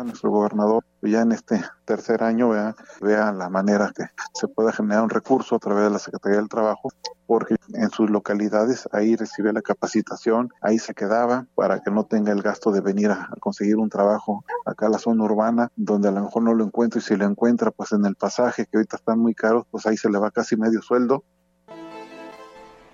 nuestro 0.03 0.31
gobernador 0.31 0.83
ya 1.01 1.21
en 1.21 1.31
este 1.31 1.63
tercer 1.85 2.23
año 2.23 2.49
vea, 2.49 2.75
vea 3.01 3.31
la 3.31 3.49
manera 3.49 3.91
que 3.95 4.05
se 4.33 4.47
pueda 4.47 4.71
generar 4.71 5.03
un 5.03 5.09
recurso 5.09 5.55
a 5.55 5.59
través 5.59 5.85
de 5.85 5.89
la 5.91 5.99
Secretaría 5.99 6.37
del 6.37 6.49
Trabajo, 6.49 6.89
porque 7.25 7.55
en 7.73 7.89
sus 7.91 8.09
localidades 8.09 8.87
ahí 8.91 9.15
recibe 9.15 9.53
la 9.53 9.61
capacitación, 9.61 10.51
ahí 10.61 10.79
se 10.79 10.93
quedaba 10.93 11.45
para 11.55 11.79
que 11.79 11.91
no 11.91 12.03
tenga 12.03 12.31
el 12.31 12.41
gasto 12.41 12.71
de 12.71 12.81
venir 12.81 13.11
a, 13.11 13.29
conseguir 13.39 13.77
un 13.77 13.89
trabajo 13.89 14.43
acá 14.65 14.87
a 14.87 14.89
la 14.89 14.99
zona 14.99 15.23
urbana, 15.23 15.71
donde 15.75 16.09
a 16.09 16.11
lo 16.11 16.23
mejor 16.23 16.43
no 16.43 16.53
lo 16.53 16.65
encuentra 16.65 16.99
y 16.99 17.03
si 17.03 17.15
lo 17.15 17.25
encuentra 17.25 17.71
pues 17.71 17.91
en 17.91 18.05
el 18.05 18.15
pasaje 18.15 18.65
que 18.65 18.77
ahorita 18.77 18.97
están 18.97 19.19
muy 19.19 19.33
caros, 19.33 19.65
pues 19.71 19.85
ahí 19.85 19.97
se 19.97 20.09
le 20.09 20.19
va 20.19 20.31
casi 20.31 20.57
medio 20.57 20.81
sueldo 20.81 21.23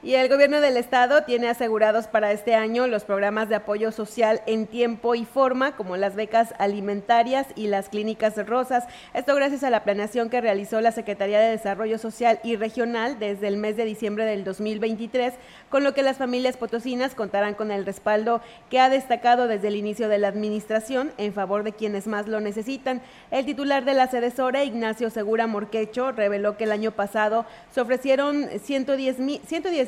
y 0.04 0.16
el 0.16 0.28
gobierno 0.28 0.60
del 0.60 0.76
estado 0.76 1.24
tiene 1.24 1.48
asegurados 1.48 2.08
para 2.08 2.34
este 2.34 2.56
año 2.56 2.88
los 2.88 3.06
programas 3.06 3.48
de 3.48 3.56
apoyo 3.56 3.90
social 3.94 4.42
en 4.48 4.68
tiempo 4.68 5.16
y 5.16 5.24
forma, 5.24 5.78
como 5.78 5.96
las 5.96 6.16
becas 6.16 6.54
alimentarias 6.60 7.48
y 7.56 7.68
las 7.68 7.88
clínicas 7.88 8.36
rosas. 8.46 8.84
Esto 9.14 9.34
gracias 9.34 9.64
a 9.64 9.70
la 9.70 9.86
planeación 9.86 10.30
que 10.30 10.42
realizó 10.42 10.82
la 10.82 10.92
Secretaría 10.92 11.40
de 11.40 11.52
Desarrollo 11.52 11.98
Social 11.98 12.42
y 12.44 12.58
Regional 12.58 13.18
desde 13.18 13.48
el 13.48 13.56
mes 13.56 13.78
de 13.78 13.86
diciembre 13.86 14.26
del 14.26 14.44
2023, 14.44 15.36
con 15.70 15.86
lo 15.86 15.94
que 15.94 16.04
las 16.04 16.18
familias 16.18 16.58
potosinas 16.58 17.16
contarán 17.16 17.54
con 17.54 17.72
el 17.72 17.86
respaldo 17.86 18.42
que 18.70 18.82
ha 18.82 18.90
destacado 18.90 19.48
desde 19.48 19.70
el 19.70 19.78
inicio 19.78 20.10
de 20.10 20.18
la 20.18 20.28
administración 20.28 21.14
en 21.18 21.34
favor 21.34 21.64
de 21.64 21.72
quienes 21.72 22.08
más 22.08 22.28
lo 22.28 22.42
necesitan. 22.42 23.02
El 23.32 23.46
titular 23.46 23.86
de 23.86 23.94
la 23.94 24.08
Cedesora, 24.08 24.66
Ignacio 24.66 25.10
Segura 25.10 25.48
Morquecho, 25.48 26.12
reveló 26.12 26.58
que 26.58 26.66
el 26.66 26.74
año 26.74 26.92
pasado 26.92 27.46
se 27.72 27.80
ofrecieron 27.80 28.50
110 28.62 29.20
mil 29.20 29.42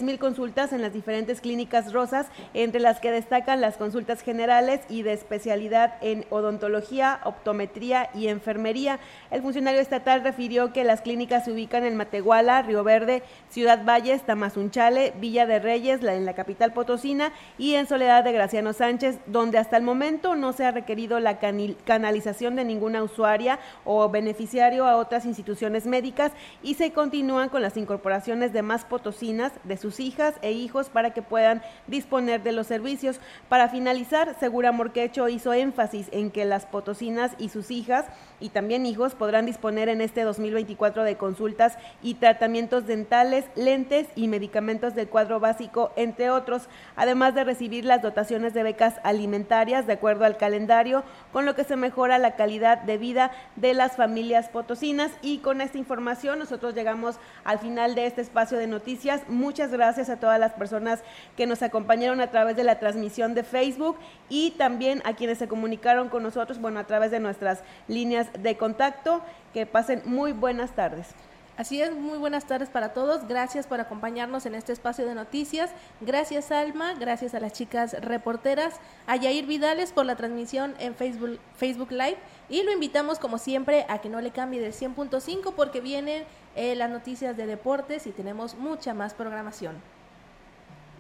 10.000 0.06 0.20
consultas 0.20 0.74
en 0.74 0.82
las 0.82 0.94
diferentes 0.94 1.42
clínicas 1.42 1.92
rosas, 1.92 2.28
entre 2.54 2.80
las 2.80 3.00
que 3.00 3.12
destacan 3.12 3.62
las 3.62 3.78
consultas 3.78 4.22
generales 4.22 4.82
y 4.90 5.04
de 5.04 5.14
especialidad 5.14 5.96
en 6.02 6.26
odontología, 6.30 7.20
optometría 7.24 8.10
y 8.14 8.28
enfermería. 8.28 9.00
El 9.32 9.42
funcionario 9.42 9.82
estatal 9.82 10.24
refirió 10.24 10.74
que 10.74 10.84
las 10.84 11.02
clínicas 11.02 11.46
se 11.46 11.52
ubican 11.52 11.84
en 11.84 11.96
Matehuala, 11.96 12.62
Río 12.62 12.84
Verde, 12.84 13.24
Ciudad 13.50 13.84
Valles, 13.86 14.24
Tamazunchale, 14.24 15.14
Villa 15.20 15.46
de 15.46 15.60
Reyes, 15.60 16.02
la, 16.02 16.16
en 16.16 16.26
la 16.26 16.34
capital 16.34 16.74
potosina, 16.74 17.32
y 17.58 17.76
en 17.76 17.88
Soledad 17.88 18.24
de 18.24 18.32
Graciano 18.32 18.74
Sánchez, 18.74 19.20
donde 19.26 19.58
hasta 19.58 19.78
el 19.78 19.84
momento 19.84 20.36
no 20.36 20.54
se 20.54 20.66
ha 20.66 20.72
requerido 20.72 21.20
la 21.20 21.40
canalización 21.40 22.56
de 22.56 22.66
ninguna 22.66 23.04
usuaria 23.04 23.60
o 23.84 24.10
beneficiario 24.10 24.86
a 24.86 24.98
otras 24.98 25.26
instituciones 25.26 25.86
médicas 25.86 26.32
y 26.62 26.76
se 26.76 26.92
continúan 26.92 27.50
con 27.50 27.62
las 27.62 27.78
incorporaciones 27.78 28.54
de 28.54 28.62
más 28.62 28.86
potosinas 28.86 29.54
de 29.64 29.78
sus 29.78 29.95
hijas 30.00 30.36
e 30.42 30.52
hijos 30.52 30.90
para 30.90 31.14
que 31.14 31.22
puedan 31.22 31.62
disponer 31.88 32.44
de 32.44 32.52
los 32.52 32.68
servicios. 32.68 33.20
Para 33.50 33.70
finalizar, 33.70 34.36
Segura 34.40 34.72
Morquecho 34.72 35.30
hizo 35.30 35.54
énfasis 35.54 36.08
en 36.12 36.32
que 36.32 36.46
las 36.46 36.66
potosinas 36.66 37.32
y 37.38 37.50
sus 37.50 37.72
hijas 37.72 38.06
y 38.40 38.50
también 38.50 38.86
hijos 38.86 39.16
podrán 39.16 39.46
disponer 39.46 39.90
en 39.90 40.02
este 40.02 40.24
2024 40.24 41.04
de 41.04 41.18
consultas 41.18 41.78
y 42.02 42.16
tratamientos 42.16 42.86
dentales, 42.86 43.46
lentes 43.56 44.08
y 44.16 44.28
medicamentos 44.28 44.94
del 44.96 45.08
cuadro 45.08 45.40
básico, 45.40 45.92
entre 45.96 46.30
otros, 46.30 46.68
además 46.96 47.34
de 47.36 47.44
recibir 47.44 47.86
las 47.86 48.02
dotaciones 48.02 48.54
de 48.54 48.64
becas 48.64 48.96
alimentarias 49.04 49.88
de 49.88 49.94
acuerdo 49.94 50.26
al 50.26 50.38
calendario, 50.38 51.04
con 51.32 51.46
lo 51.46 51.56
que 51.56 51.64
se 51.64 51.76
mejora 51.76 52.18
la 52.18 52.36
calidad 52.36 52.82
de 52.82 52.98
vida 52.98 53.32
de 53.56 53.74
las 53.74 53.96
familias 53.96 54.50
potosinas. 54.50 55.12
Y 55.22 55.40
con 55.40 55.62
esta 55.62 55.78
información 55.78 56.40
nosotros 56.40 56.76
llegamos 56.76 57.18
al 57.44 57.60
final 57.60 57.96
de 57.96 58.08
este 58.08 58.22
espacio 58.22 58.58
de 58.58 58.68
noticias. 58.68 59.22
Muchas 59.28 59.72
gracias 59.86 60.10
a 60.10 60.20
todas 60.20 60.40
las 60.40 60.54
personas 60.54 61.02
que 61.38 61.46
nos 61.46 61.62
acompañaron 61.62 62.20
a 62.20 62.32
través 62.32 62.56
de 62.56 62.64
la 62.64 62.80
transmisión 62.80 63.36
de 63.36 63.44
Facebook 63.44 63.98
y 64.30 64.52
también 64.52 65.04
a 65.06 65.14
quienes 65.14 65.38
se 65.38 65.48
comunicaron 65.48 66.10
con 66.10 66.24
nosotros, 66.24 66.60
bueno, 66.60 66.80
a 66.80 66.86
través 66.86 67.12
de 67.12 67.20
nuestras 67.20 67.62
líneas 67.88 68.28
de 68.34 68.58
contacto. 68.58 69.22
Que 69.54 69.68
pasen 69.68 70.02
muy 70.06 70.32
buenas 70.32 70.72
tardes. 70.72 71.14
Así 71.56 71.82
es, 71.82 71.96
muy 71.96 72.18
buenas 72.18 72.46
tardes 72.46 72.68
para 72.68 72.94
todos. 72.94 73.28
Gracias 73.28 73.68
por 73.68 73.80
acompañarnos 73.80 74.48
en 74.48 74.56
este 74.56 74.74
espacio 74.74 75.06
de 75.06 75.14
noticias. 75.14 75.70
Gracias 76.02 76.52
Alma, 76.52 76.96
gracias 76.96 77.36
a 77.36 77.40
las 77.40 77.54
chicas 77.54 77.96
reporteras, 78.02 78.82
a 79.06 79.16
Yair 79.16 79.46
Vidales 79.46 79.94
por 79.94 80.06
la 80.06 80.16
transmisión 80.16 80.74
en 80.80 80.96
Facebook, 80.96 81.40
Facebook 81.56 81.92
Live 81.92 82.18
y 82.50 82.64
lo 82.64 82.74
invitamos 82.74 83.20
como 83.20 83.38
siempre 83.38 83.86
a 83.88 84.00
que 84.00 84.10
no 84.10 84.20
le 84.20 84.32
cambie 84.32 84.60
del 84.60 84.74
100.5 84.74 85.54
porque 85.56 85.80
vienen 85.80 86.26
eh, 86.56 86.76
las 86.76 86.90
noticias 86.90 87.36
de 87.38 87.46
deportes 87.46 88.08
y 88.08 88.12
tenemos 88.12 88.56
mucha 88.56 88.94
más 88.94 89.14
programación. 89.14 89.76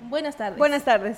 Buenas 0.10 0.36
tardes. 0.36 0.58
Buenas 0.58 0.84
tardes. 0.84 1.18